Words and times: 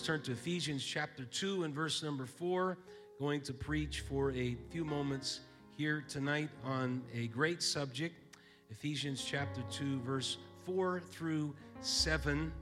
turn 0.00 0.22
to 0.22 0.32
Ephesians 0.32 0.84
chapter 0.84 1.24
2 1.24 1.64
and 1.64 1.74
verse 1.74 2.02
number 2.02 2.26
4. 2.26 2.78
Going 3.18 3.40
to 3.42 3.52
preach 3.52 4.00
for 4.00 4.30
a 4.32 4.56
few 4.70 4.84
moments 4.84 5.40
here 5.76 6.04
tonight 6.08 6.48
on 6.64 7.02
a 7.14 7.26
great 7.28 7.62
subject. 7.62 8.14
Ephesians 8.70 9.24
chapter 9.24 9.62
2, 9.70 10.00
verse 10.00 10.38
4 10.64 11.00
through 11.00 11.54
7. 11.80 12.52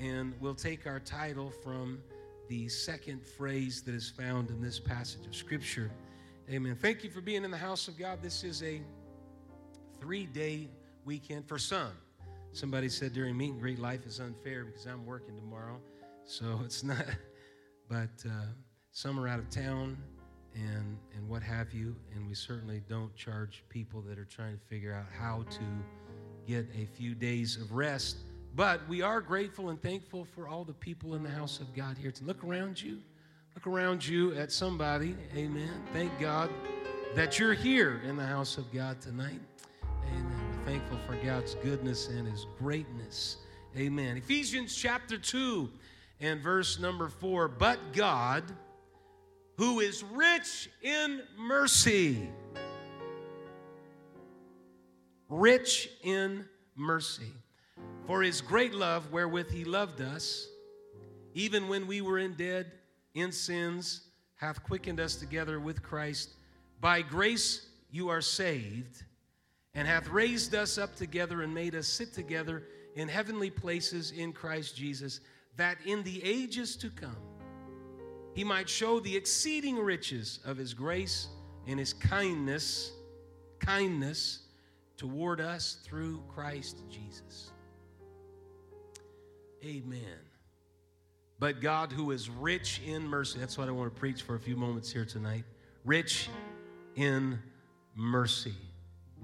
And 0.00 0.34
we'll 0.40 0.54
take 0.54 0.86
our 0.86 1.00
title 1.00 1.50
from 1.62 2.00
the 2.48 2.68
second 2.68 3.24
phrase 3.24 3.82
that 3.82 3.94
is 3.94 4.08
found 4.08 4.50
in 4.50 4.60
this 4.60 4.80
passage 4.80 5.26
of 5.26 5.36
Scripture. 5.36 5.90
Amen. 6.50 6.76
Thank 6.80 7.04
you 7.04 7.10
for 7.10 7.20
being 7.20 7.44
in 7.44 7.50
the 7.50 7.56
house 7.56 7.86
of 7.88 7.98
God. 7.98 8.20
This 8.22 8.42
is 8.42 8.62
a 8.62 8.80
three 10.00 10.26
day 10.26 10.68
weekend 11.04 11.46
for 11.46 11.58
some. 11.58 11.92
Somebody 12.52 12.88
said 12.88 13.12
during 13.12 13.36
meet 13.36 13.52
and 13.52 13.60
greet, 13.60 13.78
life 13.78 14.06
is 14.06 14.18
unfair 14.18 14.64
because 14.64 14.86
I'm 14.86 15.06
working 15.06 15.36
tomorrow. 15.36 15.80
So 16.24 16.60
it's 16.64 16.82
not, 16.82 17.04
but 17.88 18.10
uh, 18.26 18.46
some 18.92 19.18
are 19.18 19.28
out 19.28 19.38
of 19.38 19.50
town 19.50 19.96
and, 20.54 20.96
and 21.14 21.28
what 21.28 21.42
have 21.42 21.72
you. 21.72 21.94
And 22.14 22.26
we 22.26 22.34
certainly 22.34 22.82
don't 22.88 23.14
charge 23.14 23.64
people 23.68 24.00
that 24.02 24.18
are 24.18 24.24
trying 24.24 24.58
to 24.58 24.64
figure 24.66 24.92
out 24.92 25.06
how 25.16 25.44
to 25.50 25.60
get 26.46 26.66
a 26.76 26.86
few 26.86 27.14
days 27.14 27.56
of 27.56 27.72
rest. 27.72 28.18
But 28.54 28.86
we 28.88 29.02
are 29.02 29.20
grateful 29.20 29.70
and 29.70 29.80
thankful 29.80 30.24
for 30.24 30.48
all 30.48 30.64
the 30.64 30.72
people 30.72 31.14
in 31.14 31.22
the 31.22 31.30
house 31.30 31.60
of 31.60 31.72
God 31.74 31.96
here. 31.96 32.10
To 32.10 32.24
look 32.24 32.42
around 32.42 32.82
you, 32.82 32.98
look 33.54 33.66
around 33.66 34.06
you 34.06 34.34
at 34.34 34.50
somebody. 34.50 35.14
Amen. 35.36 35.70
Thank 35.92 36.18
God 36.18 36.50
that 37.14 37.38
you're 37.38 37.54
here 37.54 38.00
in 38.04 38.16
the 38.16 38.26
house 38.26 38.58
of 38.58 38.72
God 38.72 39.00
tonight. 39.00 39.40
Amen. 40.12 40.26
We're 40.58 40.72
thankful 40.72 40.98
for 41.06 41.14
God's 41.24 41.54
goodness 41.56 42.08
and 42.08 42.26
His 42.26 42.46
greatness. 42.58 43.36
Amen. 43.76 44.16
Ephesians 44.16 44.74
chapter 44.74 45.16
2 45.16 45.70
and 46.20 46.42
verse 46.42 46.78
number 46.78 47.08
4 47.08 47.48
But 47.48 47.78
God, 47.92 48.44
who 49.56 49.80
is 49.80 50.04
rich 50.04 50.68
in 50.82 51.22
mercy, 51.38 52.28
rich 55.28 55.88
in 56.02 56.44
mercy, 56.76 57.32
for 58.06 58.22
his 58.22 58.40
great 58.40 58.74
love 58.74 59.10
wherewith 59.12 59.50
he 59.50 59.64
loved 59.64 60.00
us, 60.00 60.46
even 61.34 61.68
when 61.68 61.86
we 61.86 62.00
were 62.00 62.18
in 62.18 62.34
dead 62.34 62.72
in 63.14 63.32
sins, 63.32 64.02
hath 64.36 64.62
quickened 64.62 65.00
us 65.00 65.16
together 65.16 65.60
with 65.60 65.82
Christ. 65.82 66.30
By 66.80 67.02
grace 67.02 67.68
you 67.90 68.08
are 68.08 68.20
saved, 68.20 69.04
and 69.74 69.86
hath 69.86 70.08
raised 70.08 70.54
us 70.54 70.78
up 70.78 70.96
together 70.96 71.42
and 71.42 71.54
made 71.54 71.74
us 71.74 71.86
sit 71.86 72.12
together 72.12 72.64
in 72.96 73.06
heavenly 73.06 73.50
places 73.50 74.10
in 74.10 74.32
Christ 74.32 74.74
Jesus 74.76 75.20
that 75.56 75.78
in 75.84 76.02
the 76.02 76.22
ages 76.24 76.76
to 76.76 76.90
come 76.90 77.16
he 78.34 78.44
might 78.44 78.68
show 78.68 79.00
the 79.00 79.16
exceeding 79.16 79.76
riches 79.76 80.40
of 80.44 80.56
his 80.56 80.72
grace 80.72 81.28
and 81.66 81.78
his 81.78 81.92
kindness, 81.92 82.92
kindness 83.58 84.40
toward 84.96 85.40
us 85.40 85.78
through 85.84 86.22
Christ 86.28 86.82
Jesus. 86.88 87.50
Amen. 89.64 90.18
But 91.38 91.60
God, 91.60 91.92
who 91.92 92.12
is 92.12 92.30
rich 92.30 92.80
in 92.86 93.06
mercy, 93.06 93.38
that's 93.38 93.58
what 93.58 93.68
I 93.68 93.72
want 93.72 93.92
to 93.92 93.98
preach 93.98 94.22
for 94.22 94.34
a 94.34 94.40
few 94.40 94.56
moments 94.56 94.92
here 94.92 95.04
tonight. 95.04 95.44
Rich 95.84 96.28
in 96.96 97.38
mercy. 97.94 98.54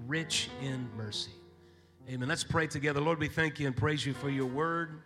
Rich 0.06 0.48
in 0.62 0.88
mercy. 0.97 1.30
Amen. 2.08 2.28
Let's 2.28 2.44
pray 2.44 2.66
together. 2.66 3.00
Lord, 3.00 3.19
we 3.19 3.28
thank 3.28 3.60
you 3.60 3.66
and 3.66 3.77
praise 3.77 4.04
you 4.04 4.14
for 4.14 4.30
your 4.30 4.47
word. 4.47 5.02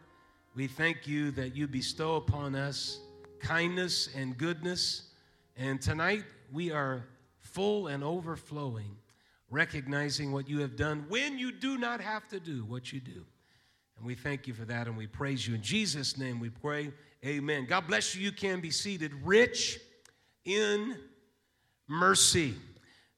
We 0.57 0.67
thank 0.67 1.07
you 1.07 1.31
that 1.33 1.55
you 1.55 1.69
bestow 1.69 2.17
upon 2.17 2.57
us 2.57 2.99
kindness 3.39 4.09
and 4.17 4.37
goodness. 4.37 5.05
And 5.57 5.81
tonight 5.81 6.25
we 6.53 6.73
are 6.73 7.05
full 7.39 7.87
and 7.87 8.03
overflowing, 8.03 8.97
recognizing 9.49 10.33
what 10.33 10.49
you 10.49 10.61
have 10.61 10.75
done 10.75 11.07
when 11.09 11.39
you 11.39 11.53
do 11.53 11.79
not 11.79 12.01
have 12.01 12.27
to 12.29 12.41
do 12.41 12.65
what 12.65 12.93
you 12.93 12.99
do. 12.99 13.25
And 13.97 14.05
we 14.05 14.17
thank 14.17 14.49
you 14.49 14.55
for 14.55 14.65
that 14.65 14.89
and 14.89 14.97
we 14.97 15.07
praise 15.07 15.47
you. 15.47 15.55
In 15.55 15.63
Jesus' 15.63 16.19
name 16.19 16.41
we 16.41 16.51
pray. 16.51 16.91
Amen. 17.25 17.67
God 17.67 17.87
bless 17.87 18.17
you. 18.17 18.23
You 18.23 18.33
can 18.33 18.61
be 18.61 18.73
seated. 18.73 19.13
Rich 19.23 19.79
in 20.45 20.97
mercy. 21.87 22.55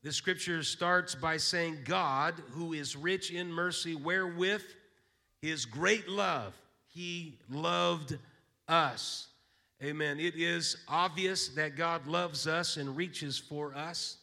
The 0.02 0.12
scripture 0.12 0.62
starts 0.62 1.14
by 1.14 1.38
saying, 1.38 1.78
God, 1.86 2.34
who 2.50 2.74
is 2.74 2.94
rich 2.94 3.30
in 3.30 3.50
mercy, 3.50 3.94
wherewith 3.94 4.64
his 5.40 5.64
great 5.64 6.10
love 6.10 6.52
he 6.92 7.38
loved 7.50 8.18
us. 8.68 9.28
Amen. 9.82 10.20
It 10.20 10.34
is 10.36 10.76
obvious 10.86 11.48
that 11.48 11.74
God 11.74 12.06
loves 12.06 12.46
us 12.46 12.76
and 12.76 12.94
reaches 12.94 13.38
for 13.38 13.74
us 13.74 14.18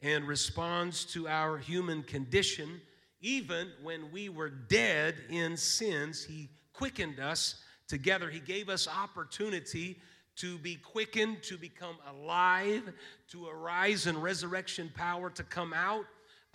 and 0.00 0.26
responds 0.26 1.04
to 1.12 1.28
our 1.28 1.58
human 1.58 2.02
condition. 2.02 2.80
Even 3.20 3.68
when 3.82 4.10
we 4.10 4.30
were 4.30 4.48
dead 4.48 5.16
in 5.28 5.58
sins, 5.58 6.24
He 6.24 6.48
quickened 6.72 7.20
us 7.20 7.56
together. 7.86 8.30
He 8.30 8.40
gave 8.40 8.70
us 8.70 8.88
opportunity 8.88 10.00
to 10.36 10.56
be 10.58 10.76
quickened, 10.76 11.42
to 11.44 11.58
become 11.58 11.96
alive, 12.10 12.82
to 13.30 13.46
arise 13.46 14.06
in 14.06 14.20
resurrection 14.20 14.90
power, 14.94 15.28
to 15.30 15.42
come 15.42 15.74
out 15.74 16.06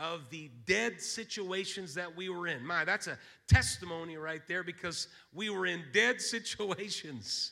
of 0.02 0.30
the 0.32 0.50
dead 0.66 1.00
situations 1.00 1.94
that 1.94 2.16
we 2.18 2.28
were 2.28 2.48
in. 2.48 2.66
My, 2.66 2.84
that's 2.84 3.06
a 3.06 3.18
testimony 3.48 4.18
right 4.18 4.42
there 4.48 4.64
because 4.64 5.08
we 5.32 5.50
were 5.52 5.68
in 5.68 5.84
dead 5.94 6.20
situations. 6.36 7.52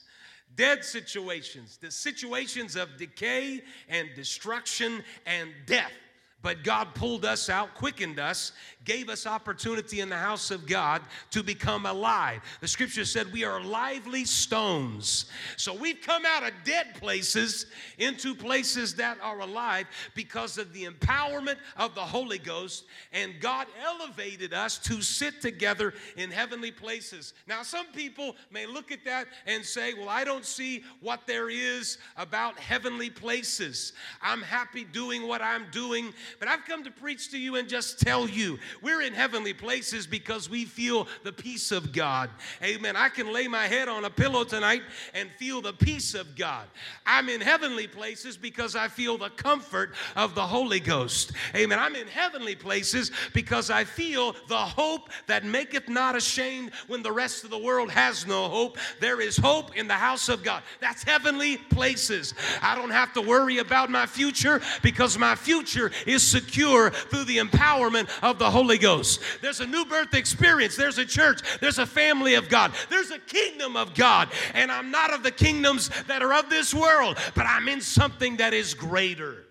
Dead 0.56 0.84
situations, 0.84 1.78
the 1.78 1.92
situations 1.92 2.76
of 2.76 2.98
decay 2.98 3.62
and 3.88 4.09
destruction 4.16 5.04
and 5.28 5.52
death. 5.68 5.92
But 6.42 6.64
God 6.64 6.96
pulled 6.96 7.26
us 7.26 7.50
out, 7.50 7.76
quickened 7.76 8.18
us, 8.18 8.54
gave 8.86 9.10
us 9.10 9.28
opportunity 9.28 10.00
in 10.00 10.08
the 10.08 10.18
house 10.18 10.52
of 10.52 10.66
God 10.66 11.02
to 11.32 11.44
become 11.44 11.86
alive. 11.86 12.42
The 12.62 12.68
scripture 12.68 13.04
said 13.04 13.32
we 13.34 13.44
are 13.44 13.62
lively 13.62 14.24
stones. 14.24 15.26
So 15.58 15.74
we've 15.74 16.00
come 16.02 16.24
out 16.26 16.44
of 16.44 16.54
dead 16.64 16.96
places 16.96 17.66
into 17.98 18.34
places 18.34 18.96
that 18.96 19.18
are 19.22 19.42
alive 19.42 19.88
because 20.16 20.58
of 20.58 20.72
the 20.72 20.86
empowerment 20.86 21.58
of 21.76 21.94
the 21.94 22.02
Holy 22.02 22.38
Ghost, 22.38 22.86
and 23.12 23.34
God 23.42 23.68
elevated 23.86 24.54
us 24.54 24.78
to 24.80 25.02
sit 25.02 25.42
together 25.42 25.94
in 26.16 26.32
heavenly 26.32 26.72
places. 26.72 27.34
Now, 27.48 27.64
some 27.64 27.88
people 27.88 28.38
may 28.50 28.66
look 28.66 28.92
at 28.94 29.04
that 29.04 29.28
and 29.46 29.64
say, 29.64 29.94
Well, 29.94 30.10
I 30.10 30.24
don't 30.24 30.46
see 30.46 30.84
what 31.02 31.28
there 31.28 31.50
is 31.50 31.98
about 32.16 32.58
heavenly 32.58 33.10
places. 33.10 33.92
I'm 34.22 34.42
happy 34.42 34.86
doing 34.86 35.28
what 35.28 35.42
I'm 35.42 35.66
doing 35.72 36.14
but 36.40 36.47
I've 36.47 36.66
come 36.66 36.84
to 36.84 36.91
preach 36.91 37.31
to 37.31 37.38
you 37.38 37.56
and 37.56 37.67
just 37.67 38.00
tell 38.00 38.28
you 38.28 38.59
we're 38.81 39.01
in 39.01 39.13
heavenly 39.13 39.53
places 39.53 40.06
because 40.06 40.50
we 40.50 40.66
feel 40.66 41.07
the 41.23 41.31
peace 41.31 41.72
of 41.72 41.91
God. 41.91 42.29
Amen. 42.63 42.95
I 42.95 43.09
can 43.09 43.34
lay 43.34 43.47
my 43.47 43.67
head 43.67 43.88
on 43.88 44.06
a 44.06 44.09
pillow 44.09 44.44
tonight 44.44 44.84
and 45.13 45.29
feel 45.38 45.62
the 45.62 45.73
peace 45.73 46.13
of 46.13 46.35
God. 46.35 46.67
I'm 47.06 47.29
in 47.29 47.41
heavenly 47.41 47.88
places 47.88 48.38
because 48.38 48.75
I 48.75 48.88
feel 48.88 49.17
the 49.17 49.29
comfort 49.29 49.94
of 50.16 50.35
the 50.35 50.45
Holy 50.45 50.79
Ghost. 50.79 51.31
Amen. 51.56 51.79
I'm 51.79 51.95
in 51.95 52.07
heavenly 52.07 52.56
places 52.56 53.11
because 53.34 53.69
I 53.69 53.84
feel 53.84 54.35
the 54.47 54.57
hope 54.57 55.09
that 55.28 55.44
maketh 55.44 55.90
not 55.90 56.16
ashamed 56.16 56.72
when 56.88 57.03
the 57.03 57.11
rest 57.11 57.44
of 57.44 57.50
the 57.50 57.57
world 57.57 57.90
has 57.91 58.28
no 58.28 58.47
hope. 58.47 58.78
There 59.00 59.22
is 59.22 59.38
hope 59.38 59.75
in 59.75 59.88
the 59.88 59.94
house 59.94 60.29
of 60.29 60.44
God. 60.44 60.63
That's 60.79 61.03
heavenly 61.03 61.57
places. 61.57 62.34
I 62.61 62.75
don't 62.75 62.90
have 62.90 63.13
to 63.13 63.22
worry 63.22 63.59
about 63.59 63.90
my 63.90 64.06
future 64.06 64.61
because 64.81 65.17
my 65.17 65.35
future 65.35 65.91
is 66.06 66.19
is 66.19 66.28
secure 66.28 66.91
through 66.91 67.24
the 67.24 67.38
empowerment 67.38 68.09
of 68.22 68.40
the 68.40 68.52
Holy 68.52 68.78
Ghost. 68.78 69.22
There's 69.41 69.62
a 69.62 69.68
new 69.68 69.85
birth 69.85 70.13
experience. 70.13 70.75
There's 70.75 70.97
a 70.97 71.06
church. 71.06 71.40
There's 71.62 71.78
a 71.78 71.85
family 71.85 72.34
of 72.34 72.50
God. 72.50 72.74
There's 72.90 73.12
a 73.12 73.19
kingdom 73.19 73.78
of 73.78 73.94
God. 73.94 74.29
And 74.53 74.69
I'm 74.72 74.91
not 74.91 75.13
of 75.13 75.24
the 75.24 75.31
kingdoms 75.31 75.90
that 76.08 76.22
are 76.22 76.34
of 76.34 76.50
this 76.50 76.73
world, 76.73 77.17
but 77.35 77.46
I'm 77.46 77.70
in 77.70 77.79
something 77.79 78.38
that 78.38 78.53
is 78.53 78.73
greater. 78.73 79.46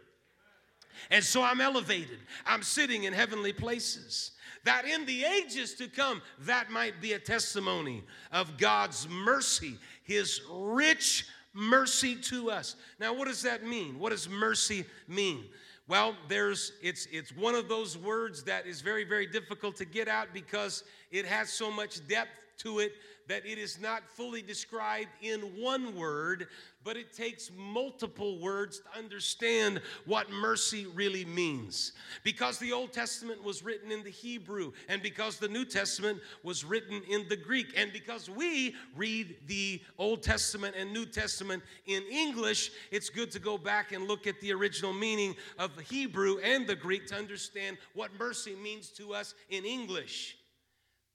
And 1.10 1.24
so 1.24 1.42
I'm 1.42 1.62
elevated. 1.62 2.18
I'm 2.44 2.62
sitting 2.62 3.04
in 3.04 3.14
heavenly 3.14 3.52
places. 3.52 4.32
That 4.64 4.84
in 4.84 5.06
the 5.06 5.24
ages 5.24 5.74
to 5.76 5.88
come, 5.88 6.20
that 6.40 6.70
might 6.70 7.00
be 7.00 7.14
a 7.14 7.18
testimony 7.18 8.04
of 8.30 8.58
God's 8.58 9.08
mercy, 9.08 9.78
His 10.04 10.42
rich 10.52 11.26
mercy 11.54 12.14
to 12.14 12.50
us. 12.50 12.76
Now, 13.00 13.14
what 13.14 13.28
does 13.28 13.42
that 13.42 13.64
mean? 13.64 13.98
What 13.98 14.10
does 14.10 14.28
mercy 14.28 14.84
mean? 15.06 15.44
Well, 15.88 16.14
there's 16.28 16.72
it's 16.82 17.06
it's 17.10 17.34
one 17.34 17.54
of 17.54 17.66
those 17.66 17.96
words 17.96 18.42
that 18.44 18.66
is 18.66 18.82
very 18.82 19.04
very 19.04 19.26
difficult 19.26 19.74
to 19.76 19.86
get 19.86 20.06
out 20.06 20.28
because 20.34 20.84
it 21.10 21.24
has 21.24 21.48
so 21.50 21.70
much 21.70 22.06
depth 22.06 22.30
to 22.58 22.80
it 22.80 22.92
that 23.28 23.46
it 23.46 23.58
is 23.58 23.80
not 23.80 24.02
fully 24.08 24.42
described 24.42 25.10
in 25.22 25.40
one 25.60 25.94
word, 25.94 26.48
but 26.82 26.96
it 26.96 27.12
takes 27.12 27.50
multiple 27.54 28.40
words 28.40 28.80
to 28.80 28.98
understand 28.98 29.82
what 30.06 30.30
mercy 30.30 30.86
really 30.94 31.26
means. 31.26 31.92
Because 32.24 32.58
the 32.58 32.72
Old 32.72 32.92
Testament 32.92 33.44
was 33.44 33.62
written 33.62 33.92
in 33.92 34.02
the 34.02 34.10
Hebrew, 34.10 34.72
and 34.88 35.02
because 35.02 35.38
the 35.38 35.48
New 35.48 35.66
Testament 35.66 36.20
was 36.42 36.64
written 36.64 37.02
in 37.10 37.28
the 37.28 37.36
Greek, 37.36 37.66
and 37.76 37.92
because 37.92 38.30
we 38.30 38.74
read 38.96 39.36
the 39.46 39.82
Old 39.98 40.22
Testament 40.22 40.74
and 40.78 40.92
New 40.92 41.04
Testament 41.04 41.62
in 41.86 42.02
English, 42.10 42.70
it's 42.90 43.10
good 43.10 43.30
to 43.32 43.38
go 43.38 43.58
back 43.58 43.92
and 43.92 44.08
look 44.08 44.26
at 44.26 44.40
the 44.40 44.52
original 44.52 44.94
meaning 44.94 45.36
of 45.58 45.76
the 45.76 45.82
Hebrew 45.82 46.38
and 46.38 46.66
the 46.66 46.76
Greek 46.76 47.06
to 47.08 47.16
understand 47.16 47.76
what 47.92 48.10
mercy 48.18 48.56
means 48.56 48.88
to 48.90 49.12
us 49.12 49.34
in 49.50 49.66
English. 49.66 50.38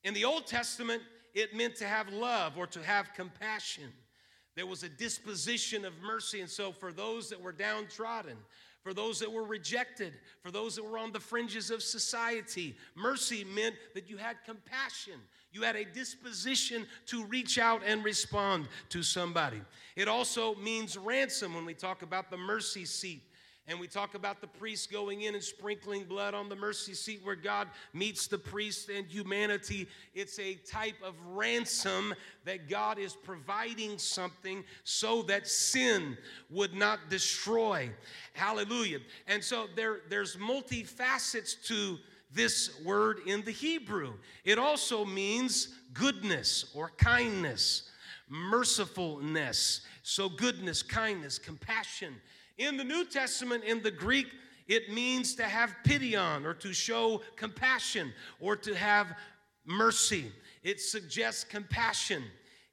In 0.04 0.14
the 0.14 0.26
Old 0.26 0.46
Testament, 0.46 1.02
it 1.34 1.56
meant 1.56 1.76
to 1.78 1.86
have 1.86 2.10
love 2.10 2.58
or 2.58 2.68
to 2.68 2.84
have 2.84 3.14
compassion. 3.14 3.92
There 4.56 4.68
was 4.68 4.84
a 4.84 4.90
disposition 4.90 5.84
of 5.84 5.94
mercy. 6.02 6.42
And 6.42 6.50
so, 6.50 6.72
for 6.72 6.92
those 6.92 7.30
that 7.30 7.42
were 7.42 7.52
downtrodden, 7.52 8.38
for 8.84 8.94
those 8.94 9.20
that 9.20 9.32
were 9.32 9.46
rejected, 9.46 10.14
for 10.42 10.52
those 10.52 10.76
that 10.76 10.84
were 10.84 10.98
on 10.98 11.12
the 11.12 11.20
fringes 11.20 11.72
of 11.72 11.82
society, 11.82 12.76
mercy 12.96 13.46
meant 13.46 13.76
that 13.94 14.10
you 14.10 14.18
had 14.18 14.36
compassion. 14.46 15.14
You 15.54 15.62
had 15.62 15.76
a 15.76 15.86
disposition 15.86 16.86
to 17.08 17.24
reach 17.26 17.58
out 17.58 17.82
and 17.86 18.04
respond 18.04 18.68
to 18.90 19.02
somebody. 19.02 19.62
It 19.96 20.08
also 20.08 20.56
means 20.56 20.98
ransom 20.98 21.54
when 21.54 21.66
we 21.66 21.74
talk 21.74 22.02
about 22.02 22.30
the 22.30 22.38
mercy 22.38 22.86
seat 22.86 23.22
and 23.68 23.80
we 23.80 23.88
talk 23.88 24.14
about 24.14 24.42
the 24.42 24.48
priest 24.48 24.92
going 24.92 25.22
in 25.22 25.36
and 25.36 25.44
sprinkling 25.44 26.04
blood 26.04 26.34
on 26.34 26.50
the 26.50 26.56
mercy 26.56 26.94
seat 26.94 27.22
where 27.24 27.36
God 27.36 27.70
meets 27.94 28.28
the 28.28 28.38
priest 28.38 28.90
and 28.90 29.08
humanity. 29.08 29.88
It's 30.14 30.38
a 30.38 30.56
type 30.56 30.98
of 31.02 31.14
ransom 31.28 32.14
that 32.44 32.68
God 32.68 33.00
is 33.00 33.14
providing 33.14 33.98
something 33.98 34.66
so 34.84 35.22
that 35.24 35.48
sin 35.48 36.18
would 36.50 36.74
not 36.74 37.10
destroy. 37.10 37.90
Hallelujah. 38.34 39.00
And 39.28 39.42
so 39.42 39.68
there, 39.78 40.02
there's 40.10 40.36
multifacets 40.36 41.56
to 41.68 41.98
this 42.34 42.82
word 42.84 43.20
in 43.26 43.44
the 43.44 43.52
Hebrew. 43.52 44.16
It 44.44 44.60
also 44.60 45.06
means 45.06 45.70
goodness 45.94 46.66
or 46.76 46.92
kindness, 46.98 47.90
mercifulness. 48.30 49.82
So, 50.02 50.28
goodness, 50.28 50.84
kindness, 50.84 51.40
compassion 51.40 52.16
in 52.58 52.78
the 52.78 52.84
New 52.84 53.06
Testament, 53.06 53.64
in 53.64 53.82
the 53.82 53.92
Greek, 53.92 54.28
it 54.68 54.92
means 54.92 55.36
to 55.36 55.44
have 55.44 55.76
pity 55.84 56.16
on 56.16 56.46
or 56.46 56.54
to 56.56 56.74
show 56.74 57.22
compassion 57.36 58.14
or 58.40 58.56
to 58.58 58.74
have 58.76 59.08
mercy. 59.66 60.32
It 60.64 60.80
suggests 60.80 61.44
compassion. 61.44 62.24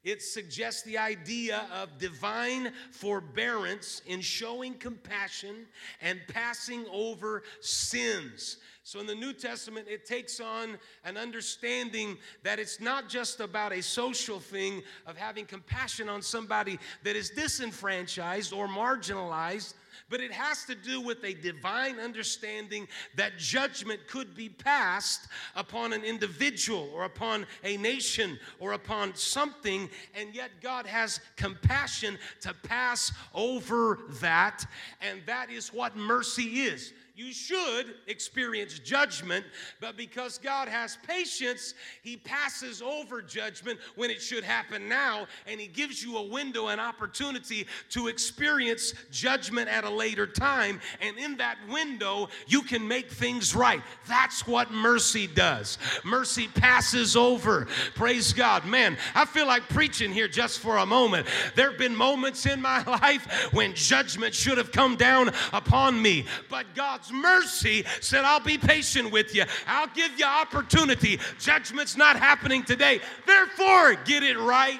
It 0.03 0.23
suggests 0.23 0.81
the 0.81 0.97
idea 0.97 1.67
of 1.71 1.99
divine 1.99 2.73
forbearance 2.91 4.01
in 4.07 4.21
showing 4.21 4.73
compassion 4.73 5.67
and 6.01 6.19
passing 6.27 6.85
over 6.91 7.43
sins. 7.59 8.57
So 8.83 8.99
in 8.99 9.05
the 9.05 9.13
New 9.13 9.31
Testament, 9.31 9.87
it 9.87 10.07
takes 10.07 10.39
on 10.39 10.79
an 11.05 11.17
understanding 11.17 12.17
that 12.41 12.57
it's 12.57 12.81
not 12.81 13.09
just 13.09 13.39
about 13.39 13.73
a 13.73 13.81
social 13.81 14.39
thing 14.39 14.81
of 15.05 15.17
having 15.17 15.45
compassion 15.45 16.09
on 16.09 16.23
somebody 16.23 16.79
that 17.03 17.15
is 17.15 17.29
disenfranchised 17.29 18.53
or 18.53 18.67
marginalized, 18.67 19.75
but 20.11 20.19
it 20.19 20.31
has 20.31 20.65
to 20.65 20.75
do 20.75 21.01
with 21.01 21.23
a 21.23 21.33
divine 21.33 21.97
understanding 21.97 22.87
that 23.15 23.39
judgment 23.39 24.05
could 24.07 24.35
be 24.35 24.49
passed 24.49 25.27
upon 25.55 25.93
an 25.93 26.03
individual 26.03 26.91
or 26.93 27.05
upon 27.05 27.47
a 27.63 27.77
nation 27.77 28.37
or 28.59 28.73
upon 28.73 29.15
something, 29.15 29.89
and 30.13 30.35
yet 30.35 30.51
God 30.61 30.85
has 30.85 31.21
compassion 31.37 32.19
to 32.41 32.53
pass 32.53 33.13
over 33.33 33.99
that, 34.19 34.65
and 35.01 35.21
that 35.25 35.49
is 35.49 35.73
what 35.73 35.95
mercy 35.95 36.61
is 36.61 36.93
you 37.21 37.31
should 37.31 37.93
experience 38.07 38.79
judgment, 38.79 39.45
but 39.79 39.95
because 39.95 40.39
God 40.39 40.67
has 40.67 40.97
patience, 41.07 41.75
He 42.01 42.17
passes 42.17 42.81
over 42.81 43.21
judgment 43.21 43.79
when 43.95 44.09
it 44.09 44.21
should 44.21 44.43
happen 44.43 44.89
now, 44.89 45.27
and 45.45 45.61
He 45.61 45.67
gives 45.67 46.03
you 46.03 46.17
a 46.17 46.23
window 46.23 46.67
an 46.67 46.79
opportunity 46.79 47.67
to 47.91 48.07
experience 48.07 48.95
judgment 49.11 49.69
at 49.69 49.83
a 49.83 49.89
later 49.89 50.25
time. 50.25 50.81
And 50.99 51.17
in 51.17 51.37
that 51.37 51.57
window, 51.69 52.29
you 52.47 52.63
can 52.63 52.87
make 52.87 53.11
things 53.11 53.53
right. 53.53 53.81
That's 54.07 54.47
what 54.47 54.71
mercy 54.71 55.27
does. 55.27 55.77
Mercy 56.03 56.47
passes 56.47 57.15
over. 57.15 57.67
Praise 57.93 58.33
God. 58.33 58.65
Man, 58.65 58.97
I 59.13 59.25
feel 59.25 59.45
like 59.45 59.69
preaching 59.69 60.11
here 60.11 60.27
just 60.27 60.59
for 60.59 60.77
a 60.77 60.85
moment. 60.85 61.27
There 61.55 61.69
have 61.69 61.79
been 61.79 61.95
moments 61.95 62.47
in 62.47 62.61
my 62.61 62.83
life 62.87 63.53
when 63.53 63.75
judgment 63.75 64.33
should 64.33 64.57
have 64.57 64.71
come 64.71 64.95
down 64.95 65.31
upon 65.53 66.01
me, 66.01 66.25
but 66.49 66.65
God's 66.73 67.10
mercy 67.11 67.83
said, 67.99 68.23
I'll 68.23 68.39
be 68.39 68.57
patient 68.57 69.11
with 69.11 69.35
you. 69.35 69.43
I'll 69.67 69.87
give 69.87 70.17
you 70.17 70.25
opportunity. 70.25 71.19
Judgment's 71.39 71.97
not 71.97 72.17
happening 72.17 72.63
today. 72.63 72.99
Therefore, 73.25 73.95
get 74.05 74.23
it 74.23 74.37
right. 74.37 74.79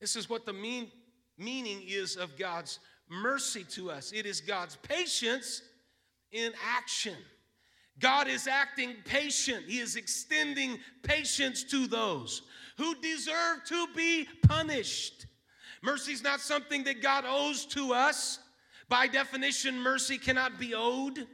This 0.00 0.16
is 0.16 0.30
what 0.30 0.46
the 0.46 0.52
mean, 0.52 0.90
meaning 1.36 1.82
is 1.86 2.16
of 2.16 2.36
God's 2.38 2.78
mercy 3.08 3.64
to 3.70 3.90
us. 3.90 4.12
It 4.12 4.26
is 4.26 4.40
God's 4.40 4.76
patience 4.76 5.62
in 6.30 6.52
action. 6.64 7.16
God 7.98 8.28
is 8.28 8.46
acting 8.46 8.94
patient. 9.04 9.64
He 9.66 9.80
is 9.80 9.96
extending 9.96 10.78
patience 11.02 11.64
to 11.64 11.86
those 11.86 12.42
who 12.76 12.94
deserve 13.00 13.64
to 13.66 13.86
be 13.96 14.28
punished. 14.46 15.26
Mercy 15.82 16.12
is 16.12 16.22
not 16.22 16.40
something 16.40 16.84
that 16.84 17.02
God 17.02 17.24
owes 17.26 17.64
to 17.66 17.92
us. 17.92 18.38
By 18.88 19.06
definition, 19.06 19.78
mercy 19.78 20.16
cannot 20.16 20.58
be 20.58 20.74
owed, 20.74 21.26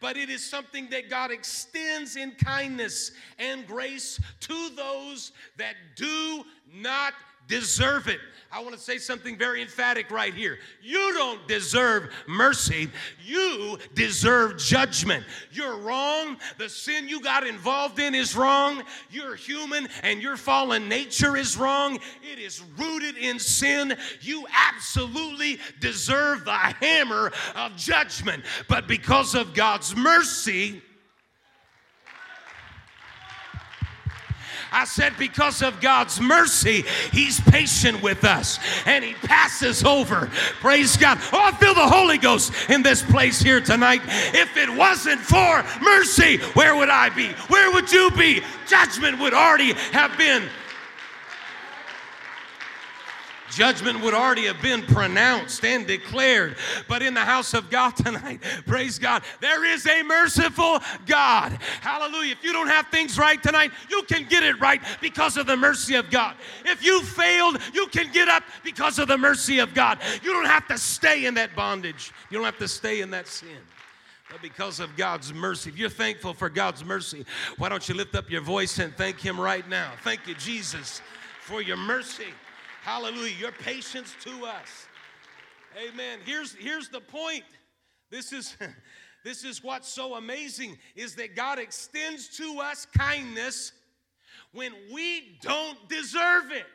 but 0.00 0.16
it 0.16 0.30
is 0.30 0.42
something 0.42 0.88
that 0.88 1.10
God 1.10 1.30
extends 1.30 2.16
in 2.16 2.30
kindness 2.32 3.12
and 3.38 3.66
grace 3.66 4.18
to 4.40 4.70
those 4.70 5.32
that 5.58 5.74
do 5.94 6.44
not 6.72 7.12
deserve 7.48 8.08
it. 8.08 8.20
I 8.54 8.60
want 8.60 8.74
to 8.74 8.80
say 8.80 8.98
something 8.98 9.38
very 9.38 9.62
emphatic 9.62 10.10
right 10.10 10.34
here. 10.34 10.58
You 10.82 11.14
don't 11.14 11.48
deserve 11.48 12.10
mercy, 12.28 12.90
you 13.24 13.78
deserve 13.94 14.58
judgment. 14.58 15.24
You're 15.52 15.78
wrong. 15.78 16.36
The 16.58 16.68
sin 16.68 17.08
you 17.08 17.22
got 17.22 17.46
involved 17.46 17.98
in 17.98 18.14
is 18.14 18.36
wrong. 18.36 18.82
You're 19.10 19.36
human 19.36 19.88
and 20.02 20.20
your 20.20 20.36
fallen 20.36 20.86
nature 20.86 21.34
is 21.34 21.56
wrong. 21.56 21.98
It 22.30 22.38
is 22.38 22.62
rooted 22.76 23.16
in 23.16 23.38
sin. 23.38 23.96
You 24.20 24.46
absolutely 24.52 25.58
deserve 25.80 26.44
the 26.44 26.52
hammer 26.52 27.32
of 27.56 27.74
judgment. 27.76 28.44
But 28.68 28.86
because 28.86 29.34
of 29.34 29.54
God's 29.54 29.96
mercy, 29.96 30.82
I 34.72 34.84
said, 34.84 35.16
because 35.18 35.62
of 35.62 35.80
God's 35.80 36.20
mercy, 36.20 36.84
He's 37.12 37.40
patient 37.40 38.02
with 38.02 38.24
us 38.24 38.58
and 38.86 39.04
He 39.04 39.14
passes 39.14 39.84
over. 39.84 40.30
Praise 40.60 40.96
God. 40.96 41.18
Oh, 41.32 41.40
I 41.42 41.52
feel 41.52 41.74
the 41.74 41.86
Holy 41.86 42.18
Ghost 42.18 42.52
in 42.70 42.82
this 42.82 43.02
place 43.02 43.40
here 43.40 43.60
tonight. 43.60 44.00
If 44.34 44.56
it 44.56 44.70
wasn't 44.70 45.20
for 45.20 45.64
mercy, 45.82 46.38
where 46.54 46.74
would 46.74 46.88
I 46.88 47.10
be? 47.10 47.28
Where 47.48 47.70
would 47.72 47.92
you 47.92 48.10
be? 48.12 48.42
Judgment 48.66 49.18
would 49.20 49.34
already 49.34 49.74
have 49.92 50.16
been 50.16 50.48
Judgment 53.52 54.00
would 54.00 54.14
already 54.14 54.46
have 54.46 54.62
been 54.62 54.82
pronounced 54.82 55.64
and 55.64 55.86
declared. 55.86 56.56
But 56.88 57.02
in 57.02 57.12
the 57.12 57.20
house 57.20 57.52
of 57.52 57.68
God 57.68 57.90
tonight, 57.96 58.40
praise 58.66 58.98
God, 58.98 59.22
there 59.40 59.64
is 59.64 59.86
a 59.86 60.02
merciful 60.02 60.80
God. 61.06 61.52
Hallelujah. 61.82 62.32
If 62.32 62.42
you 62.42 62.52
don't 62.52 62.68
have 62.68 62.86
things 62.88 63.18
right 63.18 63.40
tonight, 63.42 63.70
you 63.90 64.02
can 64.04 64.24
get 64.24 64.42
it 64.42 64.58
right 64.58 64.80
because 65.00 65.36
of 65.36 65.46
the 65.46 65.56
mercy 65.56 65.96
of 65.96 66.10
God. 66.10 66.34
If 66.64 66.82
you 66.82 67.02
failed, 67.02 67.58
you 67.74 67.86
can 67.88 68.10
get 68.10 68.28
up 68.28 68.42
because 68.64 68.98
of 68.98 69.08
the 69.08 69.18
mercy 69.18 69.58
of 69.58 69.74
God. 69.74 69.98
You 70.22 70.32
don't 70.32 70.46
have 70.46 70.66
to 70.68 70.78
stay 70.78 71.26
in 71.26 71.34
that 71.34 71.54
bondage, 71.54 72.10
you 72.30 72.38
don't 72.38 72.46
have 72.46 72.58
to 72.58 72.68
stay 72.68 73.02
in 73.02 73.10
that 73.10 73.28
sin. 73.28 73.58
But 74.30 74.40
because 74.40 74.80
of 74.80 74.96
God's 74.96 75.34
mercy, 75.34 75.68
if 75.68 75.76
you're 75.76 75.90
thankful 75.90 76.32
for 76.32 76.48
God's 76.48 76.82
mercy, 76.82 77.26
why 77.58 77.68
don't 77.68 77.86
you 77.86 77.94
lift 77.94 78.14
up 78.14 78.30
your 78.30 78.40
voice 78.40 78.78
and 78.78 78.96
thank 78.96 79.20
Him 79.20 79.38
right 79.38 79.68
now? 79.68 79.92
Thank 80.02 80.26
you, 80.26 80.34
Jesus, 80.36 81.02
for 81.42 81.60
your 81.60 81.76
mercy. 81.76 82.28
Hallelujah. 82.82 83.36
Your 83.38 83.52
patience 83.52 84.12
to 84.24 84.44
us. 84.44 84.88
Amen. 85.88 86.18
Here's, 86.24 86.52
here's 86.56 86.88
the 86.88 87.00
point. 87.00 87.44
This 88.10 88.32
is, 88.32 88.56
this 89.24 89.44
is 89.44 89.62
what's 89.62 89.88
so 89.88 90.16
amazing 90.16 90.76
is 90.96 91.14
that 91.14 91.36
God 91.36 91.60
extends 91.60 92.36
to 92.38 92.58
us 92.58 92.88
kindness 92.98 93.70
when 94.52 94.72
we 94.92 95.38
don't 95.40 95.78
deserve 95.88 96.50
it. 96.50 96.66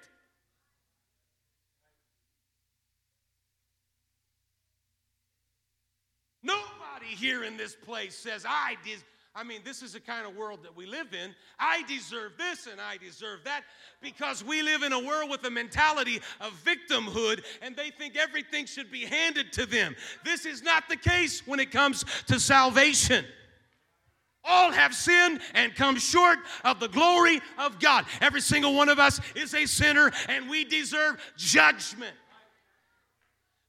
Nobody 6.42 7.14
here 7.18 7.44
in 7.44 7.58
this 7.58 7.76
place 7.76 8.16
says, 8.16 8.46
I, 8.48 8.78
des- 8.86 9.04
I 9.38 9.44
mean, 9.44 9.62
this 9.64 9.84
is 9.84 9.94
the 9.94 10.00
kind 10.00 10.26
of 10.26 10.36
world 10.36 10.64
that 10.64 10.76
we 10.76 10.88
live 10.88 11.14
in. 11.14 11.36
I 11.60 11.84
deserve 11.84 12.32
this 12.40 12.66
and 12.66 12.82
I 12.82 12.98
deserve 12.98 13.42
that 13.44 13.62
because 14.02 14.44
we 14.44 14.64
live 14.64 14.82
in 14.82 14.94
a 14.94 15.00
world 15.00 15.30
with 15.30 15.44
a 15.44 15.50
mentality 15.52 16.20
of 16.42 16.60
victimhood 16.66 17.44
and 17.62 17.76
they 17.76 17.92
think 17.92 18.16
everything 18.16 18.66
should 18.66 18.92
be 18.92 19.06
handed 19.06 19.54
to 19.54 19.68
them. 19.68 19.96
This 20.26 20.48
is 20.48 20.64
not 20.64 20.90
the 20.90 20.96
case 20.96 21.46
when 21.46 21.60
it 21.60 21.70
comes 21.70 22.04
to 22.26 22.40
salvation. 22.40 23.26
All 24.44 24.72
have 24.72 24.96
sinned 24.96 25.42
and 25.54 25.76
come 25.76 25.98
short 25.98 26.40
of 26.64 26.80
the 26.80 26.88
glory 26.88 27.40
of 27.60 27.80
God. 27.80 28.06
Every 28.22 28.42
single 28.42 28.74
one 28.74 28.90
of 28.90 28.98
us 28.98 29.22
is 29.36 29.54
a 29.54 29.68
sinner 29.68 30.12
and 30.30 30.50
we 30.50 30.66
deserve 30.66 31.22
judgment. 31.38 32.16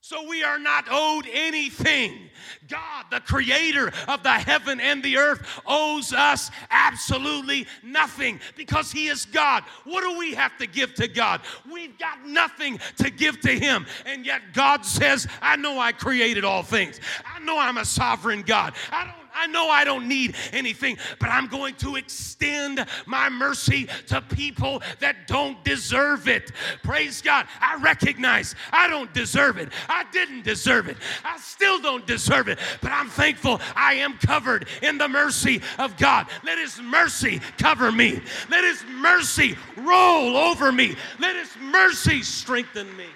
So 0.08 0.26
we 0.26 0.42
are 0.42 0.58
not 0.58 0.86
owed 0.90 1.26
anything. 1.30 2.30
God, 2.66 3.04
the 3.10 3.20
creator 3.20 3.92
of 4.08 4.22
the 4.22 4.32
heaven 4.32 4.80
and 4.80 5.02
the 5.02 5.18
earth, 5.18 5.60
owes 5.66 6.14
us 6.14 6.50
absolutely 6.70 7.66
nothing 7.82 8.40
because 8.56 8.90
he 8.90 9.08
is 9.08 9.26
God. 9.26 9.64
What 9.84 10.00
do 10.00 10.18
we 10.18 10.32
have 10.32 10.56
to 10.60 10.66
give 10.66 10.94
to 10.94 11.08
God? 11.08 11.42
We've 11.70 11.98
got 11.98 12.26
nothing 12.26 12.80
to 12.96 13.10
give 13.10 13.38
to 13.42 13.50
him. 13.50 13.84
And 14.06 14.24
yet 14.24 14.54
God 14.54 14.86
says, 14.86 15.26
I 15.42 15.56
know 15.56 15.78
I 15.78 15.92
created 15.92 16.42
all 16.42 16.62
things. 16.62 17.00
I 17.26 17.38
know 17.40 17.58
I'm 17.58 17.76
a 17.76 17.84
sovereign 17.84 18.40
God. 18.40 18.72
I 18.90 19.04
don't 19.04 19.17
I 19.34 19.46
know 19.46 19.68
I 19.68 19.84
don't 19.84 20.08
need 20.08 20.34
anything, 20.52 20.98
but 21.18 21.28
I'm 21.28 21.46
going 21.46 21.74
to 21.76 21.96
extend 21.96 22.84
my 23.06 23.28
mercy 23.28 23.88
to 24.08 24.20
people 24.20 24.82
that 25.00 25.26
don't 25.26 25.62
deserve 25.64 26.28
it. 26.28 26.52
Praise 26.82 27.22
God. 27.22 27.46
I 27.60 27.76
recognize 27.76 28.54
I 28.72 28.88
don't 28.88 29.12
deserve 29.12 29.58
it. 29.58 29.70
I 29.88 30.04
didn't 30.12 30.42
deserve 30.42 30.88
it. 30.88 30.96
I 31.24 31.38
still 31.38 31.80
don't 31.80 32.06
deserve 32.06 32.48
it, 32.48 32.58
but 32.80 32.92
I'm 32.92 33.08
thankful 33.08 33.60
I 33.74 33.94
am 33.94 34.14
covered 34.18 34.68
in 34.82 34.98
the 34.98 35.08
mercy 35.08 35.60
of 35.78 35.96
God. 35.96 36.26
Let 36.44 36.58
His 36.58 36.80
mercy 36.80 37.40
cover 37.58 37.92
me. 37.92 38.20
Let 38.50 38.64
His 38.64 38.84
mercy 38.90 39.56
roll 39.76 40.36
over 40.36 40.72
me. 40.72 40.96
Let 41.18 41.36
His 41.36 41.50
mercy 41.60 42.22
strengthen 42.22 42.94
me. 42.96 43.06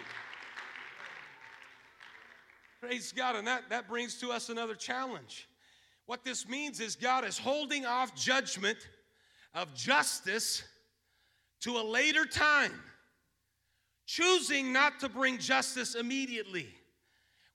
Praise 2.81 3.13
God. 3.13 3.37
And 3.37 3.47
that, 3.47 3.71
that 3.71 3.89
brings 3.89 4.17
to 4.21 4.31
us 4.31 4.49
another 4.49 4.75
challenge. 4.75 5.49
What 6.07 6.25
this 6.25 6.49
means 6.49 6.81
is 6.81 6.97
God 6.97 7.25
is 7.25 7.39
holding 7.39 7.87
off 7.87 8.15
judgment 8.15 8.79
of 9.55 9.75
justice 9.75 10.63
to 11.61 11.77
a 11.77 11.83
later 11.83 12.25
time, 12.25 12.73
choosing 14.07 14.73
not 14.73 15.01
to 15.01 15.09
bring 15.09 15.39
justice 15.39 15.95
immediately. 15.95 16.69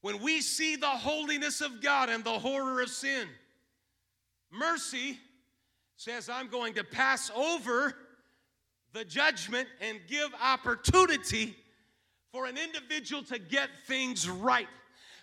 When 0.02 0.22
we 0.22 0.42
see 0.42 0.76
the 0.76 0.88
holiness 0.88 1.60
of 1.62 1.82
God 1.82 2.10
and 2.10 2.24
the 2.24 2.40
horror 2.40 2.82
of 2.82 2.90
sin, 2.90 3.28
mercy 4.52 5.18
says, 5.98 6.30
I'm 6.30 6.48
going 6.48 6.76
to 6.76 6.84
pass 6.84 7.32
over 7.36 7.94
the 8.94 9.04
judgment 9.04 9.68
and 9.82 10.00
give 10.08 10.30
opportunity 10.42 11.56
for 12.32 12.46
an 12.46 12.58
individual 12.58 13.24
to 13.24 13.40
get 13.40 13.70
things 13.88 14.30
right. 14.30 14.68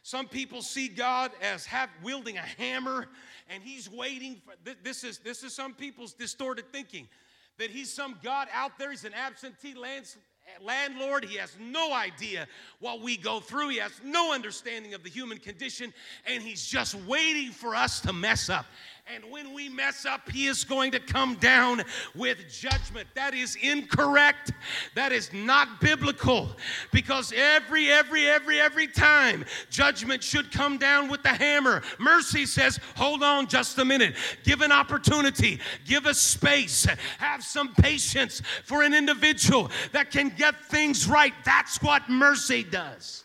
Some 0.04 0.28
people 0.28 0.60
see 0.60 0.88
God 0.88 1.32
as 1.40 1.66
wielding 2.02 2.36
a 2.36 2.42
hammer 2.42 3.08
and 3.48 3.62
he's 3.62 3.90
waiting 3.90 4.42
for 4.44 4.52
this 4.82 5.02
is 5.02 5.16
this 5.18 5.42
is 5.42 5.54
some 5.54 5.72
people's 5.72 6.12
distorted 6.12 6.70
thinking 6.70 7.08
that 7.56 7.70
he's 7.70 7.90
some 7.90 8.18
God 8.22 8.48
out 8.52 8.78
there, 8.78 8.90
he's 8.90 9.04
an 9.04 9.14
absentee 9.14 9.72
lands, 9.72 10.18
landlord. 10.60 11.24
He 11.24 11.38
has 11.38 11.56
no 11.58 11.94
idea 11.94 12.46
what 12.80 13.00
we 13.00 13.16
go 13.16 13.40
through. 13.40 13.70
He 13.70 13.78
has 13.78 13.92
no 14.04 14.34
understanding 14.34 14.92
of 14.92 15.02
the 15.02 15.08
human 15.08 15.38
condition, 15.38 15.94
and 16.26 16.42
he's 16.42 16.66
just 16.66 16.94
waiting 17.06 17.50
for 17.50 17.74
us 17.74 18.00
to 18.00 18.12
mess 18.12 18.50
up. 18.50 18.66
And 19.06 19.30
when 19.30 19.52
we 19.52 19.68
mess 19.68 20.06
up, 20.06 20.30
He 20.30 20.46
is 20.46 20.64
going 20.64 20.90
to 20.92 20.98
come 20.98 21.34
down 21.34 21.82
with 22.14 22.48
judgment. 22.48 23.06
That 23.14 23.34
is 23.34 23.54
incorrect. 23.56 24.52
That 24.94 25.12
is 25.12 25.30
not 25.30 25.78
biblical. 25.78 26.56
Because 26.90 27.30
every, 27.36 27.90
every, 27.90 28.26
every, 28.26 28.58
every 28.58 28.86
time 28.86 29.44
judgment 29.68 30.22
should 30.22 30.50
come 30.50 30.78
down 30.78 31.08
with 31.08 31.22
the 31.22 31.28
hammer. 31.28 31.82
Mercy 31.98 32.46
says, 32.46 32.80
hold 32.96 33.22
on 33.22 33.46
just 33.46 33.78
a 33.78 33.84
minute. 33.84 34.14
Give 34.42 34.62
an 34.62 34.72
opportunity. 34.72 35.60
Give 35.84 36.06
a 36.06 36.14
space. 36.14 36.86
Have 37.18 37.44
some 37.44 37.74
patience 37.74 38.40
for 38.64 38.82
an 38.82 38.94
individual 38.94 39.70
that 39.92 40.10
can 40.10 40.30
get 40.30 40.64
things 40.64 41.06
right. 41.06 41.34
That's 41.44 41.82
what 41.82 42.08
mercy 42.08 42.64
does. 42.64 43.23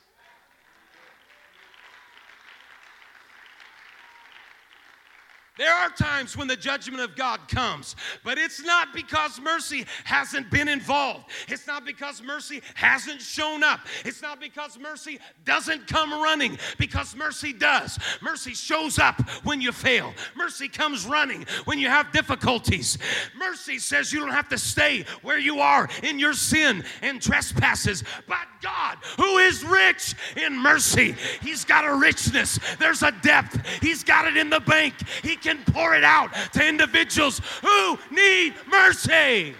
There 5.59 5.75
are 5.75 5.89
times 5.89 6.37
when 6.37 6.47
the 6.47 6.55
judgment 6.55 7.03
of 7.03 7.17
God 7.17 7.41
comes, 7.49 7.97
but 8.23 8.37
it's 8.37 8.63
not 8.63 8.93
because 8.93 9.41
mercy 9.41 9.85
hasn't 10.05 10.49
been 10.49 10.69
involved. 10.69 11.25
It's 11.49 11.67
not 11.67 11.85
because 11.85 12.23
mercy 12.23 12.61
hasn't 12.75 13.21
shown 13.21 13.61
up. 13.61 13.81
It's 14.05 14.21
not 14.21 14.39
because 14.39 14.79
mercy 14.79 15.19
doesn't 15.43 15.85
come 15.85 16.13
running, 16.13 16.57
because 16.77 17.13
mercy 17.13 17.51
does. 17.51 17.99
Mercy 18.21 18.53
shows 18.53 18.99
up 18.99 19.19
when 19.43 19.59
you 19.59 19.73
fail, 19.73 20.13
mercy 20.33 20.69
comes 20.69 21.05
running 21.05 21.45
when 21.65 21.77
you 21.77 21.89
have 21.89 22.13
difficulties. 22.13 22.97
Mercy 23.37 23.79
says 23.79 24.13
you 24.13 24.21
don't 24.21 24.31
have 24.31 24.47
to 24.47 24.57
stay 24.57 25.03
where 25.23 25.39
you 25.39 25.59
are 25.59 25.89
in 26.03 26.19
your 26.19 26.31
sin 26.31 26.85
and 27.01 27.21
trespasses, 27.21 28.05
but 28.29 28.47
God, 28.61 28.97
who 29.17 29.37
is 29.37 29.63
rich 29.63 30.15
in 30.35 30.57
mercy, 30.57 31.15
He's 31.41 31.65
got 31.65 31.85
a 31.85 31.95
richness, 31.95 32.59
there's 32.79 33.03
a 33.03 33.11
depth, 33.11 33.65
He's 33.81 34.03
got 34.03 34.27
it 34.27 34.37
in 34.37 34.49
the 34.49 34.59
bank. 34.59 34.95
He 35.23 35.35
can 35.35 35.59
pour 35.65 35.95
it 35.95 36.03
out 36.03 36.33
to 36.53 36.67
individuals 36.67 37.41
who 37.61 37.97
need 38.11 38.53
mercy. 38.69 39.55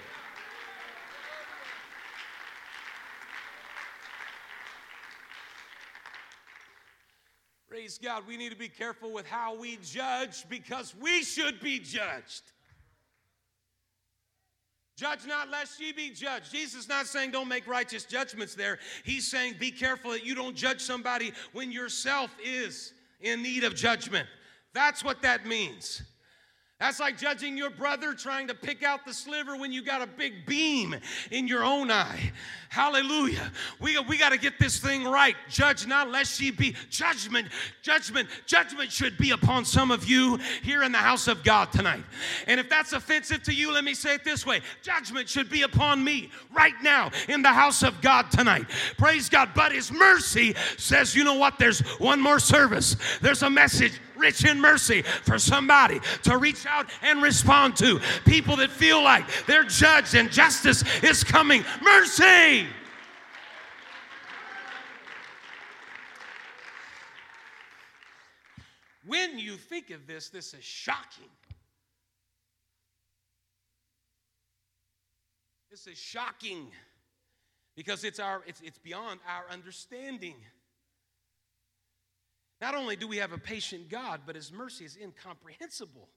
Praise 7.70 7.98
God. 7.98 8.24
We 8.28 8.36
need 8.36 8.50
to 8.50 8.58
be 8.58 8.68
careful 8.68 9.12
with 9.14 9.26
how 9.26 9.56
we 9.56 9.78
judge 9.82 10.50
because 10.50 10.94
we 11.00 11.24
should 11.24 11.60
be 11.62 11.80
judged. 11.80 12.52
Judge 15.00 15.26
not 15.26 15.50
lest 15.50 15.80
ye 15.80 15.94
be 15.94 16.10
judged. 16.10 16.52
Jesus 16.52 16.82
is 16.82 16.90
not 16.90 17.08
saying 17.08 17.32
don't 17.32 17.48
make 17.48 17.66
righteous 17.68 18.04
judgments 18.04 18.54
there. 18.54 18.80
He's 19.06 19.26
saying 19.26 19.56
be 19.58 19.72
careful 19.72 20.12
that 20.12 20.26
you 20.26 20.36
don't 20.36 20.58
judge 20.58 20.82
somebody 20.82 21.32
when 21.54 21.72
yourself 21.72 22.30
is 22.44 22.92
in 23.22 23.42
need 23.42 23.64
of 23.64 23.76
judgment. 23.76 24.28
That's 24.74 25.02
what 25.02 25.22
that 25.22 25.46
means. 25.46 26.02
That's 26.80 27.02
like 27.02 27.18
judging 27.18 27.58
your 27.58 27.70
brother 27.70 28.14
trying 28.14 28.48
to 28.48 28.56
pick 28.56 28.84
out 28.84 29.06
the 29.06 29.14
sliver 29.14 29.58
when 29.58 29.74
you 29.74 29.84
got 29.84 30.02
a 30.02 30.08
big 30.08 30.46
beam 30.46 30.96
in 31.30 31.46
your 31.46 31.62
own 31.62 31.92
eye. 31.92 32.32
Hallelujah. 32.70 33.52
We, 33.82 34.00
we 34.08 34.18
got 34.18 34.32
to 34.32 34.38
get 34.38 34.60
this 34.60 34.80
thing 34.80 35.04
right. 35.04 35.36
Judge 35.50 35.86
not 35.88 36.10
lest 36.10 36.40
ye 36.40 36.52
be 36.52 36.78
judgment. 36.90 37.50
Judgment. 37.82 38.30
Judgment 38.46 38.94
should 38.94 39.18
be 39.18 39.32
upon 39.32 39.66
some 39.66 39.92
of 39.92 40.08
you 40.08 40.40
here 40.64 40.84
in 40.84 40.94
the 40.94 41.00
house 41.00 41.28
of 41.28 41.44
God 41.44 41.70
tonight. 41.74 42.06
And 42.48 42.62
if 42.62 42.70
that's 42.70 42.94
offensive 42.94 43.44
to 43.44 43.54
you, 43.54 43.74
let 43.74 43.84
me 43.84 43.94
say 43.94 44.16
it 44.16 44.24
this 44.24 44.46
way 44.46 44.62
judgment 44.82 45.28
should 45.28 45.50
be 45.50 45.64
upon 45.64 46.02
me 46.02 46.32
right 46.54 46.76
now 46.82 47.12
in 47.28 47.42
the 47.42 47.50
house 47.50 47.84
of 47.84 48.00
God 48.00 48.32
tonight. 48.32 48.68
Praise 48.98 49.28
God. 49.28 49.50
But 49.54 49.74
His 49.74 49.92
mercy 49.92 50.56
says, 50.78 51.14
you 51.14 51.26
know 51.26 51.34
what? 51.34 51.60
There's 51.60 51.82
one 52.00 52.22
more 52.22 52.40
service, 52.40 52.96
there's 53.22 53.44
a 53.44 53.50
message 53.50 54.00
rich 54.20 54.46
in 54.46 54.60
mercy 54.60 55.02
for 55.02 55.40
somebody 55.40 56.00
to 56.24 56.38
reach 56.38 56.66
out 56.66 56.88
and 57.02 57.22
respond 57.22 57.76
to. 57.78 58.00
People 58.26 58.56
that 58.58 58.70
feel 58.70 59.04
like 59.04 59.26
they're 59.46 59.64
judged 59.64 60.16
and 60.16 60.32
justice 60.32 60.84
is 61.02 61.24
coming. 61.24 61.64
Mercy! 61.82 62.68
When 69.06 69.40
you 69.40 69.56
think 69.56 69.90
of 69.90 70.06
this, 70.06 70.30
this 70.30 70.54
is 70.54 70.64
shocking. 70.64 71.30
This 75.72 75.88
is 75.88 75.98
shocking 75.98 76.68
because 77.76 78.04
it's, 78.04 78.20
our, 78.20 78.44
it's, 78.46 78.62
it's 78.62 78.78
beyond 78.78 79.20
our 79.28 79.52
understanding. 79.52 80.36
Not 82.62 82.76
only 82.76 82.96
do 82.96 83.08
we 83.08 83.18
have 83.18 83.32
a 83.32 83.38
patient 83.38 83.90
God, 83.90 84.22
but 84.26 84.36
His 84.36 84.52
mercy 84.52 84.86
is 84.86 84.98
incomprehensible. 85.02 86.10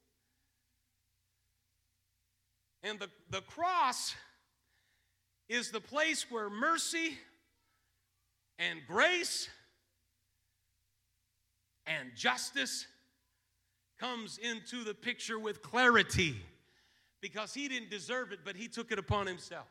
And 2.83 2.99
the, 2.99 3.09
the 3.31 3.43
cross 3.43 4.15
is 5.49 5.71
the 5.71 5.81
place 5.81 6.27
where 6.31 6.51
mercy 6.51 7.17
and 8.59 8.81
grace 8.87 9.49
and 11.87 12.11
justice 12.17 12.87
comes 13.99 14.39
into 14.39 14.83
the 14.85 14.95
picture 14.95 15.39
with 15.39 15.63
clarity 15.63 16.35
because 17.21 17.55
he 17.55 17.69
didn't 17.69 17.91
deserve 17.91 18.33
it, 18.33 18.41
but 18.45 18.57
he 18.57 18.67
took 18.67 18.91
it 18.91 18.99
upon 18.99 19.27
himself. 19.27 19.67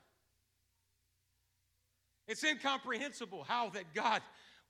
It's 2.28 2.44
incomprehensible 2.44 3.44
how 3.44 3.70
that 3.72 3.94
God 3.94 4.22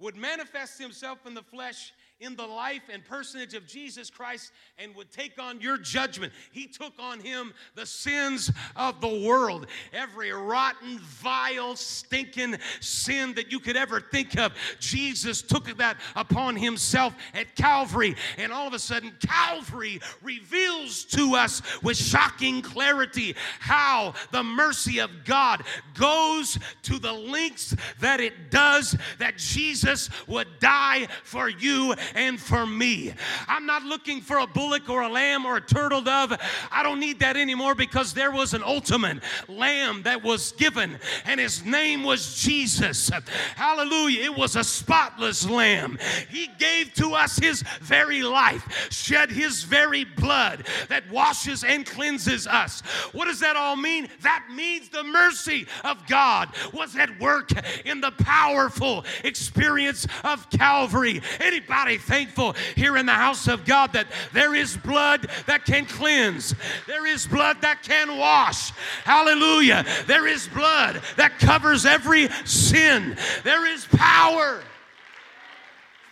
would 0.01 0.17
manifest 0.17 0.79
himself 0.79 1.25
in 1.25 1.33
the 1.33 1.43
flesh 1.43 1.93
in 2.21 2.35
the 2.35 2.45
life 2.45 2.83
and 2.93 3.03
personage 3.03 3.55
of 3.55 3.65
Jesus 3.65 4.09
Christ 4.11 4.51
and 4.77 4.95
would 4.95 5.11
take 5.11 5.41
on 5.41 5.59
your 5.59 5.77
judgment. 5.77 6.31
He 6.51 6.67
took 6.67 6.93
on 6.99 7.19
him 7.19 7.53
the 7.75 7.85
sins 7.85 8.51
of 8.75 9.01
the 9.01 9.25
world. 9.27 9.65
Every 9.91 10.31
rotten, 10.31 10.99
vile, 10.99 11.75
stinking 11.75 12.57
sin 12.79 13.33
that 13.33 13.51
you 13.51 13.59
could 13.59 13.75
ever 13.75 13.99
think 13.99 14.37
of, 14.37 14.53
Jesus 14.79 15.41
took 15.41 15.65
that 15.77 15.97
upon 16.15 16.55
himself 16.55 17.15
at 17.33 17.55
Calvary. 17.55 18.15
And 18.37 18.51
all 18.51 18.67
of 18.67 18.73
a 18.73 18.79
sudden, 18.79 19.13
Calvary 19.19 19.99
reveals 20.21 21.03
to 21.05 21.35
us 21.35 21.61
with 21.81 21.97
shocking 21.97 22.61
clarity 22.61 23.35
how 23.59 24.13
the 24.31 24.43
mercy 24.43 24.99
of 24.99 25.09
God 25.25 25.63
goes 25.95 26.59
to 26.83 26.99
the 26.99 27.13
lengths 27.13 27.75
that 27.99 28.19
it 28.19 28.51
does, 28.51 28.95
that 29.17 29.37
Jesus 29.37 30.09
would 30.27 30.47
die 30.59 31.07
for 31.23 31.49
you 31.49 31.95
and 32.15 32.39
for 32.39 32.65
me. 32.65 33.13
I'm 33.47 33.65
not 33.65 33.83
looking 33.83 34.21
for 34.21 34.37
a 34.37 34.47
bullock 34.47 34.89
or 34.89 35.01
a 35.01 35.09
lamb 35.09 35.45
or 35.45 35.57
a 35.57 35.61
turtle 35.61 36.01
dove. 36.01 36.33
I 36.71 36.83
don't 36.83 36.99
need 36.99 37.19
that 37.19 37.37
anymore 37.37 37.75
because 37.75 38.13
there 38.13 38.31
was 38.31 38.53
an 38.53 38.63
ultimate 38.63 39.19
lamb 39.47 40.03
that 40.03 40.23
was 40.23 40.51
given, 40.53 40.97
and 41.25 41.39
his 41.39 41.65
name 41.65 42.03
was 42.03 42.41
Jesus. 42.41 43.09
Hallelujah. 43.55 44.25
It 44.25 44.35
was 44.35 44.55
a 44.55 44.63
spotless 44.63 45.49
lamb. 45.49 45.97
He 46.29 46.47
gave 46.59 46.93
to 46.95 47.13
us 47.13 47.37
his 47.37 47.63
very 47.81 48.21
life, 48.21 48.89
shed 48.91 49.31
his 49.31 49.63
very 49.63 50.03
blood 50.03 50.65
that 50.89 51.09
washes 51.11 51.63
and 51.63 51.85
cleanses 51.85 52.47
us. 52.47 52.81
What 53.11 53.25
does 53.25 53.39
that 53.39 53.55
all 53.55 53.75
mean? 53.75 54.09
That 54.21 54.45
means 54.51 54.89
the 54.89 55.03
mercy 55.03 55.67
of 55.83 56.05
God 56.07 56.49
was 56.73 56.95
at 56.95 57.19
work 57.19 57.51
in 57.85 58.01
the 58.01 58.11
powerful 58.11 59.05
experience 59.23 60.07
of 60.23 60.49
Calvary. 60.49 61.21
Anybody 61.39 61.97
thankful 62.01 62.55
here 62.75 62.97
in 62.97 63.05
the 63.05 63.13
house 63.13 63.47
of 63.47 63.65
God 63.65 63.93
that 63.93 64.07
there 64.33 64.53
is 64.55 64.75
blood 64.77 65.29
that 65.45 65.65
can 65.65 65.85
cleanse, 65.85 66.55
there 66.87 67.05
is 67.05 67.25
blood 67.27 67.61
that 67.61 67.83
can 67.83 68.17
wash. 68.17 68.71
Hallelujah. 69.03 69.85
There 70.07 70.27
is 70.27 70.47
blood 70.47 71.01
that 71.17 71.39
covers 71.39 71.85
every 71.85 72.29
sin. 72.45 73.15
There 73.43 73.65
is 73.65 73.85
power 73.85 74.61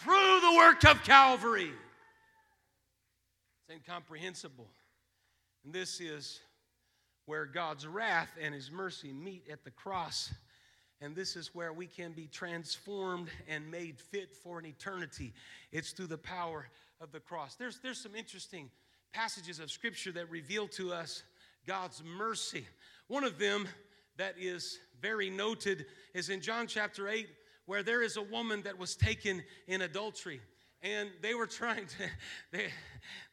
through 0.02 0.40
the 0.42 0.54
work 0.58 0.86
of 0.86 1.04
Calvary. 1.04 1.72
It's 3.62 3.76
incomprehensible. 3.76 4.70
And 5.64 5.74
this 5.74 6.00
is 6.00 6.40
where 7.26 7.46
God's 7.46 7.86
wrath 7.86 8.32
and 8.42 8.56
his 8.56 8.72
mercy 8.72 9.12
meet 9.14 9.44
at 9.52 9.64
the 9.64 9.72
cross. 9.72 10.34
And 11.02 11.16
this 11.16 11.36
is 11.36 11.56
where 11.56 11.72
we 11.72 11.88
can 11.88 12.12
be 12.12 12.28
transformed 12.28 13.30
and 13.48 13.72
made 13.72 14.00
fit 14.00 14.36
for 14.36 14.60
an 14.60 14.66
eternity. 14.66 15.34
It's 15.72 15.92
through 15.92 16.08
the 16.08 16.18
power 16.18 16.68
of 17.00 17.12
the 17.12 17.20
cross. 17.20 17.56
There's, 17.56 17.80
there's 17.80 18.02
some 18.02 18.16
interesting 18.16 18.70
passages 19.14 19.60
of 19.60 19.72
scripture 19.72 20.12
that 20.12 20.30
reveal 20.30 20.68
to 20.70 20.92
us 20.92 21.24
God's 21.66 22.04
mercy. 22.04 22.68
One 23.08 23.24
of 23.24 23.40
them 23.40 23.68
that 24.18 24.36
is 24.38 24.80
very 25.02 25.30
noted 25.30 25.86
is 26.14 26.30
in 26.30 26.42
John 26.42 26.68
chapter 26.68 27.08
8, 27.08 27.28
where 27.66 27.84
there 27.84 28.02
is 28.02 28.18
a 28.18 28.22
woman 28.22 28.62
that 28.64 28.78
was 28.78 28.96
taken 28.96 29.42
in 29.68 29.82
adultery 29.82 30.42
and 30.82 31.10
they 31.22 31.34
were 31.34 31.46
trying 31.46 31.86
to 31.88 32.10
they, 32.52 32.68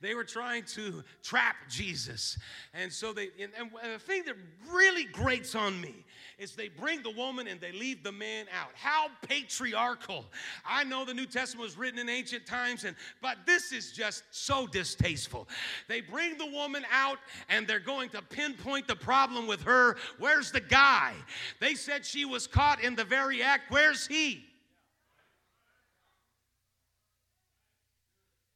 they 0.01 0.15
were 0.15 0.25
trying 0.25 0.65
to 0.65 1.03
trap 1.23 1.57
jesus. 1.69 2.39
And 2.75 2.93
so 2.93 3.13
they 3.13 3.29
and, 3.41 3.53
and 3.59 3.71
the 3.95 3.99
thing 3.99 4.25
that 4.27 4.37
really 4.73 5.05
grates 5.05 5.55
on 5.55 5.81
me 5.81 6.05
is 6.39 6.53
they 6.53 6.69
bring 6.69 7.03
the 7.03 7.11
woman 7.11 7.47
and 7.47 7.61
they 7.61 7.73
leave 7.73 8.03
the 8.03 8.13
man 8.13 8.47
out. 8.55 8.71
How 8.75 9.09
patriarchal. 9.23 10.27
I 10.67 10.85
know 10.85 11.05
the 11.05 11.15
new 11.15 11.27
testament 11.27 11.65
was 11.65 11.79
written 11.79 11.99
in 11.99 12.09
ancient 12.09 12.47
times 12.47 12.85
and 12.85 12.97
but 13.23 13.39
this 13.47 13.73
is 13.73 13.93
just 13.93 14.25
so 14.31 14.67
distasteful. 14.67 15.49
They 15.89 16.01
bring 16.01 16.37
the 16.39 16.47
woman 16.47 16.85
out 16.93 17.19
and 17.49 17.67
they're 17.67 17.81
going 17.81 18.11
to 18.11 18.23
pinpoint 18.23 18.89
the 18.89 18.97
problem 18.97 19.47
with 19.47 19.63
her. 19.63 19.97
Where's 20.19 20.51
the 20.51 20.61
guy? 20.61 21.15
They 21.61 21.75
said 21.75 22.05
she 22.05 22.25
was 22.25 22.47
caught 22.47 22.83
in 22.83 22.97
the 22.97 23.05
very 23.05 23.43
act. 23.43 23.71
Where's 23.71 24.07
he 24.07 24.47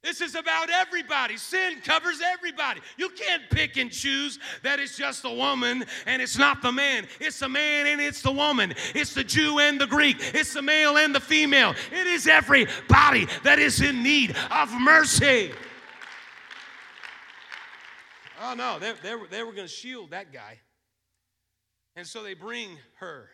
This 0.03 0.23
is 0.23 0.35
about 0.35 0.71
everybody. 0.71 1.37
Sin 1.37 1.81
covers 1.85 2.23
everybody. 2.25 2.81
You 2.97 3.11
can't 3.11 3.43
pick 3.51 3.77
and 3.77 3.91
choose 3.91 4.39
that 4.63 4.81
it's 4.81 4.97
just 4.97 5.23
the 5.23 5.31
woman 5.31 5.85
and 6.07 6.23
it's 6.23 6.39
not 6.39 6.63
the 6.63 6.73
man. 6.73 7.07
It's 7.21 7.39
the 7.39 7.51
man 7.51 7.87
and 7.87 8.01
it's 8.01 8.23
the 8.23 8.33
woman. 8.33 8.75
It's 8.95 9.13
the 9.13 9.25
Jew 9.25 9.59
and 9.59 9.79
the 9.79 9.87
Greek. 9.87 10.17
It's 10.21 10.55
the 10.55 10.63
male 10.63 10.97
and 10.97 11.15
the 11.15 11.21
female. 11.21 11.75
It 11.93 12.07
is 12.07 12.27
everybody 12.27 13.27
that 13.43 13.59
is 13.59 13.83
in 13.83 14.03
need 14.03 14.35
of 14.51 14.73
mercy. 14.81 15.53
Oh, 18.43 18.55
no, 18.55 18.79
they, 18.79 18.93
they 19.03 19.15
they 19.31 19.43
were 19.43 19.53
going 19.53 19.69
to 19.69 19.73
shield 19.73 20.13
that 20.13 20.33
guy. 20.33 20.61
And 21.95 22.07
so 22.07 22.23
they 22.23 22.33
bring 22.33 22.79
her 23.01 23.29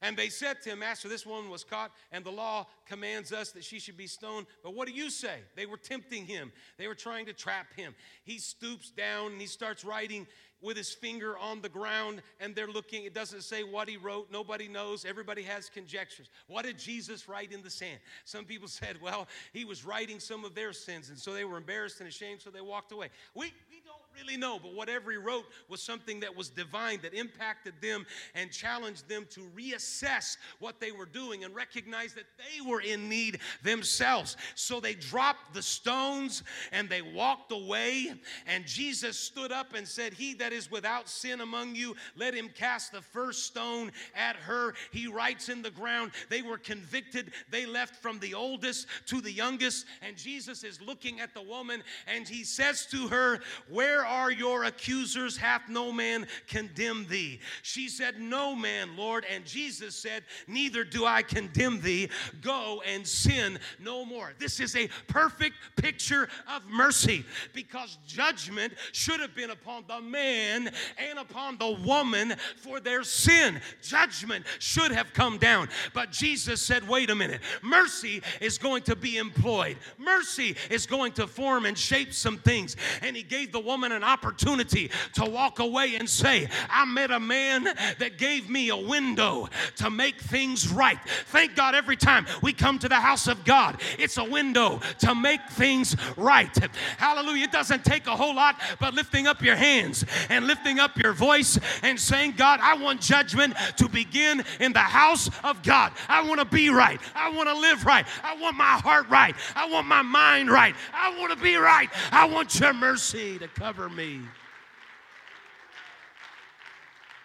and 0.00 0.16
they 0.16 0.28
said 0.28 0.62
to 0.62 0.70
him, 0.70 0.80
Master, 0.80 1.08
this 1.08 1.26
woman 1.26 1.50
was 1.50 1.64
caught, 1.64 1.90
and 2.12 2.24
the 2.24 2.30
law 2.30 2.66
commands 2.86 3.32
us 3.32 3.50
that 3.52 3.64
she 3.64 3.78
should 3.78 3.96
be 3.96 4.06
stoned. 4.06 4.46
But 4.62 4.74
what 4.74 4.86
do 4.86 4.94
you 4.94 5.10
say? 5.10 5.40
They 5.56 5.66
were 5.66 5.76
tempting 5.76 6.26
him, 6.26 6.52
they 6.76 6.86
were 6.86 6.94
trying 6.94 7.26
to 7.26 7.32
trap 7.32 7.66
him. 7.76 7.94
He 8.24 8.38
stoops 8.38 8.90
down 8.90 9.32
and 9.32 9.40
he 9.40 9.46
starts 9.46 9.84
writing 9.84 10.26
with 10.60 10.76
his 10.76 10.92
finger 10.92 11.38
on 11.38 11.60
the 11.60 11.68
ground, 11.68 12.22
and 12.40 12.54
they're 12.54 12.68
looking. 12.68 13.04
It 13.04 13.14
doesn't 13.14 13.42
say 13.42 13.62
what 13.62 13.88
he 13.88 13.96
wrote. 13.96 14.30
Nobody 14.32 14.66
knows. 14.68 15.04
Everybody 15.04 15.42
has 15.42 15.68
conjectures. 15.68 16.28
What 16.48 16.64
did 16.64 16.78
Jesus 16.78 17.28
write 17.28 17.52
in 17.52 17.62
the 17.62 17.70
sand? 17.70 17.98
Some 18.24 18.44
people 18.44 18.68
said, 18.68 19.00
well, 19.00 19.28
he 19.52 19.64
was 19.64 19.84
writing 19.84 20.20
some 20.20 20.44
of 20.44 20.54
their 20.54 20.72
sins, 20.72 21.10
and 21.10 21.18
so 21.18 21.32
they 21.32 21.44
were 21.44 21.56
embarrassed 21.56 22.00
and 22.00 22.08
ashamed, 22.08 22.40
so 22.40 22.50
they 22.50 22.60
walked 22.60 22.92
away. 22.92 23.10
We, 23.34 23.52
we 23.70 23.77
really 24.20 24.36
know, 24.36 24.58
but 24.58 24.74
whatever 24.74 25.10
he 25.10 25.16
wrote 25.16 25.44
was 25.68 25.82
something 25.82 26.20
that 26.20 26.34
was 26.34 26.48
divine, 26.48 27.00
that 27.02 27.14
impacted 27.14 27.74
them 27.80 28.06
and 28.34 28.50
challenged 28.50 29.08
them 29.08 29.26
to 29.30 29.40
reassess 29.56 30.36
what 30.58 30.80
they 30.80 30.92
were 30.92 31.06
doing 31.06 31.44
and 31.44 31.54
recognize 31.54 32.14
that 32.14 32.24
they 32.38 32.60
were 32.68 32.80
in 32.80 33.08
need 33.08 33.40
themselves. 33.62 34.36
So 34.54 34.80
they 34.80 34.94
dropped 34.94 35.54
the 35.54 35.62
stones 35.62 36.42
and 36.72 36.88
they 36.88 37.02
walked 37.02 37.52
away. 37.52 38.14
And 38.46 38.66
Jesus 38.66 39.18
stood 39.18 39.52
up 39.52 39.74
and 39.74 39.86
said, 39.86 40.12
He 40.12 40.34
that 40.34 40.52
is 40.52 40.70
without 40.70 41.08
sin 41.08 41.40
among 41.40 41.74
you, 41.74 41.94
let 42.16 42.34
him 42.34 42.50
cast 42.54 42.92
the 42.92 43.02
first 43.02 43.46
stone 43.46 43.92
at 44.14 44.36
her. 44.36 44.74
He 44.92 45.06
writes 45.06 45.48
in 45.48 45.62
the 45.62 45.70
ground, 45.70 46.12
they 46.28 46.42
were 46.42 46.58
convicted. 46.58 47.32
They 47.50 47.66
left 47.66 47.96
from 47.96 48.18
the 48.18 48.34
oldest 48.34 48.86
to 49.06 49.20
the 49.20 49.32
youngest. 49.32 49.86
And 50.02 50.16
Jesus 50.16 50.64
is 50.64 50.80
looking 50.80 51.20
at 51.20 51.34
the 51.34 51.42
woman 51.42 51.82
and 52.06 52.26
he 52.26 52.44
says 52.44 52.86
to 52.86 53.08
her, 53.08 53.40
Where 53.68 54.04
are 54.08 54.32
your 54.32 54.64
accusers? 54.64 55.36
Hath 55.36 55.68
no 55.68 55.92
man 55.92 56.26
condemned 56.46 57.08
thee? 57.08 57.40
She 57.62 57.88
said, 57.88 58.18
No 58.18 58.54
man, 58.56 58.96
Lord. 58.96 59.26
And 59.30 59.44
Jesus 59.44 59.94
said, 59.94 60.24
Neither 60.46 60.82
do 60.82 61.04
I 61.04 61.22
condemn 61.22 61.80
thee. 61.80 62.08
Go 62.40 62.82
and 62.86 63.06
sin 63.06 63.58
no 63.78 64.04
more. 64.04 64.32
This 64.38 64.60
is 64.60 64.74
a 64.74 64.88
perfect 65.06 65.56
picture 65.76 66.28
of 66.54 66.66
mercy 66.68 67.24
because 67.52 67.98
judgment 68.06 68.72
should 68.92 69.20
have 69.20 69.34
been 69.34 69.50
upon 69.50 69.84
the 69.86 70.00
man 70.00 70.70
and 70.96 71.18
upon 71.18 71.58
the 71.58 71.72
woman 71.86 72.34
for 72.56 72.80
their 72.80 73.04
sin. 73.04 73.60
Judgment 73.82 74.46
should 74.58 74.90
have 74.90 75.12
come 75.12 75.38
down. 75.38 75.68
But 75.92 76.10
Jesus 76.10 76.62
said, 76.62 76.88
Wait 76.88 77.10
a 77.10 77.14
minute. 77.14 77.40
Mercy 77.62 78.22
is 78.40 78.56
going 78.56 78.82
to 78.84 78.96
be 78.96 79.18
employed, 79.18 79.76
mercy 79.98 80.56
is 80.70 80.86
going 80.86 81.12
to 81.12 81.26
form 81.26 81.66
and 81.66 81.76
shape 81.76 82.14
some 82.14 82.38
things. 82.38 82.76
And 83.02 83.14
He 83.14 83.22
gave 83.22 83.52
the 83.52 83.60
woman 83.60 83.92
an 83.92 83.97
opportunity 84.04 84.90
to 85.14 85.24
walk 85.24 85.58
away 85.58 85.96
and 85.96 86.08
say, 86.08 86.48
I 86.70 86.84
met 86.84 87.10
a 87.10 87.20
man 87.20 87.64
that 87.64 88.18
gave 88.18 88.48
me 88.48 88.70
a 88.70 88.76
window 88.76 89.48
to 89.76 89.90
make 89.90 90.20
things 90.20 90.68
right. 90.68 90.98
Thank 91.26 91.54
God 91.54 91.74
every 91.74 91.96
time 91.96 92.26
we 92.42 92.52
come 92.52 92.78
to 92.80 92.88
the 92.88 92.96
house 92.96 93.26
of 93.26 93.44
God, 93.44 93.80
it's 93.98 94.16
a 94.16 94.24
window 94.24 94.80
to 95.00 95.14
make 95.14 95.40
things 95.50 95.96
right. 96.16 96.56
Hallelujah. 96.96 97.44
It 97.44 97.52
doesn't 97.52 97.84
take 97.84 98.06
a 98.06 98.16
whole 98.16 98.34
lot 98.34 98.56
but 98.80 98.94
lifting 98.94 99.26
up 99.26 99.42
your 99.42 99.56
hands 99.56 100.04
and 100.28 100.46
lifting 100.46 100.78
up 100.78 100.96
your 100.96 101.12
voice 101.12 101.58
and 101.82 101.98
saying, 101.98 102.34
God, 102.36 102.60
I 102.62 102.74
want 102.74 103.00
judgment 103.00 103.54
to 103.76 103.88
begin 103.88 104.44
in 104.60 104.72
the 104.72 104.78
house 104.78 105.30
of 105.44 105.62
God. 105.62 105.92
I 106.08 106.26
want 106.26 106.40
to 106.40 106.44
be 106.44 106.70
right. 106.70 107.00
I 107.14 107.30
want 107.30 107.48
to 107.48 107.54
live 107.54 107.84
right. 107.84 108.06
I 108.22 108.36
want 108.36 108.56
my 108.56 108.64
heart 108.64 109.08
right. 109.08 109.34
I 109.54 109.68
want 109.68 109.86
my 109.86 110.02
mind 110.02 110.50
right. 110.50 110.74
I 110.92 111.18
want 111.18 111.32
to 111.32 111.42
be 111.42 111.56
right. 111.56 111.88
I 112.12 112.26
want 112.26 112.58
your 112.58 112.72
mercy 112.72 113.38
to 113.38 113.48
cover 113.48 113.87
me. 113.88 114.20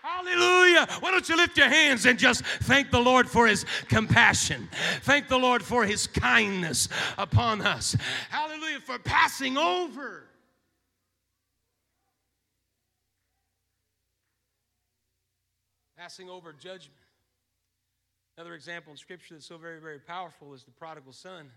Hallelujah. 0.01 0.85
Why 0.99 1.11
don't 1.11 1.27
you 1.29 1.37
lift 1.37 1.57
your 1.57 1.69
hands 1.69 2.05
and 2.05 2.19
just 2.19 2.43
thank 2.43 2.91
the 2.91 2.99
Lord 2.99 3.29
for 3.29 3.47
his 3.47 3.65
compassion? 3.87 4.67
Thank 5.01 5.29
the 5.29 5.37
Lord 5.37 5.63
for 5.63 5.85
his 5.85 6.07
kindness 6.07 6.89
upon 7.17 7.61
us. 7.61 7.95
Hallelujah. 8.29 8.81
For 8.81 8.99
passing 8.99 9.57
over. 9.57 10.25
Passing 15.97 16.29
over 16.29 16.51
judgment. 16.51 16.99
Another 18.37 18.55
example 18.55 18.91
in 18.91 18.97
Scripture 18.97 19.35
that's 19.35 19.45
so 19.45 19.57
very, 19.57 19.79
very 19.79 19.99
powerful 19.99 20.53
is 20.53 20.63
the 20.63 20.71
prodigal 20.71 21.13
son. 21.13 21.49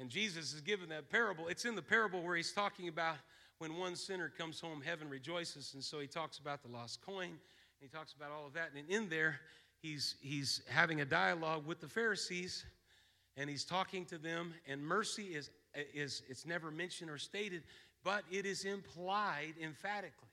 And 0.00 0.08
Jesus 0.08 0.54
is 0.54 0.62
given 0.62 0.88
that 0.88 1.10
parable. 1.10 1.48
It's 1.48 1.66
in 1.66 1.76
the 1.76 1.82
parable 1.82 2.22
where 2.22 2.34
he's 2.34 2.52
talking 2.52 2.88
about 2.88 3.16
when 3.58 3.76
one 3.76 3.94
sinner 3.94 4.30
comes 4.30 4.58
home, 4.58 4.80
heaven 4.80 5.10
rejoices. 5.10 5.74
And 5.74 5.84
so 5.84 6.00
he 6.00 6.06
talks 6.06 6.38
about 6.38 6.62
the 6.62 6.68
lost 6.68 7.02
coin. 7.02 7.32
he 7.80 7.86
talks 7.86 8.14
about 8.14 8.30
all 8.30 8.46
of 8.46 8.54
that. 8.54 8.70
And 8.74 8.88
in 8.88 9.10
there, 9.10 9.40
he's, 9.82 10.14
he's 10.22 10.62
having 10.70 11.02
a 11.02 11.04
dialogue 11.04 11.66
with 11.66 11.80
the 11.80 11.88
Pharisees 11.88 12.64
and 13.36 13.50
he's 13.50 13.64
talking 13.64 14.06
to 14.06 14.16
them. 14.16 14.54
And 14.66 14.82
mercy 14.82 15.34
is, 15.34 15.50
is 15.94 16.22
it's 16.28 16.46
never 16.46 16.70
mentioned 16.70 17.10
or 17.10 17.18
stated, 17.18 17.62
but 18.02 18.24
it 18.30 18.46
is 18.46 18.64
implied 18.64 19.52
emphatically 19.62 20.28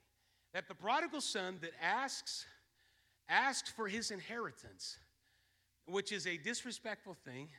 that 0.54 0.70
the 0.70 0.76
prodigal 0.76 1.22
son 1.22 1.58
that 1.62 1.72
asks 1.84 2.46
asks 3.30 3.70
for 3.70 3.90
his 3.90 4.12
inheritance, 4.12 4.98
which 5.86 6.14
is 6.14 6.26
a 6.26 6.38
disrespectful 6.38 7.14
thing, 7.26 7.50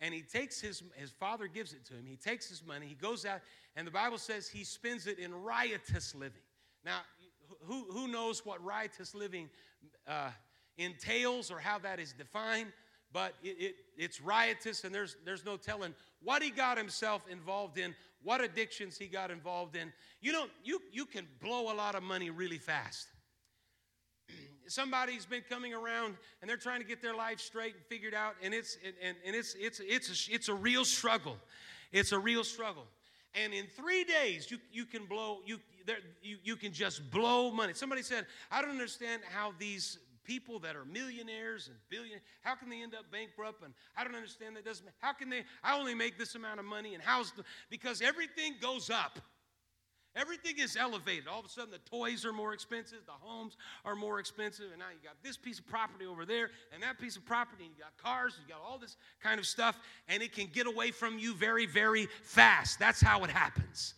and 0.00 0.12
he 0.12 0.22
takes 0.22 0.60
his 0.60 0.82
his 0.96 1.10
father 1.10 1.46
gives 1.46 1.72
it 1.72 1.84
to 1.86 1.94
him. 1.94 2.04
He 2.06 2.16
takes 2.16 2.48
his 2.48 2.64
money, 2.64 2.86
he 2.86 2.94
goes 2.94 3.24
out, 3.24 3.40
and 3.76 3.86
the 3.86 3.90
Bible 3.90 4.18
says 4.18 4.48
he 4.48 4.64
spends 4.64 5.06
it 5.06 5.18
in 5.18 5.34
riotous 5.34 6.14
living. 6.14 6.42
Now, 6.84 7.00
who 7.62 7.86
who 7.90 8.08
knows 8.08 8.44
what 8.44 8.64
riotous 8.64 9.14
living 9.14 9.48
uh, 10.06 10.30
entails 10.76 11.50
or 11.50 11.58
how 11.58 11.78
that 11.78 12.00
is 12.00 12.12
defined? 12.12 12.72
But 13.12 13.34
it, 13.44 13.56
it, 13.60 13.74
it's 13.96 14.20
riotous, 14.20 14.82
and 14.84 14.94
there's 14.94 15.16
there's 15.24 15.44
no 15.44 15.56
telling 15.56 15.94
what 16.22 16.42
he 16.42 16.50
got 16.50 16.76
himself 16.76 17.24
involved 17.30 17.78
in, 17.78 17.94
what 18.22 18.42
addictions 18.42 18.98
he 18.98 19.06
got 19.06 19.30
involved 19.30 19.76
in. 19.76 19.92
You 20.20 20.32
know, 20.32 20.46
you 20.64 20.80
you 20.92 21.06
can 21.06 21.26
blow 21.40 21.72
a 21.72 21.74
lot 21.74 21.94
of 21.94 22.02
money 22.02 22.30
really 22.30 22.58
fast 22.58 23.08
somebody's 24.66 25.26
been 25.26 25.42
coming 25.48 25.74
around 25.74 26.16
and 26.40 26.48
they're 26.48 26.56
trying 26.56 26.80
to 26.80 26.86
get 26.86 27.02
their 27.02 27.14
life 27.14 27.40
straight 27.40 27.74
and 27.74 27.84
figured 27.86 28.14
out 28.14 28.34
and 28.42 28.54
it's 28.54 28.76
and, 29.02 29.16
and 29.24 29.34
it's 29.34 29.54
it's 29.58 29.80
it's 29.80 30.28
a, 30.28 30.34
it's 30.34 30.48
a 30.48 30.54
real 30.54 30.84
struggle. 30.84 31.36
It's 31.92 32.12
a 32.12 32.18
real 32.18 32.44
struggle. 32.44 32.86
And 33.34 33.52
in 33.52 33.66
three 33.66 34.04
days 34.04 34.50
you 34.50 34.58
you 34.72 34.84
can 34.84 35.06
blow 35.06 35.38
you 35.44 35.58
there 35.86 35.98
you, 36.22 36.38
you 36.42 36.56
can 36.56 36.72
just 36.72 37.10
blow 37.10 37.50
money. 37.50 37.74
Somebody 37.74 38.02
said 38.02 38.26
i 38.50 38.60
don't 38.60 38.70
understand 38.70 39.22
how 39.32 39.52
these 39.58 39.98
people 40.24 40.58
that 40.58 40.74
are 40.74 40.86
millionaires 40.86 41.68
and 41.68 41.76
billionaires 41.90 42.22
how 42.40 42.54
can 42.54 42.70
they 42.70 42.82
end 42.82 42.94
up 42.94 43.10
bankrupt? 43.10 43.62
And 43.62 43.74
i 43.96 44.04
don't 44.04 44.14
understand 44.14 44.56
that. 44.56 44.64
Doesn't 44.64 44.88
how 45.00 45.12
can 45.12 45.30
they 45.30 45.44
i 45.62 45.78
only 45.78 45.94
make 45.94 46.18
this 46.18 46.34
amount 46.34 46.60
of 46.60 46.66
money 46.66 46.94
and 46.94 47.02
how's 47.02 47.32
the 47.32 47.44
because 47.70 48.00
everything 48.00 48.54
goes 48.60 48.90
up 48.90 49.18
Everything 50.16 50.58
is 50.58 50.76
elevated. 50.76 51.26
All 51.26 51.40
of 51.40 51.46
a 51.46 51.48
sudden, 51.48 51.70
the 51.70 51.78
toys 51.90 52.24
are 52.24 52.32
more 52.32 52.54
expensive, 52.54 52.98
the 53.06 53.12
homes 53.12 53.56
are 53.84 53.96
more 53.96 54.20
expensive, 54.20 54.66
and 54.70 54.78
now 54.78 54.86
you 54.90 55.02
got 55.02 55.16
this 55.22 55.36
piece 55.36 55.58
of 55.58 55.66
property 55.66 56.06
over 56.06 56.24
there, 56.24 56.50
and 56.72 56.82
that 56.82 57.00
piece 57.00 57.16
of 57.16 57.24
property, 57.24 57.64
and 57.64 57.72
you 57.76 57.82
got 57.82 57.96
cars, 57.96 58.34
you 58.40 58.52
got 58.52 58.62
all 58.64 58.78
this 58.78 58.96
kind 59.20 59.40
of 59.40 59.46
stuff, 59.46 59.78
and 60.08 60.22
it 60.22 60.32
can 60.32 60.46
get 60.52 60.66
away 60.68 60.92
from 60.92 61.18
you 61.18 61.34
very, 61.34 61.66
very 61.66 62.06
fast. 62.22 62.78
That's 62.78 63.00
how 63.00 63.24
it 63.24 63.30
happens. 63.30 63.94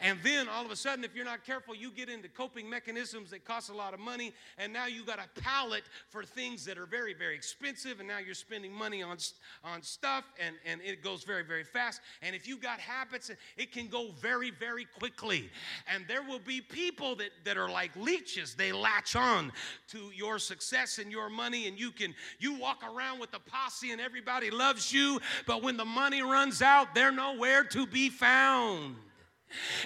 And 0.00 0.18
then 0.22 0.48
all 0.48 0.64
of 0.64 0.70
a 0.70 0.76
sudden, 0.76 1.04
if 1.04 1.14
you're 1.14 1.26
not 1.26 1.44
careful, 1.44 1.74
you 1.74 1.90
get 1.90 2.08
into 2.08 2.28
coping 2.28 2.68
mechanisms 2.68 3.30
that 3.30 3.44
cost 3.44 3.68
a 3.68 3.74
lot 3.74 3.92
of 3.92 4.00
money. 4.00 4.32
And 4.56 4.72
now 4.72 4.86
you've 4.86 5.06
got 5.06 5.18
a 5.18 5.40
palate 5.40 5.84
for 6.08 6.24
things 6.24 6.64
that 6.64 6.78
are 6.78 6.86
very, 6.86 7.12
very 7.12 7.34
expensive. 7.34 7.98
And 7.98 8.08
now 8.08 8.18
you're 8.18 8.34
spending 8.34 8.72
money 8.72 9.02
on, 9.02 9.18
on 9.62 9.82
stuff 9.82 10.24
and, 10.44 10.56
and 10.64 10.80
it 10.82 11.02
goes 11.02 11.22
very, 11.24 11.44
very 11.44 11.64
fast. 11.64 12.00
And 12.22 12.34
if 12.34 12.48
you've 12.48 12.62
got 12.62 12.80
habits, 12.80 13.30
it 13.58 13.72
can 13.72 13.88
go 13.88 14.10
very, 14.20 14.50
very 14.50 14.86
quickly. 14.86 15.50
And 15.92 16.04
there 16.08 16.22
will 16.22 16.38
be 16.38 16.62
people 16.62 17.14
that, 17.16 17.30
that 17.44 17.58
are 17.58 17.70
like 17.70 17.94
leeches. 17.94 18.54
They 18.54 18.72
latch 18.72 19.16
on 19.16 19.52
to 19.88 20.10
your 20.14 20.38
success 20.38 20.98
and 20.98 21.12
your 21.12 21.28
money. 21.28 21.68
And 21.68 21.78
you 21.78 21.90
can, 21.90 22.14
you 22.38 22.54
walk 22.54 22.82
around 22.90 23.20
with 23.20 23.34
a 23.34 23.40
posse 23.40 23.90
and 23.90 24.00
everybody 24.00 24.50
loves 24.50 24.92
you. 24.92 25.20
But 25.46 25.62
when 25.62 25.76
the 25.76 25.84
money 25.84 26.22
runs 26.22 26.62
out, 26.62 26.94
they're 26.94 27.12
nowhere 27.12 27.64
to 27.64 27.86
be 27.86 28.08
found. 28.08 28.96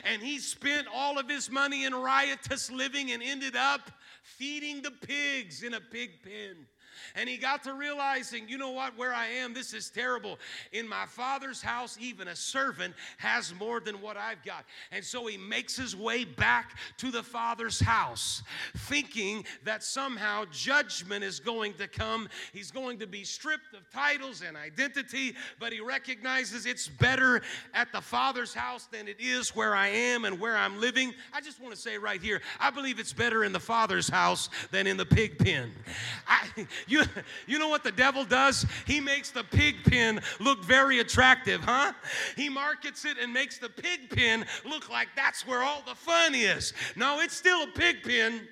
And 0.05 0.23
he 0.23 0.39
spent 0.39 0.87
all 0.93 1.19
of 1.19 1.29
his 1.29 1.51
money 1.51 1.85
in 1.85 1.95
riotous 1.95 2.71
living 2.71 3.13
and 3.13 3.23
ended 3.23 3.57
up 3.57 3.91
feeding 4.23 4.83
the 4.83 4.91
pigs 4.91 5.63
in 5.63 5.75
a 5.75 5.81
pig 5.81 6.23
pen. 6.23 6.67
And 7.15 7.29
he 7.29 7.37
got 7.37 7.65
to 7.65 7.75
realizing, 7.75 8.49
you 8.49 8.59
know 8.59 8.71
what, 8.71 8.97
where 8.97 9.13
I 9.13 9.27
am, 9.27 9.55
this 9.55 9.73
is 9.73 9.91
terrible. 9.91 10.39
In 10.73 10.89
my 10.89 11.07
father's 11.07 11.63
house, 11.63 11.97
even 12.01 12.29
a 12.29 12.37
servant 12.37 12.95
has 13.19 13.55
more 13.55 13.81
than 13.81 14.01
what 14.01 14.17
I've 14.17 14.43
got. 14.45 14.65
And 14.93 15.05
so 15.05 15.27
he 15.27 15.37
makes 15.37 15.77
his 15.77 15.97
way 15.97 16.25
back 16.25 16.77
to 16.99 17.11
the 17.11 17.23
father's 17.23 17.81
house, 17.81 18.43
thinking 18.77 19.45
that 19.65 19.83
somehow 19.83 20.45
judgment 20.51 21.25
is 21.25 21.41
going 21.41 21.75
to 21.75 21.89
come. 21.89 22.29
He's 22.53 22.71
going 22.71 22.99
to 22.99 23.07
be 23.07 23.25
stripped 23.25 23.75
of 23.75 23.89
titles 23.91 24.43
and 24.47 24.57
identity, 24.57 25.35
but 25.59 25.73
he 25.73 25.81
recognizes 25.81 26.67
it's 26.67 26.89
better 26.89 27.43
at 27.73 27.93
the 27.93 28.01
father's 28.01 28.55
house 28.55 28.87
than 28.91 29.09
it 29.09 29.21
is 29.21 29.55
where 29.55 29.75
I 29.75 29.89
am 29.89 30.25
and 30.25 30.39
where 30.41 30.57
I'm 30.57 30.81
living. 30.81 31.13
I 31.33 31.41
just 31.41 31.61
want 31.61 31.75
to 31.75 31.81
say 31.81 31.99
right 31.99 32.21
here, 32.21 32.41
I 32.61 32.71
believe 32.71 32.99
it's 32.99 33.13
better 33.13 33.45
in 33.45 33.53
the 33.53 33.61
father's 33.61 34.09
house 34.09 34.49
than 34.71 34.87
in 34.87 34.97
the 34.97 35.07
pig 35.07 35.39
pen. 35.39 35.73
I, 36.27 36.67
you, 36.87 37.03
you 37.47 37.59
know 37.59 37.69
what 37.69 37.85
the 37.85 37.93
devil 37.93 38.25
does? 38.25 38.67
He 38.87 39.01
makes 39.01 39.31
the 39.31 39.45
pig 39.45 39.77
pen 39.85 40.21
look 40.41 40.65
very 40.65 41.01
attractive, 41.01 41.63
huh? 41.63 41.93
He 42.37 42.49
markets 42.49 43.05
it 43.05 43.19
and 43.19 43.33
makes 43.33 43.59
the 43.59 43.69
pig 43.69 44.11
pen 44.11 44.45
look 44.65 44.91
like 44.91 45.09
that's 45.17 45.47
where 45.47 45.63
all 45.63 45.83
the 45.87 45.95
fun 45.95 46.35
is. 46.35 46.73
No, 46.97 47.21
it's 47.21 47.37
still 47.37 47.65
a 47.65 47.69
pig 47.69 48.03
pen. 48.03 48.49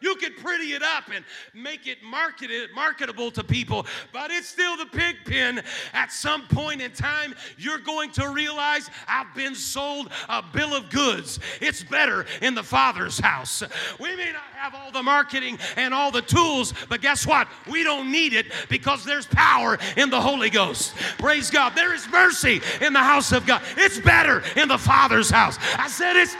You 0.00 0.14
could 0.16 0.36
pretty 0.36 0.72
it 0.72 0.82
up 0.82 1.04
and 1.14 1.24
make 1.54 1.86
it 1.86 2.02
marketed, 2.02 2.70
marketable 2.74 3.30
to 3.32 3.44
people, 3.44 3.86
but 4.12 4.30
it's 4.30 4.48
still 4.48 4.76
the 4.76 4.86
pig 4.86 5.16
pen. 5.24 5.62
At 5.92 6.12
some 6.12 6.46
point 6.48 6.82
in 6.82 6.90
time, 6.92 7.34
you're 7.58 7.78
going 7.78 8.10
to 8.12 8.28
realize 8.28 8.90
I've 9.08 9.34
been 9.34 9.54
sold 9.54 10.10
a 10.28 10.42
bill 10.42 10.74
of 10.74 10.90
goods. 10.90 11.38
It's 11.60 11.82
better 11.82 12.26
in 12.42 12.54
the 12.54 12.62
Father's 12.62 13.18
house. 13.18 13.62
We 13.98 14.14
may 14.16 14.32
not 14.32 14.42
have 14.54 14.74
all 14.74 14.90
the 14.90 15.02
marketing 15.02 15.58
and 15.76 15.94
all 15.94 16.10
the 16.10 16.22
tools, 16.22 16.74
but 16.88 17.00
guess 17.00 17.26
what? 17.26 17.48
We 17.70 17.82
don't 17.82 18.10
need 18.10 18.32
it 18.32 18.46
because 18.68 19.04
there's 19.04 19.26
power 19.26 19.78
in 19.96 20.10
the 20.10 20.20
Holy 20.20 20.50
Ghost. 20.50 20.94
Praise 21.18 21.50
God. 21.50 21.74
There 21.74 21.94
is 21.94 22.08
mercy 22.10 22.60
in 22.80 22.92
the 22.92 23.00
house 23.00 23.32
of 23.32 23.46
God. 23.46 23.62
It's 23.76 23.98
better 24.00 24.42
in 24.56 24.68
the 24.68 24.78
Father's 24.78 25.30
house. 25.30 25.58
I 25.78 25.88
said 25.88 26.16
it's 26.16 26.34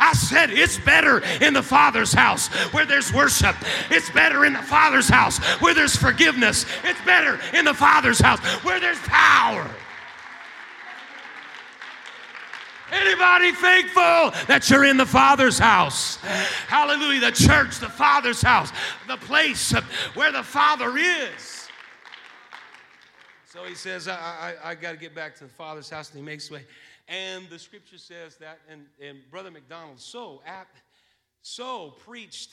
I 0.00 0.12
said 0.12 0.50
it's 0.50 0.78
better 0.78 1.22
in 1.42 1.54
the 1.54 1.62
Father's 1.62 2.12
house 2.12 2.48
where 2.72 2.86
there's 2.86 3.12
worship. 3.12 3.56
It's 3.90 4.10
better 4.10 4.44
in 4.44 4.52
the 4.52 4.62
Father's 4.62 5.08
house 5.08 5.38
where 5.60 5.74
there's 5.74 5.96
forgiveness. 5.96 6.66
It's 6.84 7.00
better 7.04 7.38
in 7.54 7.64
the 7.64 7.74
Father's 7.74 8.20
house 8.20 8.40
where 8.64 8.80
there's 8.80 8.98
power. 9.00 9.68
Anybody 12.90 13.52
thankful 13.52 14.32
that 14.46 14.68
you're 14.70 14.84
in 14.84 14.96
the 14.96 15.06
Father's 15.06 15.58
house? 15.58 16.16
Hallelujah. 16.68 17.20
The 17.20 17.32
church, 17.32 17.78
the 17.78 17.88
Father's 17.88 18.40
house, 18.40 18.72
the 19.06 19.18
place 19.18 19.72
where 20.14 20.32
the 20.32 20.42
Father 20.42 20.96
is. 20.96 21.68
So 23.44 23.64
he 23.64 23.74
says, 23.74 24.08
I, 24.08 24.54
I, 24.64 24.70
I 24.70 24.74
got 24.74 24.92
to 24.92 24.98
get 24.98 25.14
back 25.14 25.34
to 25.36 25.44
the 25.44 25.50
Father's 25.50 25.90
house, 25.90 26.10
and 26.10 26.18
he 26.18 26.24
makes 26.24 26.50
way. 26.50 26.64
And 27.08 27.48
the 27.48 27.58
scripture 27.58 27.98
says 27.98 28.36
that, 28.36 28.58
and, 28.70 28.82
and 29.02 29.18
Brother 29.30 29.50
McDonald 29.50 29.98
so 29.98 30.42
so 31.40 31.94
preached 32.04 32.50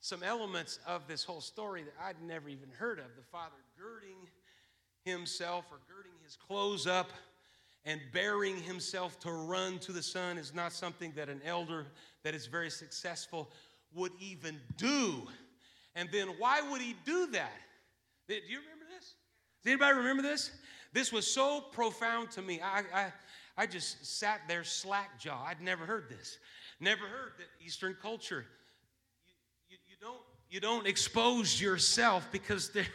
some 0.00 0.22
elements 0.22 0.80
of 0.86 1.06
this 1.06 1.22
whole 1.24 1.40
story 1.40 1.84
that 1.84 1.94
I'd 2.02 2.20
never 2.26 2.48
even 2.48 2.68
heard 2.76 2.98
of. 2.98 3.06
The 3.16 3.22
father 3.22 3.54
girding 3.78 4.28
himself 5.04 5.66
or 5.70 5.78
girding 5.88 6.12
his 6.24 6.36
clothes 6.36 6.86
up 6.86 7.10
and 7.84 8.00
bearing 8.12 8.56
himself 8.56 9.20
to 9.20 9.30
run 9.30 9.78
to 9.78 9.92
the 9.92 10.02
son 10.02 10.38
is 10.38 10.54
not 10.54 10.72
something 10.72 11.12
that 11.16 11.28
an 11.28 11.40
elder 11.44 11.86
that 12.22 12.34
is 12.34 12.46
very 12.46 12.70
successful 12.70 13.50
would 13.94 14.12
even 14.18 14.58
do. 14.76 15.22
And 15.94 16.08
then 16.10 16.28
why 16.38 16.60
would 16.62 16.80
he 16.80 16.96
do 17.04 17.26
that? 17.28 17.52
Do 18.26 18.34
you 18.34 18.58
remember 18.58 18.86
this? 18.96 19.14
Does 19.62 19.70
anybody 19.70 19.96
remember 19.96 20.22
this? 20.22 20.50
This 20.92 21.12
was 21.12 21.26
so 21.26 21.60
profound 21.60 22.30
to 22.32 22.42
me. 22.42 22.60
I, 22.62 22.82
I, 22.94 23.12
I 23.56 23.66
just 23.66 24.04
sat 24.04 24.40
there 24.48 24.64
slack 24.64 25.18
jaw. 25.20 25.44
I'd 25.46 25.60
never 25.60 25.86
heard 25.86 26.08
this. 26.08 26.38
Never 26.80 27.04
heard 27.06 27.32
that 27.38 27.46
Eastern 27.64 27.96
culture. 28.00 28.44
You, 29.68 29.76
you, 29.76 29.76
you 29.90 29.96
don't, 30.00 30.20
you 30.50 30.60
don't 30.60 30.86
expose 30.86 31.60
yourself 31.60 32.28
because 32.32 32.70
there, 32.70 32.86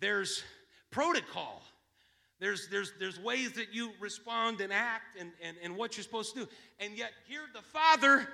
there's 0.00 0.42
protocol. 0.90 1.62
There's, 2.38 2.68
there's, 2.68 2.92
there's 2.98 3.20
ways 3.20 3.52
that 3.52 3.74
you 3.74 3.90
respond 4.00 4.62
and 4.62 4.72
act 4.72 5.18
and, 5.18 5.30
and, 5.42 5.58
and 5.62 5.76
what 5.76 5.96
you're 5.96 6.04
supposed 6.04 6.34
to 6.34 6.40
do. 6.40 6.48
And 6.78 6.96
yet, 6.96 7.10
here 7.28 7.42
the 7.54 7.60
Father 7.60 8.26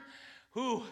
who, 0.53 0.85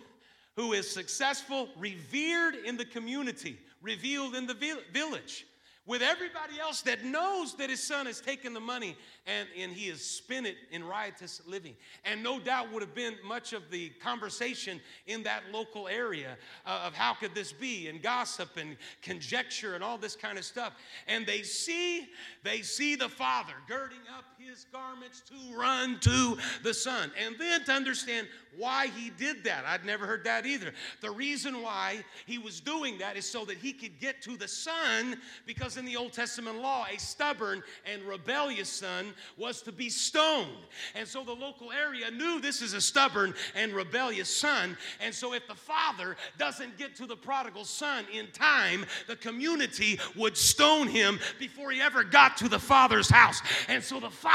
who 0.57 0.73
is 0.73 0.91
successful, 0.91 1.69
revered 1.79 2.57
in 2.57 2.77
the 2.77 2.85
community, 2.85 3.59
revealed 3.81 4.35
in 4.35 4.47
the 4.47 4.79
village, 4.93 5.47
with 5.87 6.01
everybody 6.03 6.59
else 6.61 6.81
that 6.83 7.05
knows 7.05 7.55
that 7.57 7.69
his 7.69 7.83
son 7.83 8.07
has 8.07 8.21
taken 8.21 8.55
the 8.55 8.61
money 8.61 8.97
and, 9.27 9.49
and 9.59 9.73
he 9.73 9.89
has 9.91 10.01
spent 10.01 10.47
it 10.47 10.57
in 10.71 10.83
riotous 10.83 11.43
living. 11.47 11.75
And 12.05 12.23
no 12.23 12.41
doubt 12.41 12.73
would 12.73 12.83
have 12.83 12.95
been 12.95 13.17
much 13.27 13.53
of 13.53 13.71
the 13.71 13.91
conversation 14.03 14.81
in 15.07 15.23
that 15.25 15.43
local 15.53 15.87
area 15.87 16.37
uh, 16.65 16.85
of 16.87 16.95
how 16.95 17.13
could 17.15 17.35
this 17.35 17.53
be 17.53 17.89
and 17.89 18.03
gossip 18.03 18.57
and 18.57 18.77
conjecture 19.03 19.75
and 19.75 19.85
all 19.85 19.99
this 19.99 20.17
kind 20.17 20.39
of 20.39 20.45
stuff. 20.45 20.73
And 21.07 21.27
they 21.27 21.43
see, 21.43 22.09
they 22.43 22.63
see 22.63 22.97
the 22.97 23.09
father 23.09 23.55
girding 23.69 23.99
up 24.17 24.25
his 24.49 24.67
garments 24.73 25.23
to 25.29 25.57
run 25.57 25.99
to 26.01 26.37
the 26.63 26.75
son. 26.75 27.11
And 27.25 27.37
then 27.39 27.65
to 27.65 27.73
understand 27.73 28.27
why 28.57 28.87
he 28.89 29.11
did 29.11 29.43
that. 29.45 29.65
I'd 29.67 29.85
never 29.85 30.07
heard 30.07 30.25
that 30.25 30.47
either. 30.47 30.73
The 31.01 31.11
reason 31.11 31.63
why 31.63 32.05
he 32.27 32.39
was 32.39 32.61
doing 32.61 32.99
that 32.99 33.17
is 33.17 33.29
so 33.29 33.45
that 33.47 33.59
he 33.59 33.73
could 33.73 33.99
get 33.99 34.23
to 34.23 34.37
the 34.37 34.47
son 34.47 35.19
because 35.47 35.77
in 35.77 35.85
the 35.85 35.97
Old 35.97 36.13
Testament 36.13 36.61
law, 36.61 36.87
a 36.93 36.99
stubborn 36.99 37.63
and 37.91 38.03
rebellious 38.03 38.69
son 38.69 39.13
was 39.37 39.63
to 39.63 39.73
be 39.73 39.89
stoned. 39.89 40.51
And 40.95 41.09
so 41.09 41.25
the 41.25 41.33
local 41.33 41.73
area 41.73 42.11
knew 42.11 42.41
this 42.41 42.63
is 42.63 42.75
a 42.75 42.81
stubborn 42.81 43.35
and 43.57 43.73
rebellious 43.73 44.35
son. 44.35 44.77
And 45.01 45.13
so 45.13 45.35
if 45.35 45.49
the 45.49 45.55
father 45.55 46.17
doesn't 46.39 46.79
get 46.79 46.95
to 46.97 47.07
the 47.07 47.17
prodigal 47.17 47.65
son 47.65 48.05
in 48.13 48.29
time, 48.33 48.85
the 49.09 49.17
community 49.17 49.99
would 50.17 50.37
stone 50.37 50.87
him 50.87 51.19
before 51.39 51.71
he 51.71 51.81
ever 51.81 52.05
got 52.05 52.37
to 52.37 52.49
the 52.49 52.59
father's 52.59 53.11
house. 53.11 53.41
And 53.69 53.83
so 53.83 53.99
the 53.99 54.11
father 54.11 54.34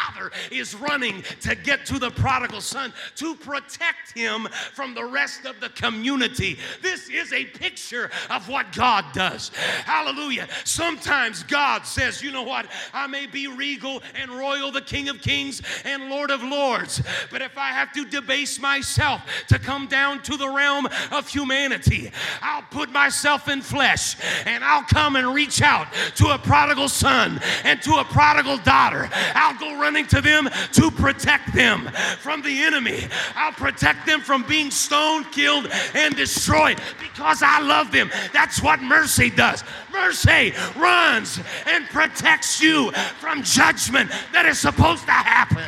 is 0.51 0.75
running 0.75 1.23
to 1.41 1.55
get 1.55 1.85
to 1.87 1.99
the 1.99 2.11
prodigal 2.11 2.61
son 2.61 2.93
to 3.15 3.35
protect 3.35 4.11
him 4.15 4.47
from 4.73 4.93
the 4.93 5.05
rest 5.05 5.45
of 5.45 5.59
the 5.59 5.69
community. 5.69 6.57
This 6.81 7.09
is 7.09 7.33
a 7.33 7.45
picture 7.45 8.09
of 8.29 8.47
what 8.49 8.71
God 8.73 9.05
does. 9.13 9.49
Hallelujah. 9.85 10.47
Sometimes 10.65 10.99
Sometimes 10.99 11.43
God 11.43 11.85
says, 11.85 12.21
you 12.21 12.31
know 12.31 12.43
what? 12.43 12.65
I 12.93 13.07
may 13.07 13.25
be 13.25 13.47
regal 13.47 14.01
and 14.15 14.31
royal, 14.31 14.71
the 14.71 14.81
King 14.81 15.09
of 15.09 15.21
Kings 15.21 15.61
and 15.85 16.09
Lord 16.09 16.31
of 16.31 16.43
Lords, 16.43 17.01
but 17.31 17.41
if 17.41 17.57
I 17.57 17.69
have 17.69 17.91
to 17.93 18.05
debase 18.05 18.59
myself 18.59 19.21
to 19.47 19.59
come 19.59 19.87
down 19.87 20.21
to 20.23 20.37
the 20.37 20.49
realm 20.49 20.87
of 21.11 21.27
humanity, 21.27 22.11
I'll 22.41 22.63
put 22.63 22.91
myself 22.91 23.47
in 23.47 23.61
flesh 23.61 24.17
and 24.45 24.63
I'll 24.63 24.83
come 24.83 25.15
and 25.15 25.33
reach 25.33 25.61
out 25.61 25.87
to 26.15 26.27
a 26.29 26.37
prodigal 26.37 26.89
son 26.89 27.39
and 27.63 27.81
to 27.83 27.95
a 27.95 28.03
prodigal 28.05 28.57
daughter. 28.57 29.09
I'll 29.35 29.57
go 29.59 29.79
running 29.89 30.05
to 30.05 30.21
them 30.21 30.47
to 30.71 30.91
protect 30.91 31.51
them 31.55 31.87
from 32.19 32.43
the 32.43 32.61
enemy. 32.61 33.07
I'll 33.33 33.53
protect 33.53 34.05
them 34.05 34.21
from 34.21 34.43
being 34.43 34.69
stoned, 34.69 35.31
killed, 35.31 35.67
and 35.95 36.15
destroyed 36.15 36.79
because 36.99 37.41
I 37.41 37.59
love 37.59 37.91
them. 37.91 38.11
That's 38.31 38.61
what 38.61 38.83
mercy 38.83 39.31
does. 39.31 39.63
Mercy 39.91 40.53
runs 40.77 41.39
and 41.65 41.85
protects 41.87 42.61
you 42.61 42.91
from 43.19 43.41
judgment 43.41 44.11
that 44.31 44.45
is 44.45 44.59
supposed 44.59 45.05
to 45.05 45.11
happen. 45.11 45.65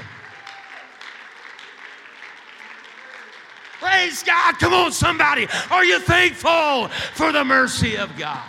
Praise 3.80 4.22
God. 4.22 4.60
Come 4.60 4.76
on, 4.76 4.92
somebody. 4.92 5.48
Are 5.72 5.84
you 5.84 5.98
thankful 5.98 6.90
for 7.16 7.32
the 7.32 7.44
mercy 7.44 7.98
of 7.98 8.16
God? 8.16 8.48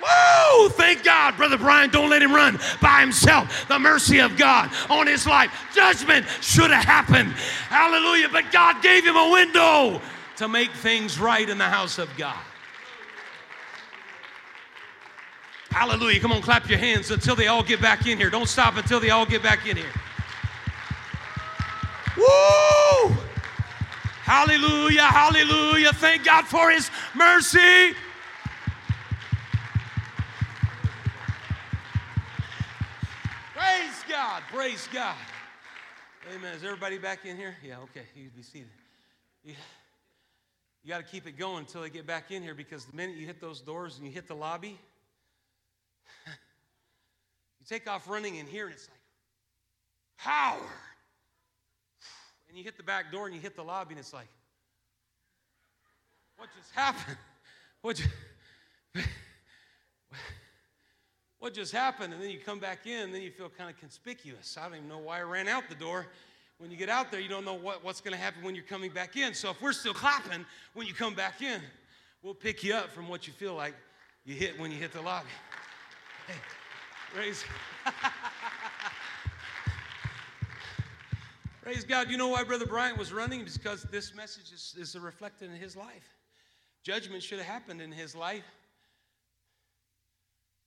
Woo! 0.00 0.68
Thank 0.70 1.02
God, 1.04 1.36
Brother 1.36 1.58
Brian. 1.58 1.90
Don't 1.90 2.10
let 2.10 2.22
him 2.22 2.32
run 2.32 2.58
by 2.80 3.00
himself. 3.00 3.66
The 3.68 3.78
mercy 3.78 4.20
of 4.20 4.36
God 4.36 4.70
on 4.88 5.06
his 5.06 5.26
life. 5.26 5.50
Judgment 5.74 6.26
should 6.40 6.70
have 6.70 6.84
happened. 6.84 7.32
Hallelujah. 7.68 8.28
But 8.30 8.52
God 8.52 8.82
gave 8.82 9.04
him 9.04 9.16
a 9.16 9.30
window 9.30 10.00
to 10.36 10.48
make 10.48 10.70
things 10.70 11.18
right 11.18 11.48
in 11.48 11.58
the 11.58 11.64
house 11.64 11.98
of 11.98 12.08
God. 12.16 12.38
Hallelujah. 15.70 16.20
Come 16.20 16.32
on, 16.32 16.42
clap 16.42 16.68
your 16.68 16.78
hands 16.78 17.10
until 17.10 17.36
they 17.36 17.48
all 17.48 17.62
get 17.62 17.80
back 17.80 18.06
in 18.06 18.18
here. 18.18 18.30
Don't 18.30 18.48
stop 18.48 18.76
until 18.76 19.00
they 19.00 19.10
all 19.10 19.26
get 19.26 19.42
back 19.42 19.66
in 19.66 19.76
here. 19.76 19.92
Woo! 22.16 23.14
Hallelujah, 24.22 25.02
hallelujah. 25.02 25.92
Thank 25.92 26.24
God 26.24 26.46
for 26.46 26.70
His 26.70 26.90
mercy. 27.14 27.94
God, 34.28 34.42
praise 34.52 34.86
God. 34.92 35.16
Amen. 36.34 36.54
Is 36.54 36.62
everybody 36.62 36.98
back 36.98 37.24
in 37.24 37.38
here? 37.38 37.56
Yeah, 37.64 37.78
okay. 37.84 38.02
You 38.14 38.28
be 38.28 38.42
seated. 38.42 38.68
You, 39.42 39.54
you 40.84 40.90
got 40.90 40.98
to 40.98 41.02
keep 41.02 41.26
it 41.26 41.38
going 41.38 41.60
until 41.60 41.80
they 41.80 41.88
get 41.88 42.06
back 42.06 42.30
in 42.30 42.42
here 42.42 42.54
because 42.54 42.84
the 42.84 42.94
minute 42.94 43.16
you 43.16 43.24
hit 43.24 43.40
those 43.40 43.62
doors 43.62 43.96
and 43.96 44.06
you 44.06 44.12
hit 44.12 44.28
the 44.28 44.34
lobby, 44.34 44.78
you 46.26 47.66
take 47.66 47.88
off 47.88 48.06
running 48.06 48.36
in 48.36 48.44
here 48.44 48.66
and 48.66 48.74
it's 48.74 48.86
like 48.90 49.00
power. 50.18 50.68
And 52.50 52.58
you 52.58 52.62
hit 52.62 52.76
the 52.76 52.82
back 52.82 53.10
door 53.10 53.24
and 53.24 53.34
you 53.34 53.40
hit 53.40 53.56
the 53.56 53.64
lobby 53.64 53.92
and 53.92 53.98
it's 53.98 54.12
like, 54.12 54.28
what 56.36 56.50
just 56.54 56.70
happened? 56.74 57.16
What 57.80 57.96
just, 57.96 58.10
what 61.38 61.54
just 61.54 61.72
happened? 61.72 62.12
And 62.12 62.22
then 62.22 62.30
you 62.30 62.38
come 62.38 62.58
back 62.58 62.86
in 62.86 63.04
and 63.04 63.14
then 63.14 63.22
you 63.22 63.30
feel 63.30 63.48
kind 63.48 63.70
of 63.70 63.78
conspicuous. 63.78 64.56
I 64.58 64.64
don't 64.64 64.76
even 64.76 64.88
know 64.88 64.98
why 64.98 65.18
I 65.18 65.22
ran 65.22 65.48
out 65.48 65.68
the 65.68 65.74
door. 65.74 66.06
When 66.58 66.70
you 66.70 66.76
get 66.76 66.88
out 66.88 67.12
there, 67.12 67.20
you 67.20 67.28
don't 67.28 67.44
know 67.44 67.54
what, 67.54 67.84
what's 67.84 68.00
going 68.00 68.14
to 68.14 68.18
happen 68.18 68.42
when 68.42 68.56
you're 68.56 68.64
coming 68.64 68.90
back 68.90 69.16
in. 69.16 69.32
So 69.34 69.50
if 69.50 69.62
we're 69.62 69.72
still 69.72 69.94
clapping 69.94 70.44
when 70.74 70.86
you 70.86 70.94
come 70.94 71.14
back 71.14 71.40
in, 71.40 71.60
we'll 72.22 72.34
pick 72.34 72.64
you 72.64 72.74
up 72.74 72.90
from 72.90 73.08
what 73.08 73.28
you 73.28 73.32
feel 73.32 73.54
like 73.54 73.74
you 74.24 74.34
hit 74.34 74.58
when 74.58 74.72
you 74.72 74.76
hit 74.76 74.92
the 74.92 75.00
lobby. 75.00 75.28
Hey. 76.26 76.34
Praise. 77.14 77.44
Praise 81.62 81.84
God. 81.84 82.10
You 82.10 82.16
know 82.18 82.28
why 82.28 82.42
Brother 82.44 82.66
Bryant 82.66 82.98
was 82.98 83.12
running? 83.12 83.44
Because 83.44 83.84
this 83.84 84.14
message 84.14 84.52
is, 84.52 84.74
is 84.78 84.98
reflected 84.98 85.50
in 85.50 85.56
his 85.56 85.76
life. 85.76 86.16
Judgment 86.82 87.22
should 87.22 87.38
have 87.38 87.46
happened 87.46 87.80
in 87.80 87.92
his 87.92 88.14
life. 88.14 88.44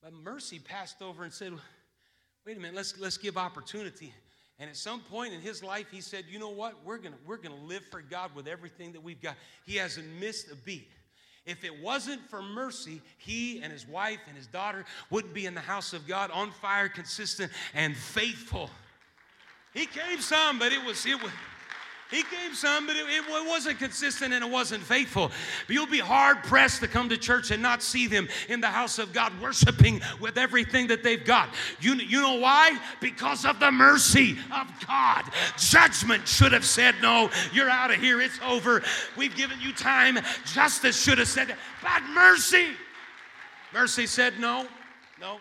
But 0.01 0.13
mercy 0.13 0.59
passed 0.59 1.01
over 1.01 1.23
and 1.23 1.31
said, 1.31 1.53
wait 2.45 2.57
a 2.57 2.59
minute, 2.59 2.75
let's, 2.75 2.99
let's 2.99 3.17
give 3.17 3.37
opportunity. 3.37 4.13
And 4.57 4.69
at 4.69 4.75
some 4.75 5.01
point 5.01 5.33
in 5.33 5.41
his 5.41 5.63
life, 5.63 5.87
he 5.91 6.01
said, 6.01 6.25
you 6.29 6.39
know 6.39 6.49
what? 6.49 6.75
We're 6.85 6.97
going 6.97 7.15
we're 7.25 7.37
going 7.37 7.57
to 7.57 7.65
live 7.65 7.83
for 7.89 8.01
God 8.01 8.35
with 8.35 8.47
everything 8.47 8.91
that 8.93 9.03
we've 9.03 9.21
got. 9.21 9.35
He 9.65 9.75
hasn't 9.75 10.07
missed 10.19 10.51
a 10.51 10.55
beat. 10.55 10.87
If 11.45 11.63
it 11.63 11.81
wasn't 11.81 12.21
for 12.29 12.43
mercy, 12.43 13.01
he 13.17 13.61
and 13.61 13.73
his 13.73 13.87
wife 13.87 14.19
and 14.27 14.37
his 14.37 14.45
daughter 14.45 14.85
wouldn't 15.09 15.33
be 15.33 15.47
in 15.47 15.55
the 15.55 15.61
house 15.61 15.93
of 15.93 16.07
God 16.07 16.29
on 16.31 16.51
fire, 16.51 16.87
consistent, 16.87 17.51
and 17.73 17.95
faithful. 17.95 18.69
He 19.73 19.87
gave 19.87 20.21
some, 20.21 20.59
but 20.59 20.71
it 20.71 20.85
was, 20.85 21.03
it 21.05 21.21
was, 21.21 21.31
he 22.11 22.23
gave 22.23 22.55
some, 22.55 22.85
but 22.85 22.97
it, 22.97 23.05
it, 23.07 23.47
wasn't 23.47 23.79
consistent 23.79 24.33
and 24.33 24.43
it 24.43 24.51
wasn't 24.51 24.83
faithful. 24.83 25.31
But 25.65 25.73
you'll 25.73 25.87
be 25.87 25.99
hard 25.99 26.43
pressed 26.43 26.81
to 26.81 26.89
come 26.89 27.07
to 27.07 27.17
church 27.17 27.51
and 27.51 27.61
not 27.61 27.81
see 27.81 28.05
them 28.05 28.27
in 28.49 28.59
the 28.59 28.67
house 28.67 28.99
of 28.99 29.13
God 29.13 29.31
worshiping 29.41 30.01
with 30.19 30.37
everything 30.37 30.87
that 30.87 31.03
they've 31.03 31.23
got. 31.23 31.49
You, 31.79 31.95
you 31.95 32.21
know 32.21 32.35
why? 32.35 32.77
Because 32.99 33.45
of 33.45 33.61
the 33.61 33.71
mercy 33.71 34.37
of 34.53 34.67
God. 34.85 35.23
Judgment 35.57 36.27
should 36.27 36.51
have 36.51 36.65
said, 36.65 36.95
No, 37.01 37.29
you're 37.53 37.69
out 37.69 37.91
of 37.91 37.97
here, 38.01 38.19
it's 38.19 38.39
over. 38.45 38.83
We've 39.15 39.35
given 39.35 39.61
you 39.61 39.71
time. 39.71 40.19
Justice 40.45 41.01
should 41.01 41.17
have 41.17 41.29
said. 41.29 41.55
But 41.81 42.03
mercy, 42.13 42.67
mercy 43.73 44.05
said, 44.05 44.37
No, 44.37 44.67
no. 45.19 45.37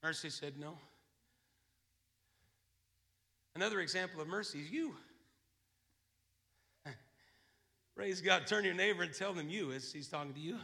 Mercy 0.00 0.30
said, 0.30 0.54
No. 0.60 0.78
Another 3.54 3.80
example 3.80 4.20
of 4.20 4.28
mercy 4.28 4.60
is 4.60 4.70
you. 4.70 4.94
Praise 7.94 8.20
God. 8.20 8.46
Turn 8.46 8.64
your 8.64 8.74
neighbor 8.74 9.02
and 9.02 9.12
tell 9.12 9.32
them 9.32 9.50
you 9.50 9.72
as 9.72 9.92
he's 9.92 10.08
talking 10.08 10.32
to 10.32 10.40
you. 10.40 10.56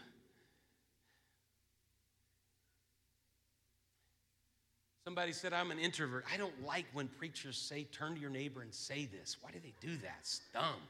Somebody 5.04 5.32
said, 5.32 5.54
I'm 5.54 5.70
an 5.70 5.78
introvert. 5.78 6.26
I 6.32 6.36
don't 6.36 6.66
like 6.66 6.84
when 6.92 7.08
preachers 7.08 7.56
say, 7.56 7.84
turn 7.84 8.14
to 8.14 8.20
your 8.20 8.28
neighbor 8.28 8.60
and 8.60 8.74
say 8.74 9.06
this. 9.06 9.38
Why 9.40 9.50
do 9.50 9.58
they 9.58 9.72
do 9.80 9.96
that? 10.02 10.16
It's 10.20 10.42
dumb. 10.52 10.82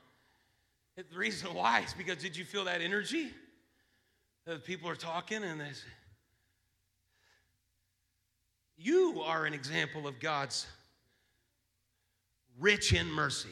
The 0.97 1.17
reason 1.17 1.55
why 1.55 1.83
is 1.83 1.95
because 1.95 2.17
did 2.17 2.37
you 2.37 2.45
feel 2.45 2.65
that 2.65 2.81
energy? 2.81 3.31
That 4.45 4.65
people 4.65 4.91
are 4.91 4.97
talking 4.97 5.45
and 5.45 5.61
they 5.61 5.67
say, 5.67 5.87
you 8.77 9.23
are 9.25 9.45
an 9.45 9.55
example 9.55 10.09
of 10.09 10.19
God's 10.19 10.67
rich 12.59 12.93
in 12.93 13.07
mercy. 13.11 13.49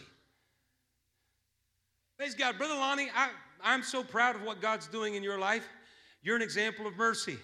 Praise 2.18 2.34
God. 2.34 2.56
Brother 2.58 2.74
Lonnie, 2.74 3.08
I, 3.14 3.28
I'm 3.62 3.82
so 3.82 4.02
proud 4.02 4.36
of 4.36 4.42
what 4.42 4.60
God's 4.60 4.86
doing 4.88 5.14
in 5.14 5.22
your 5.22 5.38
life. 5.38 5.68
You're 6.22 6.36
an 6.36 6.42
example 6.42 6.86
of 6.86 6.96
mercy. 6.96 7.38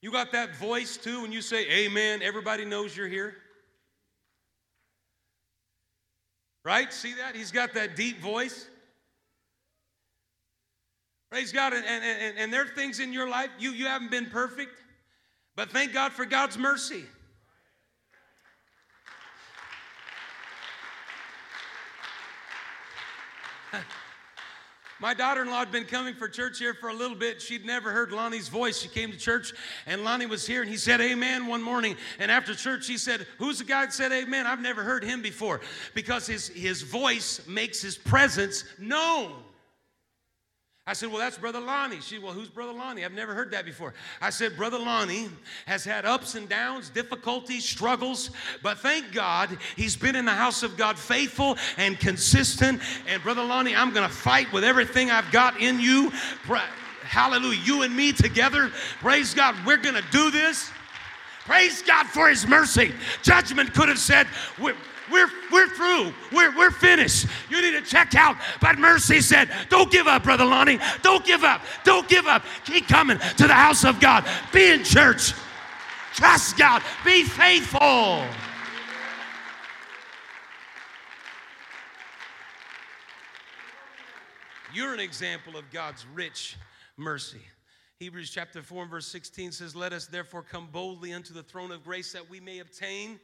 You 0.00 0.12
got 0.12 0.32
that 0.32 0.54
voice 0.56 0.96
too 0.96 1.22
when 1.22 1.32
you 1.32 1.40
say 1.40 1.68
amen, 1.68 2.22
everybody 2.22 2.64
knows 2.64 2.96
you're 2.96 3.08
here. 3.08 3.34
Right? 6.64 6.92
See 6.92 7.14
that? 7.14 7.34
He's 7.34 7.50
got 7.50 7.74
that 7.74 7.96
deep 7.96 8.20
voice. 8.20 8.68
Praise 11.30 11.52
God. 11.52 11.72
And, 11.72 11.84
and, 11.84 12.04
and, 12.04 12.38
and 12.38 12.52
there 12.52 12.62
are 12.62 12.74
things 12.76 13.00
in 13.00 13.12
your 13.12 13.28
life, 13.28 13.50
you, 13.58 13.72
you 13.72 13.86
haven't 13.86 14.10
been 14.10 14.26
perfect, 14.26 14.82
but 15.56 15.70
thank 15.70 15.92
God 15.92 16.12
for 16.12 16.24
God's 16.24 16.56
mercy. 16.56 17.04
My 25.00 25.12
daughter 25.12 25.42
in 25.42 25.50
law 25.50 25.58
had 25.58 25.72
been 25.72 25.84
coming 25.84 26.14
for 26.14 26.28
church 26.28 26.58
here 26.58 26.72
for 26.72 26.88
a 26.88 26.94
little 26.94 27.16
bit. 27.16 27.42
She'd 27.42 27.66
never 27.66 27.90
heard 27.90 28.12
Lonnie's 28.12 28.48
voice. 28.48 28.80
She 28.80 28.88
came 28.88 29.10
to 29.10 29.18
church, 29.18 29.52
and 29.86 30.04
Lonnie 30.04 30.26
was 30.26 30.46
here, 30.46 30.62
and 30.62 30.70
he 30.70 30.76
said, 30.76 31.00
Amen, 31.00 31.46
one 31.46 31.62
morning. 31.62 31.96
And 32.18 32.30
after 32.30 32.54
church, 32.54 32.86
he 32.86 32.96
said, 32.96 33.26
Who's 33.38 33.58
the 33.58 33.64
guy 33.64 33.86
that 33.86 33.92
said 33.92 34.12
Amen? 34.12 34.46
I've 34.46 34.60
never 34.60 34.82
heard 34.82 35.02
him 35.02 35.20
before 35.20 35.60
because 35.94 36.26
his, 36.26 36.48
his 36.48 36.82
voice 36.82 37.46
makes 37.48 37.82
his 37.82 37.98
presence 37.98 38.64
known. 38.78 39.32
I 40.86 40.92
said, 40.92 41.08
Well, 41.08 41.18
that's 41.18 41.38
Brother 41.38 41.60
Lonnie. 41.60 41.96
She, 41.96 42.16
said, 42.16 42.22
Well, 42.22 42.34
who's 42.34 42.48
Brother 42.48 42.72
Lonnie? 42.72 43.04
I've 43.04 43.14
never 43.14 43.32
heard 43.32 43.50
that 43.52 43.64
before. 43.64 43.94
I 44.20 44.28
said, 44.28 44.54
Brother 44.54 44.78
Lonnie 44.78 45.30
has 45.64 45.82
had 45.82 46.04
ups 46.04 46.34
and 46.34 46.46
downs, 46.46 46.90
difficulties, 46.90 47.64
struggles, 47.64 48.30
but 48.62 48.78
thank 48.78 49.12
God 49.12 49.56
he's 49.76 49.96
been 49.96 50.14
in 50.14 50.26
the 50.26 50.32
house 50.32 50.62
of 50.62 50.76
God 50.76 50.98
faithful 50.98 51.56
and 51.78 51.98
consistent. 51.98 52.82
And 53.06 53.22
Brother 53.22 53.42
Lonnie, 53.42 53.74
I'm 53.74 53.94
going 53.94 54.06
to 54.06 54.14
fight 54.14 54.52
with 54.52 54.62
everything 54.62 55.10
I've 55.10 55.30
got 55.32 55.58
in 55.58 55.80
you. 55.80 56.10
Hallelujah. 57.02 57.60
You 57.64 57.82
and 57.82 57.96
me 57.96 58.12
together. 58.12 58.70
Praise 59.00 59.32
God. 59.32 59.54
We're 59.64 59.78
going 59.78 59.94
to 59.94 60.04
do 60.10 60.30
this. 60.30 60.70
Praise 61.46 61.82
God 61.82 62.06
for 62.06 62.28
his 62.28 62.46
mercy. 62.46 62.92
Judgment 63.22 63.72
could 63.72 63.88
have 63.88 63.98
said, 63.98 64.26
we're, 65.10 65.28
we're 65.52 65.68
through. 65.68 66.12
We're, 66.32 66.56
we're 66.56 66.70
finished. 66.70 67.26
You 67.50 67.60
need 67.60 67.72
to 67.72 67.82
check 67.82 68.14
out. 68.14 68.36
But 68.60 68.78
mercy 68.78 69.20
said, 69.20 69.50
Don't 69.68 69.90
give 69.90 70.06
up, 70.06 70.24
Brother 70.24 70.44
Lonnie. 70.44 70.78
Don't 71.02 71.24
give 71.24 71.44
up. 71.44 71.60
Don't 71.84 72.08
give 72.08 72.26
up. 72.26 72.44
Keep 72.64 72.88
coming 72.88 73.18
to 73.36 73.46
the 73.46 73.54
house 73.54 73.84
of 73.84 74.00
God. 74.00 74.24
Be 74.52 74.70
in 74.70 74.84
church. 74.84 75.32
Trust 76.14 76.56
God. 76.56 76.82
Be 77.04 77.24
faithful. 77.24 78.24
You're 84.72 84.94
an 84.94 85.00
example 85.00 85.56
of 85.56 85.70
God's 85.70 86.04
rich 86.14 86.56
mercy. 86.96 87.40
Hebrews 88.00 88.30
chapter 88.30 88.60
4 88.60 88.82
and 88.82 88.90
verse 88.90 89.06
16 89.06 89.52
says, 89.52 89.76
Let 89.76 89.92
us 89.92 90.06
therefore 90.06 90.42
come 90.42 90.68
boldly 90.72 91.12
unto 91.12 91.32
the 91.32 91.44
throne 91.44 91.70
of 91.70 91.84
grace 91.84 92.12
that 92.12 92.28
we 92.28 92.40
may 92.40 92.58
obtain 92.58 93.20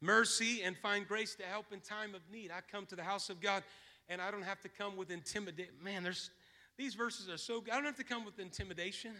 mercy 0.00 0.62
and 0.62 0.76
find 0.76 1.06
grace 1.06 1.34
to 1.36 1.44
help 1.44 1.66
in 1.72 1.80
time 1.80 2.14
of 2.14 2.20
need. 2.30 2.50
I 2.50 2.60
come 2.70 2.86
to 2.86 2.96
the 2.96 3.02
house 3.02 3.30
of 3.30 3.40
God 3.40 3.62
and 4.08 4.20
I 4.20 4.30
don't 4.30 4.42
have 4.42 4.60
to 4.60 4.68
come 4.68 4.96
with 4.96 5.10
intimidation. 5.10 5.74
Man, 5.82 6.02
there's 6.02 6.30
these 6.76 6.94
verses 6.94 7.28
are 7.28 7.38
so 7.38 7.60
good. 7.60 7.72
I 7.72 7.76
don't 7.76 7.86
have 7.86 7.96
to 7.96 8.04
come 8.04 8.24
with 8.24 8.38
intimidation. 8.38 9.12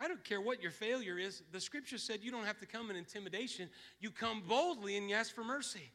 I 0.00 0.08
don't 0.08 0.24
care 0.24 0.40
what 0.40 0.60
your 0.60 0.72
failure 0.72 1.16
is. 1.16 1.44
The 1.52 1.60
scripture 1.60 1.96
said 1.96 2.18
you 2.22 2.32
don't 2.32 2.44
have 2.44 2.58
to 2.58 2.66
come 2.66 2.90
in 2.90 2.96
intimidation. 2.96 3.70
You 4.00 4.10
come 4.10 4.42
boldly 4.48 4.96
and 4.96 5.08
you 5.08 5.14
ask 5.14 5.32
for 5.32 5.44
mercy. 5.44 5.92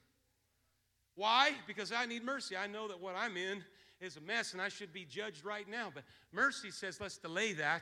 Why? 1.16 1.52
Because 1.68 1.92
I 1.92 2.06
need 2.06 2.24
mercy. 2.24 2.56
I 2.56 2.68
know 2.68 2.88
that 2.88 3.02
what 3.02 3.16
I'm 3.18 3.36
in 3.36 3.66
is 4.00 4.16
a 4.16 4.22
mess 4.22 4.54
and 4.54 4.62
I 4.62 4.70
should 4.70 4.94
be 4.94 5.04
judged 5.04 5.44
right 5.44 5.70
now. 5.70 5.92
But 5.94 6.04
mercy 6.32 6.72
says 6.72 7.02
let's 7.02 7.18
delay 7.18 7.52
that, 7.54 7.82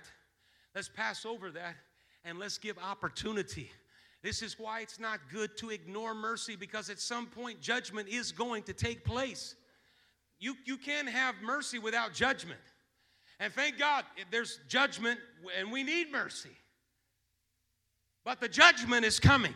let's 0.74 0.90
pass 0.90 1.24
over 1.24 1.52
that, 1.52 1.76
and 2.26 2.40
let's 2.40 2.58
give 2.58 2.80
opportunity 2.80 3.70
this 4.24 4.42
is 4.42 4.58
why 4.60 4.82
it's 4.82 5.00
not 5.00 5.20
good 5.32 5.56
to 5.58 5.70
ignore 5.70 6.14
mercy 6.14 6.56
because 6.56 6.90
at 6.90 7.00
some 7.00 7.28
point 7.28 7.62
judgment 7.62 8.10
is 8.10 8.32
going 8.32 8.64
to 8.64 8.74
take 8.74 9.04
place. 9.04 9.56
You, 10.40 10.56
you 10.66 10.78
can't 10.78 11.10
have 11.10 11.36
mercy 11.44 11.80
without 11.80 12.14
judgment. 12.14 12.60
And 13.40 13.54
thank 13.54 13.78
God 13.78 14.04
there's 14.32 14.60
judgment 14.68 15.20
and 15.58 15.72
we 15.72 15.84
need 15.84 16.12
mercy. 16.12 16.50
But 18.26 18.42
the 18.42 18.50
judgment 18.50 19.06
is 19.06 19.20
coming. 19.20 19.54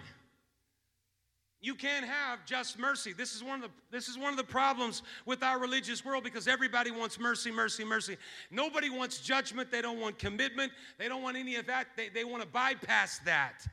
You 1.64 1.76
can't 1.76 2.06
have 2.06 2.44
just 2.46 2.80
mercy. 2.80 3.14
This 3.14 3.36
is 3.36 3.44
one 3.44 3.62
of 3.62 3.70
the 3.70 3.70
this 3.92 4.08
is 4.08 4.18
one 4.18 4.34
of 4.34 4.38
the 4.38 4.44
problems 4.44 5.04
with 5.28 5.44
our 5.44 5.60
religious 5.60 6.04
world 6.04 6.24
because 6.24 6.48
everybody 6.48 6.90
wants 6.90 7.20
mercy, 7.20 7.52
mercy, 7.52 7.84
mercy. 7.84 8.18
Nobody 8.50 8.90
wants 8.90 9.20
judgment. 9.20 9.72
They 9.72 9.82
don't 9.82 10.00
want 10.00 10.18
commitment. 10.18 10.72
They 10.98 11.08
don't 11.08 11.22
want 11.22 11.38
any 11.38 11.58
of 11.58 11.68
that. 11.68 11.88
They, 11.96 12.10
they 12.10 12.24
want 12.24 12.42
to 12.42 12.48
bypass 12.48 13.20
that. 13.26 13.64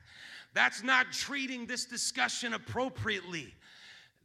That's 0.53 0.83
not 0.83 1.11
treating 1.11 1.65
this 1.65 1.85
discussion 1.85 2.53
appropriately. 2.53 3.53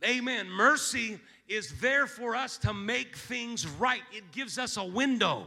Amen. 0.04 0.48
Mercy 0.48 1.18
is 1.48 1.78
there 1.80 2.06
for 2.06 2.34
us 2.34 2.58
to 2.58 2.72
make 2.72 3.16
things 3.16 3.66
right. 3.66 4.02
It 4.12 4.32
gives 4.32 4.58
us 4.58 4.76
a 4.76 4.84
window. 4.84 5.46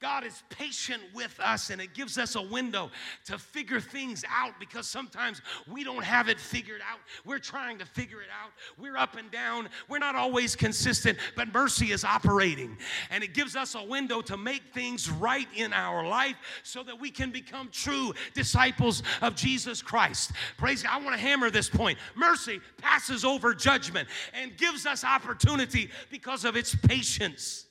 God 0.00 0.24
is 0.24 0.42
patient 0.48 1.02
with 1.12 1.38
us 1.40 1.68
and 1.68 1.78
it 1.80 1.92
gives 1.92 2.16
us 2.16 2.34
a 2.34 2.40
window 2.40 2.90
to 3.26 3.36
figure 3.38 3.80
things 3.80 4.24
out 4.30 4.54
because 4.58 4.88
sometimes 4.88 5.42
we 5.70 5.84
don't 5.84 6.02
have 6.02 6.30
it 6.30 6.40
figured 6.40 6.80
out. 6.80 7.00
We're 7.26 7.38
trying 7.38 7.76
to 7.78 7.84
figure 7.84 8.22
it 8.22 8.28
out. 8.42 8.52
We're 8.78 8.96
up 8.96 9.18
and 9.18 9.30
down. 9.30 9.68
We're 9.88 9.98
not 9.98 10.14
always 10.14 10.56
consistent, 10.56 11.18
but 11.36 11.52
mercy 11.52 11.92
is 11.92 12.02
operating 12.02 12.78
and 13.10 13.22
it 13.22 13.34
gives 13.34 13.56
us 13.56 13.74
a 13.74 13.84
window 13.84 14.22
to 14.22 14.38
make 14.38 14.62
things 14.72 15.10
right 15.10 15.48
in 15.54 15.74
our 15.74 16.06
life 16.06 16.36
so 16.62 16.82
that 16.82 16.98
we 16.98 17.10
can 17.10 17.30
become 17.30 17.68
true 17.70 18.14
disciples 18.32 19.02
of 19.20 19.34
Jesus 19.36 19.82
Christ. 19.82 20.32
Praise 20.56 20.82
God. 20.82 20.92
I 20.92 21.04
want 21.04 21.14
to 21.14 21.20
hammer 21.20 21.50
this 21.50 21.68
point. 21.68 21.98
Mercy 22.14 22.60
passes 22.78 23.22
over 23.22 23.52
judgment 23.52 24.08
and 24.32 24.56
gives 24.56 24.86
us 24.86 25.04
opportunity 25.04 25.90
because 26.10 26.46
of 26.46 26.56
its 26.56 26.74
patience. 26.74 27.66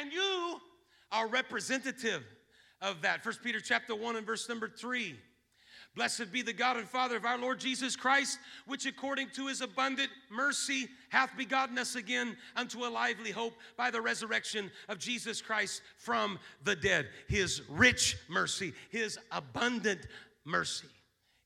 And 0.00 0.12
you 0.12 0.60
are 1.10 1.28
representative 1.28 2.24
of 2.80 3.02
that. 3.02 3.22
First 3.22 3.42
Peter 3.42 3.60
chapter 3.60 3.94
1 3.94 4.16
and 4.16 4.26
verse 4.26 4.48
number 4.48 4.68
3. 4.68 5.14
Blessed 5.94 6.32
be 6.32 6.40
the 6.40 6.54
God 6.54 6.78
and 6.78 6.88
Father 6.88 7.16
of 7.16 7.26
our 7.26 7.36
Lord 7.36 7.60
Jesus 7.60 7.96
Christ, 7.96 8.38
which 8.66 8.86
according 8.86 9.28
to 9.30 9.48
his 9.48 9.60
abundant 9.60 10.08
mercy 10.30 10.88
hath 11.10 11.36
begotten 11.36 11.76
us 11.76 11.96
again 11.96 12.34
unto 12.56 12.84
a 12.84 12.88
lively 12.88 13.30
hope 13.30 13.52
by 13.76 13.90
the 13.90 14.00
resurrection 14.00 14.70
of 14.88 14.98
Jesus 14.98 15.42
Christ 15.42 15.82
from 15.98 16.38
the 16.64 16.74
dead. 16.74 17.08
His 17.28 17.60
rich 17.68 18.16
mercy, 18.30 18.72
his 18.90 19.18
abundant 19.30 20.06
mercy. 20.46 20.88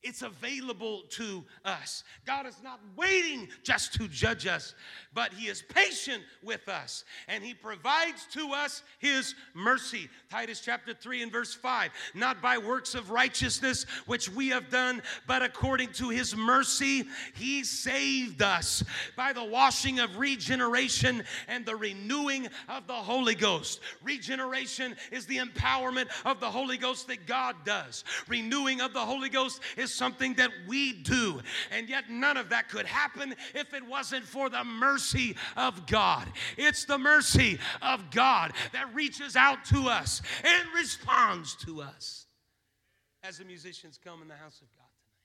It's 0.06 0.22
available 0.22 1.02
to 1.10 1.44
us. 1.64 2.04
God 2.24 2.46
is 2.46 2.56
not 2.62 2.78
waiting 2.96 3.48
just 3.64 3.92
to 3.94 4.06
judge 4.06 4.46
us, 4.46 4.72
but 5.12 5.32
He 5.32 5.48
is 5.48 5.64
patient 5.68 6.22
with 6.44 6.68
us 6.68 7.04
and 7.26 7.42
He 7.42 7.54
provides 7.54 8.24
to 8.34 8.52
us 8.52 8.84
His 9.00 9.34
mercy. 9.52 10.08
Titus 10.30 10.60
chapter 10.60 10.94
3 10.94 11.24
and 11.24 11.32
verse 11.32 11.54
5 11.54 11.90
Not 12.14 12.40
by 12.40 12.56
works 12.56 12.94
of 12.94 13.10
righteousness 13.10 13.84
which 14.06 14.28
we 14.30 14.48
have 14.50 14.70
done, 14.70 15.02
but 15.26 15.42
according 15.42 15.90
to 15.94 16.10
His 16.10 16.36
mercy, 16.36 17.04
He 17.34 17.64
saved 17.64 18.42
us 18.42 18.84
by 19.16 19.32
the 19.32 19.44
washing 19.44 19.98
of 19.98 20.18
regeneration 20.18 21.24
and 21.48 21.66
the 21.66 21.74
renewing 21.74 22.46
of 22.68 22.86
the 22.86 22.92
Holy 22.92 23.34
Ghost. 23.34 23.80
Regeneration 24.04 24.94
is 25.10 25.26
the 25.26 25.38
empowerment 25.38 26.06
of 26.24 26.38
the 26.38 26.50
Holy 26.50 26.76
Ghost 26.76 27.08
that 27.08 27.26
God 27.26 27.56
does, 27.64 28.04
renewing 28.28 28.80
of 28.80 28.92
the 28.92 29.00
Holy 29.00 29.30
Ghost 29.30 29.60
is 29.76 29.95
something 29.96 30.34
that 30.34 30.50
we 30.68 30.92
do. 30.92 31.40
And 31.70 31.88
yet, 31.88 32.10
none 32.10 32.36
of 32.36 32.50
that 32.50 32.68
could 32.68 32.86
happen 32.86 33.34
if 33.54 33.72
it 33.74 33.86
wasn't 33.86 34.24
for 34.24 34.48
the 34.48 34.64
mercy 34.64 35.36
of 35.56 35.86
God. 35.86 36.26
It's 36.56 36.84
the 36.84 36.98
mercy 36.98 37.58
of 37.82 38.10
God 38.10 38.52
that 38.72 38.94
reaches 38.94 39.36
out 39.36 39.64
to 39.66 39.88
us 39.88 40.22
and 40.44 40.68
responds 40.74 41.56
to 41.64 41.82
us 41.82 42.26
as 43.22 43.38
the 43.38 43.44
musicians 43.44 43.98
come 44.02 44.22
in 44.22 44.28
the 44.28 44.34
house 44.34 44.60
of 44.60 44.68
God 44.76 44.86
tonight. 45.02 45.16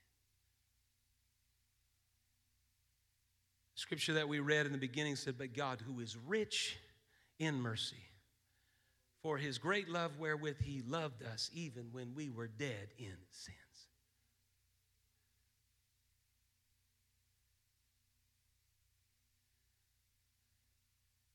Scripture 3.74 4.14
that 4.14 4.28
we 4.28 4.40
read 4.40 4.66
in 4.66 4.72
the 4.72 4.78
beginning 4.78 5.16
said, 5.16 5.38
But 5.38 5.54
God, 5.54 5.80
who 5.86 6.00
is 6.00 6.16
rich 6.26 6.78
in 7.38 7.60
mercy, 7.60 7.96
for 9.22 9.38
his 9.38 9.58
great 9.58 9.88
love 9.88 10.18
wherewith 10.18 10.60
he 10.60 10.82
loved 10.86 11.22
us, 11.22 11.48
even 11.54 11.88
when 11.92 12.14
we 12.14 12.28
were 12.28 12.48
dead 12.48 12.88
in 12.98 13.14
sin. 13.30 13.54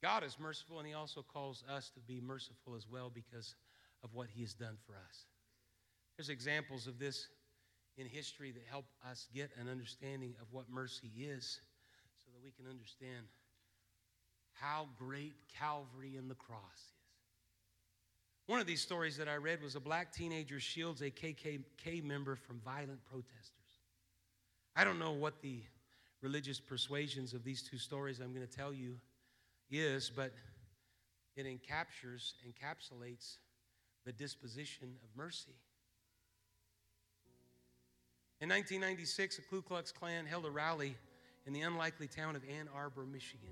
God 0.08 0.24
is 0.24 0.39
merciful, 0.39 0.80
and 0.80 0.88
He 0.88 0.93
also 0.93 1.22
calls 1.22 1.65
us 1.70 1.89
to 1.89 2.00
be 2.00 2.22
merciful 2.22 2.76
as 2.78 2.88
well 2.89 3.12
because 3.13 3.56
of 4.06 4.13
what 4.13 4.28
He 4.34 4.41
has 4.41 4.54
done 4.54 4.78
for 4.86 4.93
us. 4.93 5.26
There's 6.15 6.30
examples 6.30 6.88
of 6.88 6.98
this 6.98 7.28
in 7.98 8.08
history 8.08 8.52
that 8.52 8.63
help 8.72 8.86
us 9.12 9.28
get 9.36 9.52
an 9.60 9.67
understanding 9.67 10.34
of 10.41 10.48
what 10.52 10.70
mercy 10.70 11.12
is 11.20 11.60
so 12.24 12.32
that 12.32 12.41
we 12.41 12.52
can 12.52 12.72
understand 12.72 13.26
how 14.54 14.88
great 14.98 15.34
Calvary 15.60 16.15
and 16.15 16.32
the 16.32 16.36
cross 16.36 16.62
is. 16.74 16.93
One 18.46 18.62
of 18.62 18.65
these 18.65 18.82
stories 18.82 19.17
that 19.17 19.28
I 19.28 19.36
read 19.36 19.62
was 19.62 19.76
a 19.76 19.82
black 19.82 20.13
teenager 20.13 20.62
shields 20.62 21.02
a 21.02 21.12
KKK 21.12 22.02
member 22.02 22.38
from 22.38 22.62
violent 22.63 23.04
protesters. 23.04 23.52
I 24.73 24.86
don't 24.86 25.00
know 25.00 25.12
what 25.12 25.42
the 25.42 25.63
religious 26.21 26.62
persuasions 26.62 27.34
of 27.34 27.44
these 27.44 27.62
two 27.62 27.77
stories 27.77 28.21
I'm 28.21 28.34
going 28.34 28.48
to 28.48 28.58
tell 28.58 28.73
you 28.73 28.96
is, 29.72 30.12
but 30.13 30.32
it 31.36 31.46
encaptures, 31.46 32.34
encapsulates 32.48 33.38
the 34.06 34.12
disposition 34.12 34.96
of 35.04 35.10
mercy. 35.15 35.56
In 38.40 38.50
1996, 38.50 39.40
a 39.40 39.42
Ku 39.42 39.62
Klux 39.62 39.92
Klan 39.92 40.26
held 40.26 40.46
a 40.46 40.52
rally 40.52 40.96
in 41.46 41.54
the 41.54 41.62
unlikely 41.62 42.08
town 42.08 42.36
of 42.36 42.44
Ann 42.44 42.70
Arbor, 42.74 43.06
Michigan, 43.06 43.50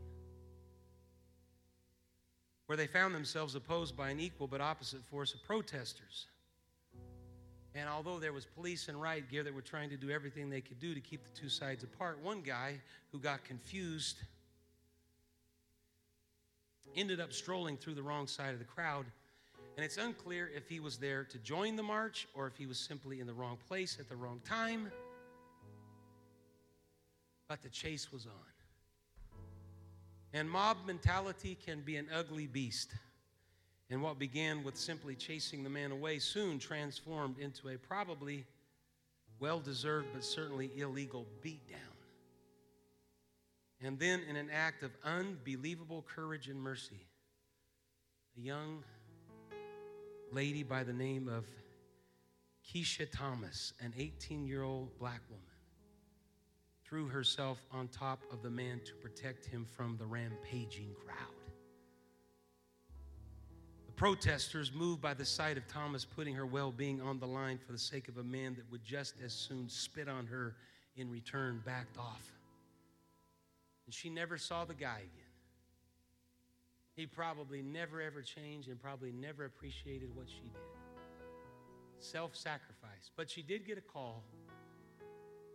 where 2.67 2.77
they 2.77 2.87
found 2.87 3.15
themselves 3.15 3.55
opposed 3.55 3.97
by 3.97 4.09
an 4.09 4.19
equal 4.19 4.47
but 4.47 4.61
opposite 4.61 5.03
force 5.05 5.33
of 5.33 5.43
protesters. 5.43 6.27
And 7.73 7.89
although 7.89 8.19
there 8.19 8.31
was 8.31 8.45
police 8.45 8.87
and 8.87 9.01
riot 9.01 9.29
gear 9.29 9.43
that 9.43 9.53
were 9.53 9.61
trying 9.61 9.89
to 9.89 9.97
do 9.97 10.09
everything 10.09 10.49
they 10.49 10.61
could 10.61 10.79
do 10.79 10.93
to 10.93 11.01
keep 11.01 11.23
the 11.23 11.39
two 11.39 11.49
sides 11.49 11.83
apart, 11.83 12.19
one 12.23 12.41
guy 12.41 12.79
who 13.11 13.19
got 13.19 13.43
confused 13.43 14.17
ended 16.95 17.19
up 17.19 17.33
strolling 17.33 17.77
through 17.77 17.95
the 17.95 18.03
wrong 18.03 18.27
side 18.27 18.53
of 18.53 18.59
the 18.59 18.65
crowd. 18.65 19.05
And 19.75 19.83
it's 19.83 19.97
unclear 19.97 20.49
if 20.55 20.69
he 20.69 20.79
was 20.79 20.97
there 20.97 21.23
to 21.25 21.37
join 21.39 21.75
the 21.75 21.83
march 21.83 22.27
or 22.33 22.47
if 22.47 22.55
he 22.55 22.65
was 22.65 22.77
simply 22.77 23.19
in 23.19 23.27
the 23.27 23.33
wrong 23.33 23.57
place 23.67 23.97
at 23.99 24.07
the 24.07 24.15
wrong 24.15 24.41
time. 24.45 24.89
But 27.47 27.61
the 27.61 27.69
chase 27.69 28.11
was 28.11 28.25
on. 28.25 28.31
And 30.33 30.49
mob 30.49 30.77
mentality 30.85 31.57
can 31.65 31.81
be 31.81 31.97
an 31.97 32.07
ugly 32.13 32.47
beast. 32.47 32.91
And 33.89 34.01
what 34.01 34.17
began 34.17 34.63
with 34.63 34.77
simply 34.77 35.15
chasing 35.15 35.63
the 35.63 35.69
man 35.69 35.91
away 35.91 36.19
soon 36.19 36.57
transformed 36.57 37.37
into 37.39 37.69
a 37.69 37.77
probably 37.77 38.45
well 39.39 39.59
deserved 39.59 40.07
but 40.13 40.23
certainly 40.23 40.71
illegal 40.75 41.25
beatdown. 41.43 41.94
And 43.85 43.99
then, 43.99 44.21
in 44.27 44.35
an 44.35 44.49
act 44.51 44.81
of 44.81 44.89
unbelievable 45.03 46.03
courage 46.07 46.47
and 46.47 46.59
mercy, 46.59 47.05
a 48.35 48.41
young 48.41 48.83
lady 50.31 50.63
by 50.63 50.83
the 50.83 50.91
name 50.91 51.27
of 51.27 51.45
Keshia 52.67 53.07
Thomas, 53.11 53.73
an 53.79 53.93
18 53.95 54.47
year 54.47 54.63
old 54.63 54.97
black 54.97 55.21
woman, 55.29 55.45
threw 56.83 57.07
herself 57.07 57.63
on 57.71 57.87
top 57.89 58.23
of 58.31 58.41
the 58.41 58.49
man 58.49 58.81
to 58.85 58.95
protect 58.95 59.45
him 59.45 59.67
from 59.77 59.97
the 59.97 60.05
rampaging 60.07 60.95
crowd. 61.05 61.17
The 63.85 63.93
protesters, 63.93 64.71
moved 64.73 65.03
by 65.03 65.13
the 65.13 65.25
sight 65.25 65.57
of 65.57 65.67
Thomas 65.67 66.05
putting 66.05 66.33
her 66.33 66.47
well 66.47 66.71
being 66.71 67.03
on 67.03 67.19
the 67.19 67.27
line 67.27 67.59
for 67.59 67.71
the 67.71 67.77
sake 67.77 68.07
of 68.07 68.17
a 68.17 68.23
man 68.23 68.55
that 68.55 68.65
would 68.71 68.83
just 68.83 69.13
as 69.23 69.31
soon 69.31 69.69
spit 69.69 70.09
on 70.09 70.25
her 70.25 70.55
in 70.95 71.11
return, 71.11 71.61
backed 71.63 71.99
off. 71.99 72.34
And 73.85 73.93
she 73.93 74.09
never 74.09 74.37
saw 74.37 74.65
the 74.65 74.73
guy 74.73 74.97
again. 74.97 75.25
He 76.95 77.05
probably 77.05 77.61
never 77.61 78.01
ever 78.01 78.21
changed 78.21 78.69
and 78.69 78.81
probably 78.81 79.11
never 79.11 79.45
appreciated 79.45 80.15
what 80.15 80.27
she 80.29 80.43
did. 80.43 80.61
Self 81.99 82.35
sacrifice. 82.35 83.11
But 83.15 83.29
she 83.29 83.41
did 83.41 83.65
get 83.65 83.77
a 83.77 83.81
call 83.81 84.23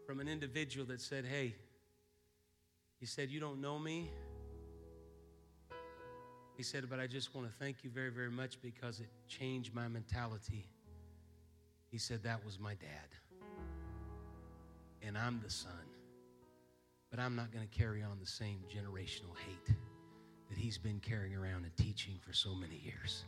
from 0.07 0.21
an 0.21 0.29
individual 0.29 0.87
that 0.87 1.01
said, 1.01 1.25
Hey, 1.25 1.55
he 2.99 3.07
said, 3.07 3.31
You 3.31 3.41
don't 3.41 3.61
know 3.61 3.79
me. 3.79 4.11
He 6.57 6.63
said, 6.63 6.91
But 6.91 7.01
I 7.01 7.07
just 7.07 7.35
want 7.35 7.49
to 7.49 7.55
thank 7.59 7.85
you 7.85 7.91
very, 7.91 8.11
very 8.11 8.31
much 8.31 8.61
because 8.61 9.01
it 9.01 9.09
changed 9.29 9.75
my 9.75 9.89
mentality. 9.89 10.67
He 11.91 11.97
said, 11.97 12.23
That 12.23 12.45
was 12.45 12.59
my 12.59 12.75
dad. 12.75 13.09
And 15.03 15.17
I'm 15.17 15.41
the 15.43 15.51
son 15.51 15.73
but 17.11 17.19
I'm 17.19 17.35
not 17.35 17.53
going 17.53 17.67
to 17.67 17.79
carry 17.79 18.03
on 18.03 18.19
the 18.21 18.27
same 18.27 18.61
generational 18.69 19.37
hate 19.47 19.77
that 20.49 20.57
he's 20.57 20.79
been 20.79 21.01
carrying 21.01 21.35
around 21.35 21.65
and 21.65 21.77
teaching 21.77 22.15
for 22.21 22.33
so 22.33 22.55
many 22.55 22.77
years. 22.77 23.25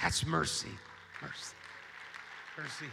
That's 0.00 0.26
mercy. 0.26 0.68
Mercy. 1.22 1.54
Mercy. 2.58 2.86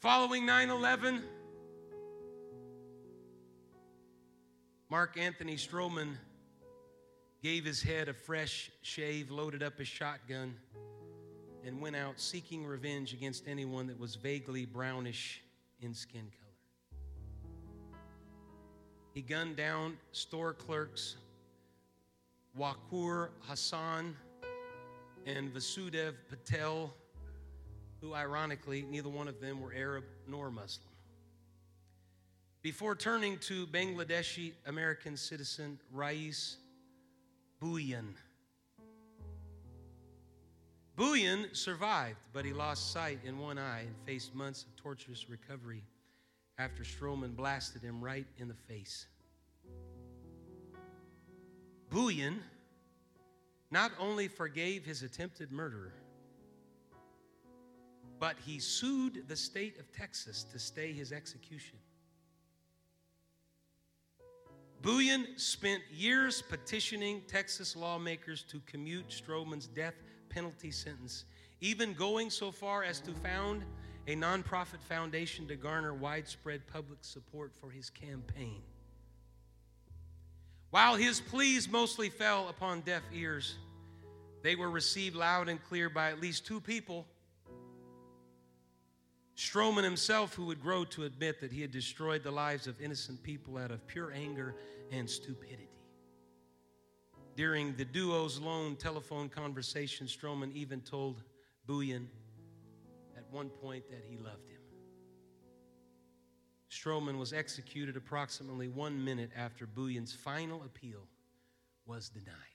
Following 0.00 0.46
9 0.46 0.70
11, 0.70 1.22
Mark 4.88 5.18
Anthony 5.18 5.56
Stroman 5.56 6.14
gave 7.42 7.64
his 7.64 7.82
head 7.82 8.08
a 8.08 8.14
fresh 8.14 8.70
shave, 8.82 9.30
loaded 9.30 9.62
up 9.62 9.78
his 9.78 9.88
shotgun, 9.88 10.54
and 11.64 11.80
went 11.80 11.96
out 11.96 12.18
seeking 12.18 12.64
revenge 12.64 13.12
against 13.12 13.46
anyone 13.46 13.86
that 13.86 13.98
was 13.98 14.14
vaguely 14.14 14.64
brownish 14.64 15.42
in 15.80 15.94
skin 15.94 16.30
color. 16.38 17.00
He 19.14 19.22
gunned 19.22 19.56
down 19.56 19.96
store 20.12 20.52
clerks 20.52 21.16
Waqar 22.58 23.28
Hassan 23.40 24.16
and 25.26 25.52
Vasudev 25.54 26.14
Patel, 26.28 26.92
who 28.00 28.14
ironically, 28.14 28.84
neither 28.88 29.08
one 29.08 29.28
of 29.28 29.40
them 29.40 29.60
were 29.60 29.72
Arab 29.74 30.04
nor 30.26 30.50
Muslim. 30.50 30.86
Before 32.62 32.94
turning 32.94 33.38
to 33.38 33.66
Bangladeshi 33.66 34.52
American 34.66 35.16
citizen 35.16 35.78
Rais 35.92 36.56
Bhuiyan. 37.62 38.14
Bhuiyan 41.00 41.56
survived, 41.56 42.18
but 42.34 42.44
he 42.44 42.52
lost 42.52 42.92
sight 42.92 43.20
in 43.24 43.38
one 43.38 43.56
eye 43.56 43.84
and 43.86 43.94
faced 44.04 44.34
months 44.34 44.64
of 44.64 44.76
torturous 44.76 45.30
recovery 45.30 45.82
after 46.58 46.82
Stroman 46.82 47.34
blasted 47.34 47.80
him 47.80 48.04
right 48.04 48.26
in 48.36 48.48
the 48.48 48.54
face. 48.68 49.06
Bhuiyan 51.90 52.36
not 53.70 53.92
only 53.98 54.28
forgave 54.28 54.84
his 54.84 55.02
attempted 55.02 55.50
murderer, 55.50 55.94
but 58.18 58.36
he 58.44 58.58
sued 58.58 59.26
the 59.26 59.36
state 59.36 59.78
of 59.78 59.90
Texas 59.92 60.44
to 60.52 60.58
stay 60.58 60.92
his 60.92 61.12
execution. 61.12 61.78
Bhuiyan 64.82 65.38
spent 65.38 65.82
years 65.92 66.40
petitioning 66.40 67.20
Texas 67.28 67.76
lawmakers 67.76 68.42
to 68.44 68.60
commute 68.64 69.08
Stroman's 69.08 69.66
death 69.66 69.94
penalty 70.30 70.70
sentence, 70.70 71.24
even 71.60 71.92
going 71.92 72.30
so 72.30 72.50
far 72.50 72.82
as 72.82 72.98
to 73.00 73.12
found 73.12 73.62
a 74.06 74.16
nonprofit 74.16 74.82
foundation 74.88 75.46
to 75.48 75.56
garner 75.56 75.92
widespread 75.92 76.66
public 76.66 77.00
support 77.02 77.52
for 77.54 77.70
his 77.70 77.90
campaign. 77.90 78.62
While 80.70 80.96
his 80.96 81.20
pleas 81.20 81.68
mostly 81.68 82.08
fell 82.08 82.48
upon 82.48 82.80
deaf 82.80 83.02
ears, 83.12 83.56
they 84.42 84.56
were 84.56 84.70
received 84.70 85.14
loud 85.14 85.50
and 85.50 85.62
clear 85.62 85.90
by 85.90 86.10
at 86.10 86.22
least 86.22 86.46
two 86.46 86.60
people. 86.60 87.06
Stroman 89.36 89.84
himself, 89.84 90.34
who 90.34 90.46
would 90.46 90.60
grow 90.60 90.84
to 90.86 91.04
admit 91.04 91.40
that 91.40 91.52
he 91.52 91.62
had 91.62 91.70
destroyed 91.70 92.22
the 92.22 92.30
lives 92.30 92.66
of 92.66 92.80
innocent 92.80 93.22
people 93.22 93.56
out 93.56 93.70
of 93.70 93.86
pure 93.86 94.12
anger 94.12 94.54
and 94.90 95.08
stupidity. 95.08 95.70
During 97.36 97.74
the 97.76 97.84
duo's 97.84 98.38
lone 98.38 98.76
telephone 98.76 99.28
conversation, 99.28 100.06
Stroman 100.06 100.52
even 100.52 100.80
told 100.80 101.22
Bhuiyan 101.66 102.06
at 103.16 103.24
one 103.30 103.48
point 103.48 103.88
that 103.90 104.04
he 104.08 104.16
loved 104.16 104.48
him. 104.48 104.60
Stroman 106.70 107.18
was 107.18 107.32
executed 107.32 107.96
approximately 107.96 108.68
one 108.68 109.02
minute 109.04 109.30
after 109.36 109.66
Bhuiyan's 109.66 110.12
final 110.12 110.62
appeal 110.62 111.06
was 111.86 112.08
denied. 112.08 112.49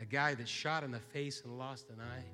A 0.00 0.04
guy 0.04 0.34
that 0.34 0.48
shot 0.48 0.84
in 0.84 0.90
the 0.90 0.98
face 0.98 1.42
and 1.44 1.58
lost 1.58 1.88
an 1.90 2.00
eye 2.00 2.24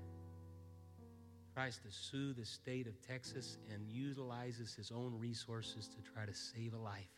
tries 1.55 1.79
to 1.79 1.91
sue 1.91 2.33
the 2.33 2.45
state 2.45 2.87
of 2.87 3.01
Texas 3.07 3.59
and 3.73 3.87
utilizes 3.89 4.75
his 4.75 4.91
own 4.91 5.19
resources 5.19 5.89
to 5.89 6.13
try 6.13 6.25
to 6.25 6.35
save 6.35 6.75
a 6.75 6.79
life 6.79 7.11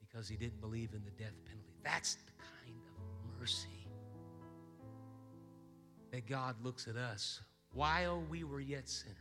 because 0.00 0.28
he 0.28 0.36
didn't 0.36 0.60
believe 0.60 0.90
in 0.92 1.02
the 1.04 1.10
death 1.10 1.34
penalty. 1.44 1.72
That's 1.84 2.14
the 2.14 2.32
kind 2.38 2.76
of 2.76 3.40
mercy 3.40 3.88
that 6.12 6.26
God 6.26 6.56
looks 6.62 6.88
at 6.88 6.96
us 6.96 7.40
while 7.72 8.22
we 8.28 8.44
were 8.44 8.60
yet 8.60 8.88
sinners. 8.88 9.16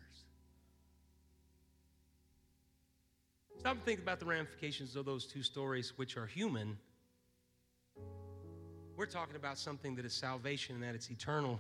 Stop 3.59 3.73
and 3.73 3.85
think 3.85 3.99
about 3.99 4.19
the 4.19 4.25
ramifications 4.25 4.95
of 4.95 5.05
those 5.05 5.25
two 5.25 5.43
stories, 5.43 5.93
which 5.97 6.17
are 6.17 6.25
human. 6.25 6.77
We're 8.97 9.05
talking 9.05 9.35
about 9.35 9.57
something 9.57 9.93
that 9.95 10.05
is 10.05 10.13
salvation 10.13 10.75
and 10.75 10.83
that 10.85 10.95
it's 10.95 11.09
eternal. 11.09 11.59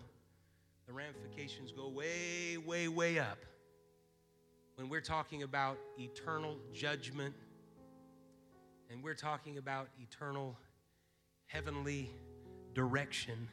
The 0.87 0.93
ramifications 0.93 1.73
go 1.73 1.89
way, 1.89 2.57
way, 2.65 2.87
way 2.87 3.19
up. 3.19 3.39
When 4.75 4.87
we're 4.87 5.01
talking 5.01 5.43
about 5.43 5.77
eternal 5.99 6.57
judgment 6.73 7.35
and 8.89 9.03
we're 9.03 9.15
talking 9.15 9.57
about 9.57 9.89
eternal 9.99 10.57
heavenly 11.47 12.09
direction, 12.73 13.49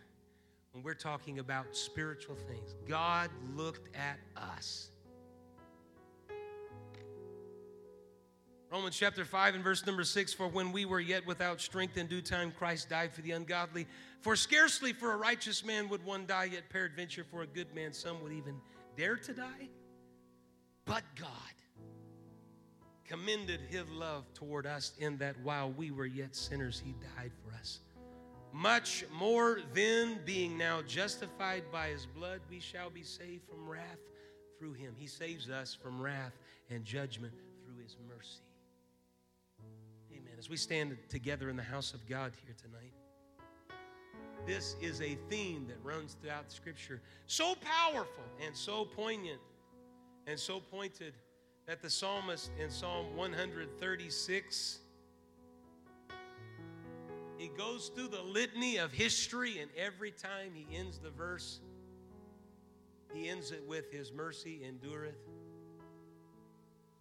when 0.71 0.85
we're 0.85 0.95
talking 0.95 1.41
about 1.41 1.75
spiritual 1.77 2.37
things, 2.37 2.77
God 2.89 3.31
looked 3.57 3.89
at 3.97 4.21
us. 4.37 4.92
Romans 8.73 8.97
chapter 8.97 9.27
5 9.27 9.57
and 9.57 9.63
verse 9.63 9.85
number 9.85 10.03
6 10.03 10.33
For 10.33 10.49
when 10.49 10.73
we 10.73 10.87
were 10.87 10.99
yet 10.99 11.27
without 11.27 11.61
strength, 11.61 11.99
in 11.99 12.07
due 12.07 12.23
time 12.23 12.51
Christ 12.51 12.89
died 12.89 13.13
for 13.13 13.21
the 13.21 13.33
ungodly. 13.33 13.87
For 14.23 14.35
scarcely 14.35 14.95
for 14.95 15.13
a 15.13 15.17
righteous 15.19 15.63
man 15.63 15.91
would 15.91 16.03
one 16.07 16.25
die, 16.25 16.45
yet 16.45 16.71
peradventure 16.71 17.27
for 17.31 17.43
a 17.43 17.47
good 17.47 17.67
man 17.75 17.93
some 17.93 18.23
would 18.23 18.33
even 18.33 18.55
dare 18.97 19.17
to 19.17 19.35
die. 19.35 19.69
But 20.87 21.03
God 21.21 21.29
commended 23.05 23.61
his 23.69 23.85
love 23.91 24.25
toward 24.33 24.65
us 24.65 24.93
in 24.99 25.19
that 25.19 25.39
while 25.43 25.71
we 25.71 25.91
were 25.91 26.07
yet 26.07 26.35
sinners, 26.35 26.83
he 26.83 26.95
died 27.19 27.33
for 27.45 27.55
us. 27.55 27.81
Much 28.55 29.05
more 29.13 29.61
then, 29.75 30.19
being 30.25 30.57
now 30.57 30.81
justified 30.81 31.65
by 31.71 31.89
his 31.89 32.07
blood, 32.07 32.41
we 32.49 32.59
shall 32.59 32.89
be 32.89 33.03
saved 33.03 33.43
from 33.47 33.69
wrath 33.69 34.01
through 34.59 34.73
him. 34.73 34.95
He 34.97 35.07
saves 35.07 35.51
us 35.51 35.75
from 35.75 36.01
wrath 36.01 36.39
and 36.71 36.87
judgment 36.87 37.35
through 37.67 37.83
his 37.83 37.99
mercy. 38.09 38.41
As 40.43 40.51
we 40.51 40.57
stand 40.57 40.97
together 41.09 41.51
in 41.51 41.57
the 41.57 41.63
house 41.63 41.95
of 41.95 42.05
God 42.09 42.33
here 42.45 42.57
tonight, 42.61 42.93
this 44.45 44.75
is 44.83 45.01
a 45.01 45.17
theme 45.31 45.69
that 45.69 45.77
runs 45.85 46.17
throughout 46.21 46.51
Scripture. 46.51 47.01
So 47.29 47.55
powerful 47.61 48.25
and 48.45 48.57
so 48.57 48.85
poignant 48.85 49.39
and 50.27 50.37
so 50.37 50.59
pointed 50.59 51.15
that 51.67 51.81
the 51.81 51.89
psalmist 51.89 52.51
in 52.61 52.73
Psalm 52.73 53.17
136 53.17 54.81
he 57.39 57.47
goes 57.57 57.93
through 57.95 58.09
the 58.09 58.23
litany 58.23 58.79
of 58.79 58.91
history, 58.91 59.61
and 59.61 59.71
every 59.79 60.11
time 60.11 60.51
he 60.55 60.67
ends 60.77 60.99
the 60.99 61.11
verse, 61.11 61.61
he 63.15 63.29
ends 63.29 63.53
it 63.53 63.63
with 63.69 63.93
His 63.93 64.11
mercy 64.11 64.63
endureth 64.67 65.15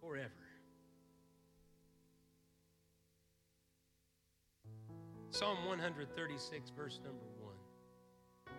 forever. 0.00 0.30
Psalm 5.32 5.64
136, 5.64 6.72
verse 6.76 7.00
number 7.02 7.24
1. 7.40 8.54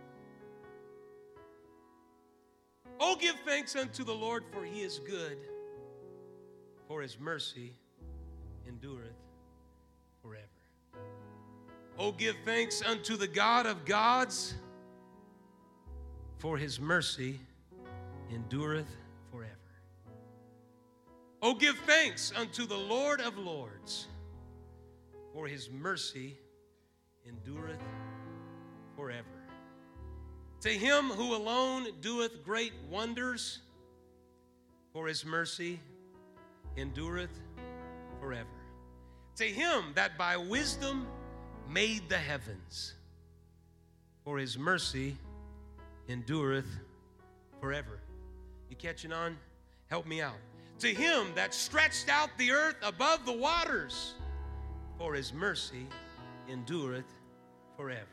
Oh, 3.00 3.16
give 3.16 3.36
thanks 3.46 3.76
unto 3.76 4.04
the 4.04 4.12
Lord, 4.12 4.44
for 4.52 4.66
he 4.66 4.82
is 4.82 4.98
good, 4.98 5.38
for 6.88 7.04
his 7.04 7.20
mercy 7.20 7.74
endureth 8.68 9.14
forever. 10.24 10.48
Oh, 12.00 12.12
give 12.12 12.36
thanks 12.44 12.82
unto 12.82 13.18
the 13.18 13.28
God 13.28 13.68
of 13.68 13.86
gods, 13.86 14.56
for 16.40 16.58
his 16.58 16.80
mercy 16.80 17.40
endureth 18.34 18.98
forever. 19.32 19.54
Oh, 21.44 21.54
give 21.54 21.78
thanks 21.86 22.34
unto 22.36 22.66
the 22.66 22.80
Lord 22.80 23.22
of 23.22 23.38
lords, 23.38 24.08
for 25.36 25.46
his 25.48 25.70
mercy 25.70 26.40
endureth 27.28 27.82
forever. 28.96 29.28
To 30.62 30.70
him 30.70 31.06
who 31.06 31.36
alone 31.36 31.88
doeth 32.02 32.44
great 32.44 32.74
wonders, 32.90 33.60
for 34.94 35.08
his 35.08 35.26
mercy 35.26 35.80
endureth 36.78 37.38
forever. 38.20 38.48
To 39.38 39.46
him 39.46 39.92
that 39.96 40.18
by 40.18 40.38
wisdom 40.38 41.08
made 41.70 42.08
the 42.08 42.18
heavens, 42.18 42.94
for 44.24 44.38
his 44.38 44.58
mercy 44.58 45.18
endureth 46.08 46.68
forever. 47.60 48.00
You 48.70 48.76
catching 48.76 49.12
on? 49.12 49.38
Help 49.88 50.06
me 50.06 50.22
out. 50.22 50.38
To 50.80 50.88
him 50.94 51.28
that 51.36 51.54
stretched 51.54 52.10
out 52.10 52.30
the 52.38 52.52
earth 52.52 52.76
above 52.84 53.26
the 53.26 53.34
waters, 53.34 54.14
for 54.98 55.14
his 55.14 55.34
mercy 55.34 55.88
endureth 56.50 57.06
forever. 57.76 58.08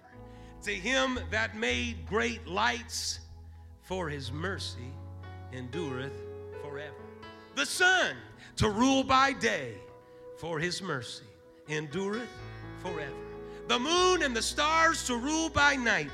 To 0.62 0.72
him 0.72 1.18
that 1.30 1.56
made 1.56 2.06
great 2.06 2.46
lights, 2.46 3.20
for 3.82 4.08
his 4.08 4.30
mercy 4.30 4.92
endureth 5.52 6.12
forever. 6.62 6.94
The 7.54 7.66
sun 7.66 8.16
to 8.56 8.68
rule 8.68 9.02
by 9.02 9.32
day, 9.32 9.74
for 10.36 10.58
his 10.58 10.82
mercy 10.82 11.24
endureth 11.68 12.28
forever. 12.82 13.14
The 13.68 13.78
moon 13.78 14.22
and 14.22 14.34
the 14.34 14.42
stars 14.42 15.06
to 15.06 15.16
rule 15.16 15.48
by 15.48 15.76
night, 15.76 16.10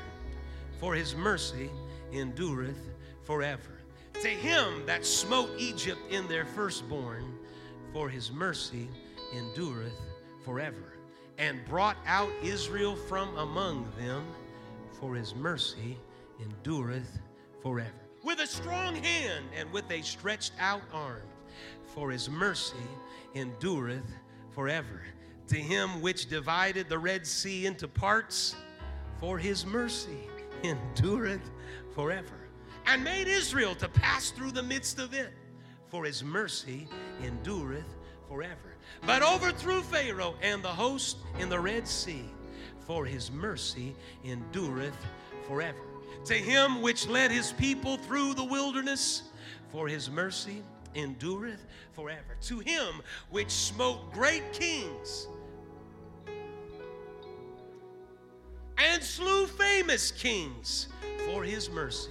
for 0.80 0.94
his 0.94 1.14
mercy 1.14 1.70
endureth 2.12 2.78
forever. 3.24 3.80
To 4.22 4.28
him 4.28 4.84
that 4.86 5.04
smote 5.04 5.50
Egypt 5.58 6.00
in 6.10 6.26
their 6.28 6.46
firstborn, 6.46 7.38
for 7.92 8.08
his 8.08 8.30
mercy 8.30 8.88
endureth 9.34 10.00
forever 10.44 10.95
and 11.38 11.64
brought 11.66 11.96
out 12.06 12.30
Israel 12.42 12.96
from 12.96 13.36
among 13.36 13.90
them, 13.98 14.24
for 14.98 15.14
his 15.14 15.34
mercy 15.34 15.98
endureth 16.40 17.18
forever. 17.62 17.90
With 18.22 18.40
a 18.40 18.46
strong 18.46 18.94
hand 18.96 19.44
and 19.56 19.70
with 19.72 19.90
a 19.90 20.02
stretched 20.02 20.52
out 20.58 20.82
arm, 20.92 21.22
for 21.94 22.10
his 22.10 22.28
mercy 22.28 22.76
endureth 23.34 24.10
forever. 24.50 25.02
To 25.48 25.56
him 25.56 26.00
which 26.00 26.28
divided 26.28 26.88
the 26.88 26.98
Red 26.98 27.26
Sea 27.26 27.66
into 27.66 27.86
parts, 27.86 28.56
for 29.20 29.38
his 29.38 29.64
mercy 29.64 30.28
endureth 30.64 31.50
forever. 31.94 32.48
And 32.86 33.04
made 33.04 33.28
Israel 33.28 33.74
to 33.76 33.88
pass 33.88 34.30
through 34.30 34.52
the 34.52 34.62
midst 34.62 34.98
of 34.98 35.12
it, 35.12 35.32
for 35.88 36.04
his 36.04 36.24
mercy 36.24 36.88
endureth 37.22 37.96
forever 38.28 38.75
but 39.04 39.22
overthrew 39.22 39.82
Pharaoh 39.82 40.34
and 40.42 40.62
the 40.62 40.68
host 40.68 41.18
in 41.38 41.48
the 41.48 41.58
Red 41.58 41.86
Sea, 41.86 42.24
for 42.86 43.04
his 43.04 43.30
mercy 43.30 43.94
endureth 44.24 44.96
forever. 45.46 45.78
To 46.26 46.34
him 46.34 46.82
which 46.82 47.06
led 47.06 47.30
his 47.30 47.52
people 47.52 47.96
through 47.96 48.34
the 48.34 48.44
wilderness, 48.44 49.22
for 49.70 49.88
his 49.88 50.10
mercy 50.10 50.62
endureth 50.94 51.64
forever. 51.92 52.36
To 52.42 52.58
him 52.60 53.02
which 53.30 53.50
smote 53.50 54.12
great 54.12 54.52
kings 54.52 55.28
and 58.78 59.02
slew 59.02 59.46
famous 59.46 60.10
kings, 60.10 60.88
for 61.26 61.42
his 61.42 61.70
mercy 61.70 62.10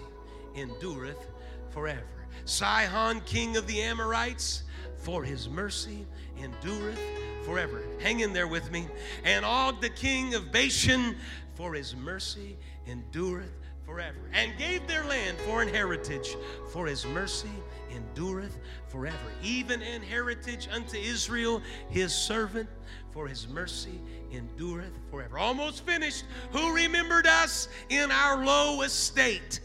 endureth 0.55 1.27
forever. 1.69 2.05
Sihon, 2.45 3.21
king 3.21 3.57
of 3.57 3.67
the 3.67 3.81
Amorites, 3.81 4.63
for 4.97 5.23
his 5.23 5.49
mercy 5.49 6.05
endureth 6.45 6.99
forever. 7.43 7.81
Hang 7.99 8.21
in 8.21 8.33
there 8.33 8.47
with 8.47 8.71
me. 8.71 8.87
And 9.23 9.43
Og, 9.43 9.81
the 9.81 9.89
king 9.89 10.33
of 10.35 10.51
Bashan, 10.51 11.17
for 11.55 11.73
his 11.73 11.95
mercy 11.95 12.57
endureth 12.87 13.51
forever. 13.85 14.17
And 14.33 14.57
gave 14.57 14.87
their 14.87 15.03
land 15.05 15.37
for 15.39 15.61
an 15.61 15.69
heritage, 15.69 16.35
for 16.71 16.87
his 16.87 17.05
mercy 17.05 17.49
endureth 17.91 18.57
forever. 18.87 19.17
Even 19.43 19.81
an 19.81 20.01
heritage 20.01 20.67
unto 20.71 20.97
Israel, 20.97 21.61
his 21.89 22.13
servant, 22.13 22.69
for 23.11 23.27
his 23.27 23.47
mercy 23.47 24.01
endureth 24.31 24.93
forever. 25.09 25.37
Almost 25.37 25.85
finished. 25.85 26.25
Who 26.51 26.73
remembered 26.73 27.27
us 27.27 27.69
in 27.89 28.11
our 28.11 28.43
low 28.43 28.81
estate? 28.81 29.61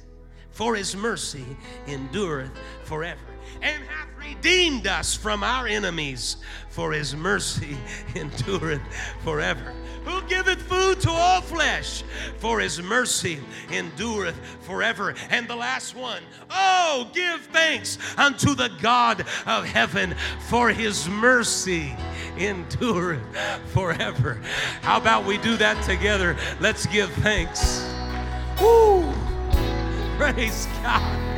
For 0.50 0.74
his 0.74 0.96
mercy 0.96 1.44
endureth 1.86 2.50
forever 2.84 3.20
and 3.62 3.84
hath 3.84 3.99
redeemed 4.30 4.86
us 4.86 5.14
from 5.14 5.42
our 5.42 5.66
enemies, 5.66 6.36
for 6.68 6.92
his 6.92 7.16
mercy 7.16 7.76
endureth 8.14 8.80
forever. 9.22 9.74
Who 10.04 10.22
giveth 10.22 10.62
food 10.62 11.00
to 11.00 11.10
all 11.10 11.42
flesh, 11.42 12.02
for 12.38 12.58
his 12.60 12.80
mercy 12.80 13.40
endureth 13.70 14.36
forever. 14.62 15.14
And 15.28 15.46
the 15.46 15.56
last 15.56 15.94
one, 15.94 16.22
oh, 16.48 17.10
give 17.12 17.40
thanks 17.52 17.98
unto 18.16 18.54
the 18.54 18.70
God 18.80 19.26
of 19.46 19.64
heaven, 19.66 20.14
for 20.48 20.70
his 20.70 21.08
mercy 21.08 21.94
endureth 22.38 23.20
forever. 23.74 24.40
How 24.80 24.98
about 24.98 25.26
we 25.26 25.38
do 25.38 25.56
that 25.58 25.82
together? 25.84 26.36
Let's 26.60 26.86
give 26.86 27.10
thanks. 27.14 27.84
Woo! 28.60 29.12
Praise 30.16 30.66
God. 30.82 31.29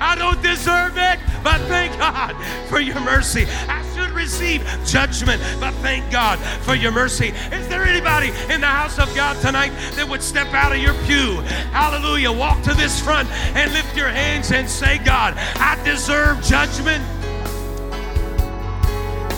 I 0.00 0.14
don't 0.16 0.42
deserve 0.42 0.96
it, 0.96 1.20
but 1.44 1.60
thank 1.68 1.96
God 1.98 2.34
for 2.68 2.80
your 2.80 2.98
mercy. 3.00 3.46
I 3.68 3.84
should 3.94 4.10
receive 4.10 4.66
judgment, 4.86 5.42
but 5.60 5.74
thank 5.74 6.10
God 6.10 6.38
for 6.64 6.74
your 6.74 6.90
mercy. 6.90 7.28
Is 7.52 7.68
there 7.68 7.84
anybody 7.84 8.28
in 8.52 8.62
the 8.62 8.66
house 8.66 8.98
of 8.98 9.14
God 9.14 9.38
tonight 9.42 9.72
that 9.96 10.08
would 10.08 10.22
step 10.22 10.48
out 10.54 10.72
of 10.72 10.78
your 10.78 10.94
pew? 11.04 11.40
Hallelujah. 11.72 12.32
Walk 12.32 12.62
to 12.62 12.72
this 12.72 12.98
front 12.98 13.28
and 13.54 13.70
lift 13.72 13.94
your 13.94 14.08
hands 14.08 14.50
and 14.52 14.68
say, 14.68 14.96
God, 14.98 15.34
I 15.56 15.78
deserve 15.84 16.42
judgment. 16.42 17.04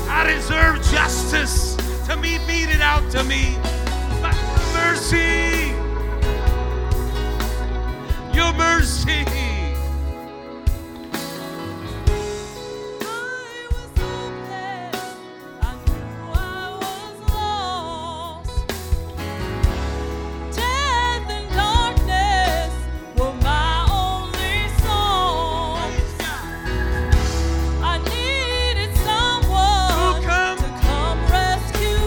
I 0.08 0.32
deserve 0.32 0.76
justice 0.92 1.74
to 2.06 2.16
be 2.16 2.38
meted 2.46 2.80
out 2.80 3.10
to 3.10 3.24
me. 3.24 3.56
But 4.20 4.36
mercy, 4.74 5.72
your 8.32 8.52
mercy 8.52 9.24